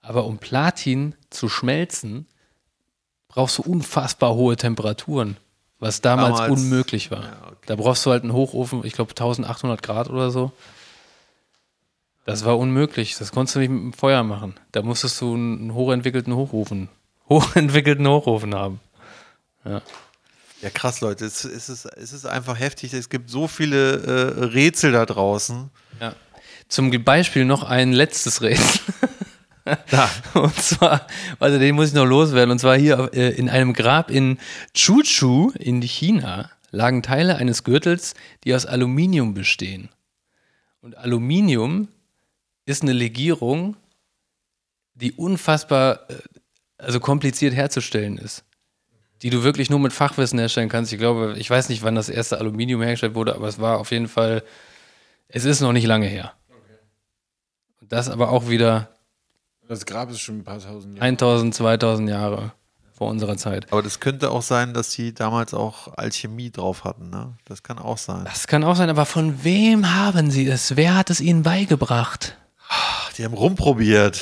Aber 0.02 0.26
um 0.26 0.38
Platin 0.38 1.16
zu 1.30 1.48
schmelzen, 1.48 2.28
brauchst 3.30 3.58
du 3.58 3.62
unfassbar 3.62 4.34
hohe 4.36 4.58
Temperaturen, 4.58 5.38
was 5.80 6.02
damals, 6.02 6.40
Damals- 6.40 6.62
unmöglich 6.62 7.12
war. 7.12 7.24
Ja, 7.24 7.38
okay. 7.48 7.58
Da 7.68 7.76
brauchst 7.76 8.06
du 8.06 8.12
halt 8.12 8.24
einen 8.24 8.34
Hochofen, 8.34 8.84
ich 8.84 8.94
glaube 8.94 9.12
1800 9.12 9.82
Grad 9.82 10.10
oder 10.10 10.32
so. 10.32 10.52
Das 12.30 12.46
war 12.46 12.60
unmöglich. 12.60 13.18
Das 13.18 13.32
konntest 13.32 13.56
du 13.56 13.60
nicht 13.60 13.72
mit 13.72 13.82
dem 13.82 13.94
Feuer 13.94 14.22
machen. 14.22 14.54
Da 14.72 14.84
musstest 14.84 15.20
du 15.20 15.34
einen 15.34 15.74
hochentwickelten 15.74 16.36
Hochofen, 16.36 16.88
hochentwickelten 17.30 18.08
Hochofen 18.08 18.54
haben. 18.54 18.80
Ja, 19.64 20.70
krass, 20.72 21.02
Leute. 21.02 21.26
Es, 21.26 21.44
es, 21.44 21.70
ist, 21.70 21.86
es 21.86 22.14
ist 22.14 22.28
einfach 22.28 22.60
heftig. 22.60 22.94
Es 22.94 23.10
gibt 23.10 23.32
so 23.32 23.48
viele 23.48 23.96
äh, 24.04 24.44
Rätsel 24.46 24.92
da 24.92 25.08
draußen. 25.08 25.72
Ja. 26.00 26.14
Zum 26.68 26.92
Beispiel 27.04 27.46
noch 27.46 27.64
ein 27.64 27.94
letztes 27.94 28.44
Rätsel. 28.44 28.94
Und 30.36 30.56
zwar, 30.56 31.08
also 31.40 31.58
den 31.58 31.74
muss 31.74 31.88
ich 31.88 31.94
noch 31.96 32.06
loswerden. 32.06 32.52
Und 32.52 32.60
zwar 32.60 32.78
hier 32.78 33.10
äh, 33.12 33.30
in 33.30 33.50
einem 33.50 33.74
Grab 33.74 34.12
in 34.12 34.38
Chuchu 34.76 35.52
in 35.58 35.82
China 35.82 36.52
lagen 36.70 37.02
Teile 37.02 37.38
eines 37.38 37.64
Gürtels, 37.64 38.14
die 38.44 38.54
aus 38.54 38.68
Aluminium 38.68 39.34
bestehen. 39.34 39.90
Und 40.82 40.96
Aluminium 40.96 41.88
ist 42.70 42.84
eine 42.84 42.94
Legierung, 42.94 43.76
die 44.94 45.12
unfassbar, 45.14 46.10
äh, 46.10 46.16
also 46.78 47.00
kompliziert 47.00 47.54
herzustellen 47.54 48.18
ist. 48.18 48.44
Die 49.22 49.30
du 49.30 49.44
wirklich 49.44 49.70
nur 49.70 49.80
mit 49.80 49.92
Fachwissen 49.92 50.40
herstellen 50.40 50.70
kannst. 50.70 50.94
Ich 50.94 51.00
glaube, 51.00 51.36
ich 51.38 51.50
weiß 51.50 51.68
nicht, 51.70 51.84
wann 51.84 51.96
das 51.96 52.08
erste 52.08 52.38
Aluminium 52.38 52.82
hergestellt 52.82 53.16
wurde, 53.16 53.36
aber 53.36 53.48
es 53.48 53.60
war 53.60 53.80
auf 53.80 53.92
jeden 53.92 54.08
Fall, 54.08 54.44
es 55.28 55.44
ist 55.44 55.60
noch 55.60 55.74
nicht 55.74 55.86
lange 55.86 56.06
her. 56.06 56.34
Und 57.82 57.92
das 57.92 58.08
aber 58.08 58.30
auch 58.30 58.48
wieder 58.50 58.90
Das 59.68 59.86
Grab 59.86 60.10
ist 60.12 60.22
schon 60.22 60.40
ein 60.40 60.44
paar 60.44 60.60
tausend 60.60 60.96
Jahre. 60.96 61.08
1000, 61.08 61.56
2000 61.56 62.10
Jahre 62.10 62.54
vor 62.94 63.10
unserer 63.10 63.36
Zeit. 63.36 63.72
Aber 63.74 63.82
das 63.82 64.00
könnte 64.00 64.30
auch 64.32 64.42
sein, 64.42 64.74
dass 64.74 64.92
sie 64.92 65.14
damals 65.14 65.54
auch 65.54 65.98
Alchemie 65.98 66.52
drauf 66.52 66.84
hatten. 66.84 67.10
Ne? 67.10 67.34
Das 67.46 67.64
kann 67.64 67.80
auch 67.80 67.98
sein. 67.98 68.24
Das 68.26 68.48
kann 68.48 68.64
auch 68.64 68.76
sein, 68.76 68.90
aber 68.90 69.06
von 69.06 69.44
wem 69.44 69.96
haben 69.96 70.32
sie 70.32 70.48
es? 70.48 70.76
Wer 70.76 70.96
hat 70.96 71.10
es 71.10 71.20
ihnen 71.20 71.44
beigebracht? 71.44 72.38
Ach, 72.70 73.12
die 73.14 73.26
haben 73.26 73.34
rumprobiert. 73.34 74.22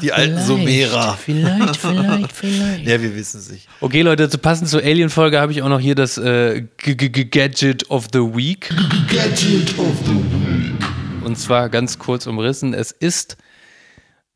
Die 0.00 0.12
alten 0.12 0.42
Sumerer. 0.42 1.16
Vielleicht, 1.16 1.76
vielleicht, 1.76 2.32
vielleicht. 2.34 2.86
Ja, 2.86 3.00
wir 3.00 3.14
wissen 3.14 3.38
es 3.38 3.50
nicht. 3.50 3.68
Okay, 3.80 4.02
Leute, 4.02 4.28
zu 4.28 4.38
passend 4.38 4.68
zur 4.68 4.82
Alien-Folge 4.82 5.40
habe 5.40 5.52
ich 5.52 5.62
auch 5.62 5.68
noch 5.68 5.78
hier 5.78 5.94
das 5.94 6.18
äh, 6.18 6.62
G 6.76 6.92
-G 6.92 7.08
-G 7.08 7.30
Gadget 7.30 7.88
of 7.88 8.08
the 8.12 8.18
Week. 8.18 8.68
Gadget 9.08 9.78
of 9.78 9.94
the 10.04 10.12
Week. 10.12 11.24
Und 11.24 11.38
zwar 11.38 11.68
ganz 11.68 12.00
kurz 12.00 12.26
umrissen. 12.26 12.74
Es 12.74 12.90
ist, 12.90 13.36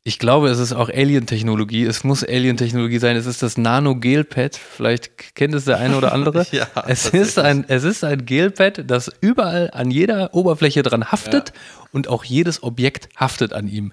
ich 0.07 0.19
glaube, 0.19 0.47
es 0.47 0.57
ist 0.57 0.71
auch 0.71 0.87
Alien-Technologie. 0.87 1.83
Es 1.83 2.05
muss 2.05 2.23
Alien-Technologie 2.23 2.97
sein. 2.97 3.17
Es 3.17 3.25
ist 3.25 3.43
das 3.43 3.57
Nano-Gel-Pad. 3.57 4.55
Vielleicht 4.55 5.35
kennt 5.35 5.53
es 5.53 5.65
der 5.65 5.79
eine 5.79 5.97
oder 5.97 6.13
andere. 6.13 6.47
Ja, 6.51 6.67
es, 6.87 7.09
ist 7.09 7.37
ein, 7.37 7.65
es 7.67 7.83
ist 7.83 8.05
ein 8.05 8.25
Gel-Pad, 8.25 8.89
das 8.89 9.11
überall 9.19 9.69
an 9.73 9.91
jeder 9.91 10.33
Oberfläche 10.33 10.81
dran 10.81 11.11
haftet 11.11 11.51
und 11.91 12.07
auch 12.07 12.23
jedes 12.23 12.63
Objekt 12.63 13.09
haftet 13.17 13.51
an 13.51 13.67
ihm. 13.67 13.91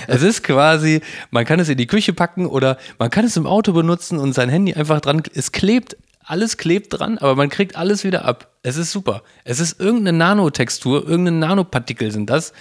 es 0.07 0.23
ist 0.23 0.43
quasi, 0.43 1.01
man 1.29 1.45
kann 1.45 1.59
es 1.59 1.69
in 1.69 1.77
die 1.77 1.85
Küche 1.85 2.13
packen 2.13 2.47
oder 2.47 2.79
man 2.97 3.11
kann 3.11 3.25
es 3.25 3.37
im 3.37 3.45
Auto 3.45 3.73
benutzen 3.73 4.17
und 4.17 4.33
sein 4.33 4.49
Handy 4.49 4.73
einfach 4.73 5.01
dran, 5.01 5.21
es 5.35 5.51
klebt, 5.51 5.97
alles 6.25 6.57
klebt 6.57 6.97
dran, 6.97 7.19
aber 7.19 7.35
man 7.35 7.49
kriegt 7.49 7.75
alles 7.75 8.03
wieder 8.03 8.25
ab. 8.25 8.53
Es 8.63 8.75
ist 8.75 8.91
super. 8.91 9.21
Es 9.43 9.59
ist 9.59 9.79
irgendeine 9.79 10.17
Nanotextur, 10.17 11.07
irgendeine 11.07 11.37
Nanopartikel 11.37 12.11
sind 12.11 12.31
das, 12.31 12.53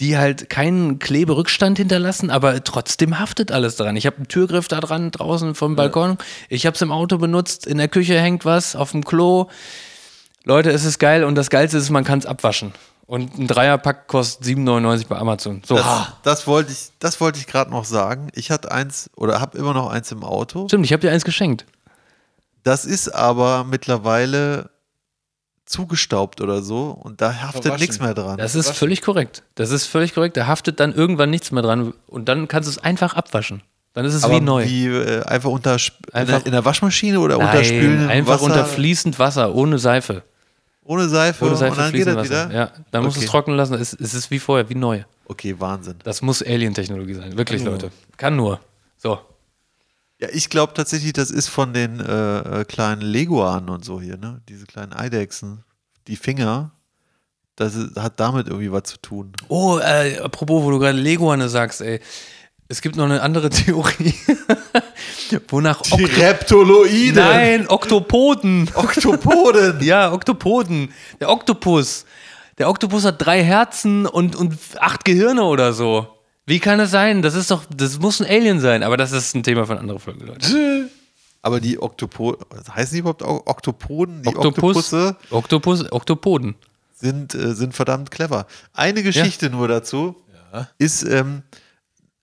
die 0.00 0.18
halt 0.18 0.50
keinen 0.50 0.98
Kleberückstand 0.98 1.78
hinterlassen, 1.78 2.30
aber 2.30 2.64
trotzdem 2.64 3.18
haftet 3.18 3.52
alles 3.52 3.76
dran. 3.76 3.94
Ich 3.96 4.06
habe 4.06 4.16
einen 4.16 4.28
Türgriff 4.28 4.66
da 4.66 4.80
dran 4.80 5.10
draußen 5.10 5.54
vom 5.54 5.76
Balkon. 5.76 6.18
Ich 6.48 6.66
habe 6.66 6.74
es 6.74 6.82
im 6.82 6.90
Auto 6.90 7.18
benutzt, 7.18 7.66
in 7.66 7.78
der 7.78 7.88
Küche 7.88 8.20
hängt 8.20 8.44
was, 8.44 8.74
auf 8.74 8.90
dem 8.90 9.04
Klo. 9.04 9.48
Leute, 10.44 10.70
es 10.70 10.84
ist 10.84 10.98
geil 10.98 11.24
und 11.24 11.36
das 11.36 11.48
Geilste 11.48 11.78
ist, 11.78 11.90
man 11.90 12.04
kann 12.04 12.18
es 12.18 12.26
abwaschen. 12.26 12.72
Und 13.06 13.38
ein 13.38 13.46
Dreierpack 13.46 14.08
kostet 14.08 14.46
7,99 14.46 15.08
bei 15.08 15.16
Amazon. 15.16 15.62
So. 15.64 15.76
Das, 15.76 16.12
das 16.22 16.46
wollte 16.46 16.72
ich, 16.72 16.90
das 16.98 17.20
wollte 17.20 17.38
ich 17.38 17.46
gerade 17.46 17.70
noch 17.70 17.84
sagen. 17.84 18.28
Ich 18.34 18.50
hatte 18.50 18.72
eins 18.72 19.10
oder 19.14 19.40
habe 19.40 19.58
immer 19.58 19.74
noch 19.74 19.90
eins 19.90 20.10
im 20.10 20.24
Auto. 20.24 20.66
Stimmt, 20.68 20.86
ich 20.86 20.92
habe 20.92 21.02
dir 21.02 21.12
eins 21.12 21.24
geschenkt. 21.24 21.66
Das 22.62 22.86
ist 22.86 23.14
aber 23.14 23.64
mittlerweile 23.64 24.70
zugestaubt 25.66 26.40
oder 26.40 26.62
so 26.62 26.90
und 26.90 27.20
da 27.20 27.34
haftet 27.42 27.62
Verwaschen. 27.62 27.80
nichts 27.82 28.00
mehr 28.00 28.14
dran. 28.14 28.36
Das 28.38 28.54
ist 28.54 28.70
völlig 28.70 29.02
korrekt. 29.02 29.42
Das 29.54 29.70
ist 29.70 29.86
völlig 29.86 30.14
korrekt. 30.14 30.36
Da 30.36 30.46
haftet 30.46 30.78
dann 30.80 30.92
irgendwann 30.94 31.30
nichts 31.30 31.50
mehr 31.52 31.62
dran 31.62 31.94
und 32.06 32.28
dann 32.28 32.48
kannst 32.48 32.66
du 32.68 32.70
es 32.70 32.78
einfach 32.78 33.14
abwaschen. 33.14 33.62
Dann 33.94 34.04
ist 34.04 34.14
es 34.14 34.24
aber 34.24 34.34
wie 34.34 34.40
neu. 34.40 34.64
Wie 34.66 34.86
äh, 34.86 35.22
einfach 35.24 35.50
unter 35.50 35.76
in, 35.76 36.12
Einfach- 36.12 36.38
der, 36.38 36.46
in 36.46 36.52
der 36.52 36.64
Waschmaschine 36.64 37.20
oder 37.20 37.38
Nein, 37.38 37.46
unterspülen 37.48 38.02
in 38.04 38.10
einfach 38.10 38.34
Wasser, 38.34 38.44
unter 38.44 38.64
fließend 38.64 39.18
Wasser, 39.18 39.54
ohne 39.54 39.78
Seife. 39.78 40.22
ohne 40.84 41.08
Seife, 41.08 41.44
Ohne 41.46 41.56
Seife 41.56 41.70
und 41.72 41.78
dann 41.78 41.92
geht 41.92 42.02
fließend 42.02 42.16
das 42.18 42.30
Wasser. 42.30 42.48
wieder. 42.50 42.58
Ja, 42.58 42.70
dann 42.90 43.04
musst 43.04 43.16
du 43.16 43.20
es 43.20 43.26
Okay. 43.26 43.30
trocknen 43.30 43.56
lassen. 43.56 43.74
Es, 43.74 43.92
es 43.94 44.12
ist 44.14 44.30
wie 44.30 44.38
vorher, 44.40 44.68
wie 44.68 44.74
neu. 44.74 45.02
Okay, 45.26 45.54
Wahnsinn. 45.58 45.94
Das 46.04 46.20
muss 46.20 46.42
Alien-Technologie 46.42 47.14
sein. 47.14 47.36
Wirklich, 47.38 47.62
Kann 47.62 47.72
nur. 47.72 47.80
Leute. 47.80 47.90
Kann 48.18 48.36
nur. 48.36 48.60
So. 48.98 49.18
Ja, 50.20 50.28
ich 50.32 50.48
glaube 50.48 50.74
tatsächlich, 50.74 51.12
das 51.12 51.30
ist 51.30 51.48
von 51.48 51.72
den 51.74 52.00
äh, 52.00 52.60
äh, 52.60 52.64
kleinen 52.64 53.02
Leguanen 53.02 53.68
und 53.68 53.84
so 53.84 54.00
hier, 54.00 54.16
ne? 54.16 54.40
Diese 54.48 54.64
kleinen 54.66 54.92
Eidechsen. 54.92 55.64
Die 56.06 56.16
Finger, 56.16 56.70
das 57.56 57.74
ist, 57.74 57.96
hat 57.96 58.20
damit 58.20 58.46
irgendwie 58.48 58.70
was 58.70 58.84
zu 58.84 58.98
tun. 58.98 59.32
Oh, 59.48 59.78
äh, 59.78 60.18
apropos, 60.18 60.62
wo 60.62 60.70
du 60.70 60.78
gerade 60.78 60.98
Leguane 60.98 61.48
sagst, 61.48 61.80
ey. 61.80 62.00
Es 62.66 62.80
gibt 62.80 62.96
noch 62.96 63.04
eine 63.04 63.20
andere 63.22 63.50
Theorie. 63.50 64.14
Wonach 65.48 65.82
Die 65.82 66.04
Okt 66.04 66.18
Reptoloide! 66.18 67.20
Nein, 67.20 67.68
Oktopoden. 67.68 68.70
Oktopoden! 68.74 69.80
Ja, 69.82 70.12
Oktopoden. 70.12 70.92
Der 71.20 71.28
Oktopus. 71.28 72.06
Der 72.58 72.68
Oktopus 72.68 73.04
hat 73.04 73.24
drei 73.24 73.42
Herzen 73.42 74.06
und, 74.06 74.36
und 74.36 74.56
acht 74.78 75.04
Gehirne 75.04 75.42
oder 75.42 75.72
so. 75.72 76.06
Wie 76.46 76.60
kann 76.60 76.78
es 76.80 76.90
sein? 76.90 77.22
Das 77.22 77.34
ist 77.34 77.50
doch, 77.50 77.64
das 77.74 77.98
muss 77.98 78.20
ein 78.20 78.26
Alien 78.26 78.60
sein. 78.60 78.82
Aber 78.82 78.96
das 78.96 79.12
ist 79.12 79.34
ein 79.34 79.42
Thema 79.42 79.66
von 79.66 79.78
anderer 79.78 79.98
Folge, 79.98 80.26
Leute. 80.26 80.90
Aber 81.42 81.60
die 81.60 81.80
Oktopoden, 81.80 82.44
heißen 82.74 82.94
die 82.94 83.00
überhaupt 83.00 83.22
Oktopoden? 83.22 84.22
Die 84.22 84.28
Oktopus, 84.28 84.76
Oktopusse 84.76 85.16
Oktopus, 85.30 85.92
Oktopoden. 85.92 86.54
sind, 86.94 87.34
äh, 87.34 87.54
sind 87.54 87.74
verdammt 87.74 88.10
clever. 88.10 88.46
Eine 88.72 89.02
Geschichte 89.02 89.50
nur 89.50 89.68
dazu 89.68 90.16
ist, 90.78 91.02
ähm, 91.02 91.42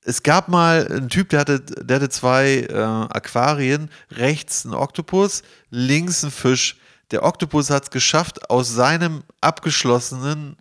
es 0.03 0.23
gab 0.23 0.47
mal 0.47 0.87
einen 0.87 1.09
Typ, 1.09 1.29
der 1.29 1.41
hatte, 1.41 1.59
der 1.59 1.97
hatte 1.97 2.09
zwei 2.09 2.65
äh, 2.69 2.73
Aquarien, 2.75 3.89
rechts 4.11 4.65
ein 4.65 4.73
Oktopus, 4.73 5.43
links 5.69 6.23
ein 6.23 6.31
Fisch. 6.31 6.77
Der 7.11 7.23
Oktopus 7.23 7.69
hat 7.69 7.83
es 7.83 7.89
geschafft, 7.91 8.49
aus 8.49 8.73
seinem 8.73 9.23
abgeschlossenen 9.41 10.55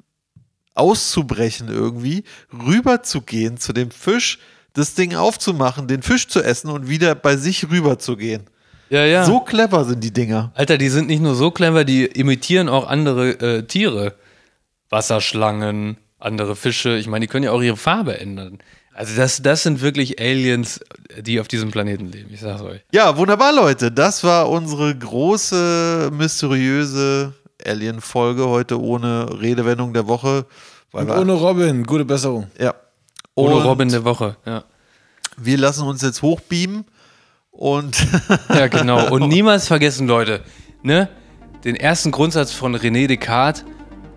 auszubrechen 0.80 1.68
irgendwie, 1.68 2.24
rüberzugehen 2.52 3.58
zu 3.58 3.72
dem 3.72 3.90
Fisch, 3.90 4.38
das 4.72 4.94
Ding 4.94 5.14
aufzumachen, 5.14 5.86
den 5.86 6.02
Fisch 6.02 6.28
zu 6.28 6.42
essen 6.42 6.70
und 6.70 6.88
wieder 6.88 7.14
bei 7.14 7.36
sich 7.36 7.70
rüberzugehen. 7.70 8.44
Ja, 8.88 9.04
ja. 9.04 9.24
So 9.24 9.40
clever 9.40 9.84
sind 9.84 10.02
die 10.02 10.12
Dinger. 10.12 10.52
Alter, 10.54 10.76
die 10.76 10.88
sind 10.88 11.06
nicht 11.06 11.22
nur 11.22 11.36
so 11.36 11.50
clever, 11.50 11.84
die 11.84 12.06
imitieren 12.06 12.68
auch 12.68 12.88
andere 12.88 13.30
äh, 13.40 13.62
Tiere. 13.62 14.14
Wasserschlangen, 14.88 15.96
andere 16.18 16.56
Fische. 16.56 16.96
Ich 16.96 17.06
meine, 17.06 17.24
die 17.24 17.28
können 17.28 17.44
ja 17.44 17.52
auch 17.52 17.62
ihre 17.62 17.76
Farbe 17.76 18.18
ändern. 18.18 18.58
Also 18.92 19.16
das, 19.16 19.40
das 19.40 19.62
sind 19.62 19.80
wirklich 19.80 20.20
Aliens, 20.20 20.80
die 21.20 21.40
auf 21.40 21.46
diesem 21.46 21.70
Planeten 21.70 22.10
leben. 22.10 22.30
Ich 22.32 22.40
sag's 22.40 22.62
euch. 22.62 22.80
Ja, 22.92 23.16
wunderbar, 23.16 23.52
Leute. 23.54 23.92
Das 23.92 24.24
war 24.24 24.50
unsere 24.50 24.94
große, 24.94 26.10
mysteriöse 26.12 27.32
Alien-Folge 27.64 28.48
heute 28.48 28.80
ohne 28.80 29.40
Redewendung 29.40 29.94
der 29.94 30.08
Woche. 30.08 30.46
Weil 30.92 31.08
Und 31.08 31.18
ohne 31.18 31.32
Robin, 31.32 31.84
gute 31.84 32.04
Besserung. 32.04 32.48
ja. 32.58 32.74
Ohne 33.36 33.54
Und 33.56 33.62
Robin 33.62 33.88
der 33.88 34.04
Woche. 34.04 34.36
Ja. 34.44 34.64
Wir 35.36 35.56
lassen 35.56 35.86
uns 35.86 36.02
jetzt 36.02 36.20
hochbeamen 36.20 36.84
und 37.52 37.96
ja, 38.48 38.66
genau. 38.68 39.10
Und 39.10 39.28
niemals 39.28 39.66
vergessen, 39.68 40.06
Leute, 40.08 40.42
ne? 40.82 41.08
Den 41.64 41.76
ersten 41.76 42.10
Grundsatz 42.10 42.52
von 42.52 42.74
René 42.76 43.06
Descartes: 43.06 43.64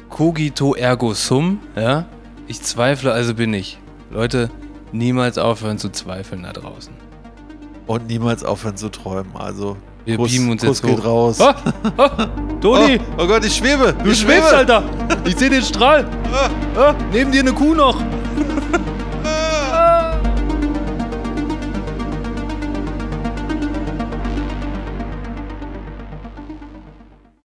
Cogito 0.09 0.73
ergo 0.75 1.13
sum. 1.13 1.59
Ja? 1.75 2.07
Ich 2.47 2.61
zweifle, 2.61 3.11
also 3.13 3.35
bin 3.35 3.53
ich. 3.53 3.77
Leute, 4.11 4.49
niemals 4.91 5.37
aufhören 5.37 5.77
zu 5.77 5.89
zweifeln 5.89 6.43
da 6.43 6.53
draußen. 6.53 6.93
und 7.87 8.07
niemals 8.07 8.43
aufhören 8.43 8.77
zu 8.77 8.89
träumen. 8.89 9.35
Also, 9.35 9.77
Wir 10.05 10.17
Kuss, 10.17 10.31
beamen 10.31 10.51
uns 10.51 10.61
Kuss 10.61 10.81
jetzt 10.81 10.87
geht 10.87 10.99
hoch. 10.99 11.05
raus. 11.05 11.37
Oh, 11.39 11.53
oh, 11.97 12.09
Toni, 12.59 12.99
Oh, 13.17 13.23
oh 13.23 13.27
Gott, 13.27 13.45
ich 13.45 13.55
schwebe. 13.55 13.93
du 14.03 14.11
ich 14.11 14.19
schwebst, 14.19 14.49
schwebe. 14.49 14.57
Alter. 14.57 14.83
Ich 15.25 15.35
sehe 15.37 15.49
den 15.49 15.61
Strahl. 15.61 16.05
Ah, 16.77 16.93
neben 17.11 17.31
dir 17.31 17.41
eine 17.41 17.53
Kuh 17.53 17.73
noch. 17.73 17.95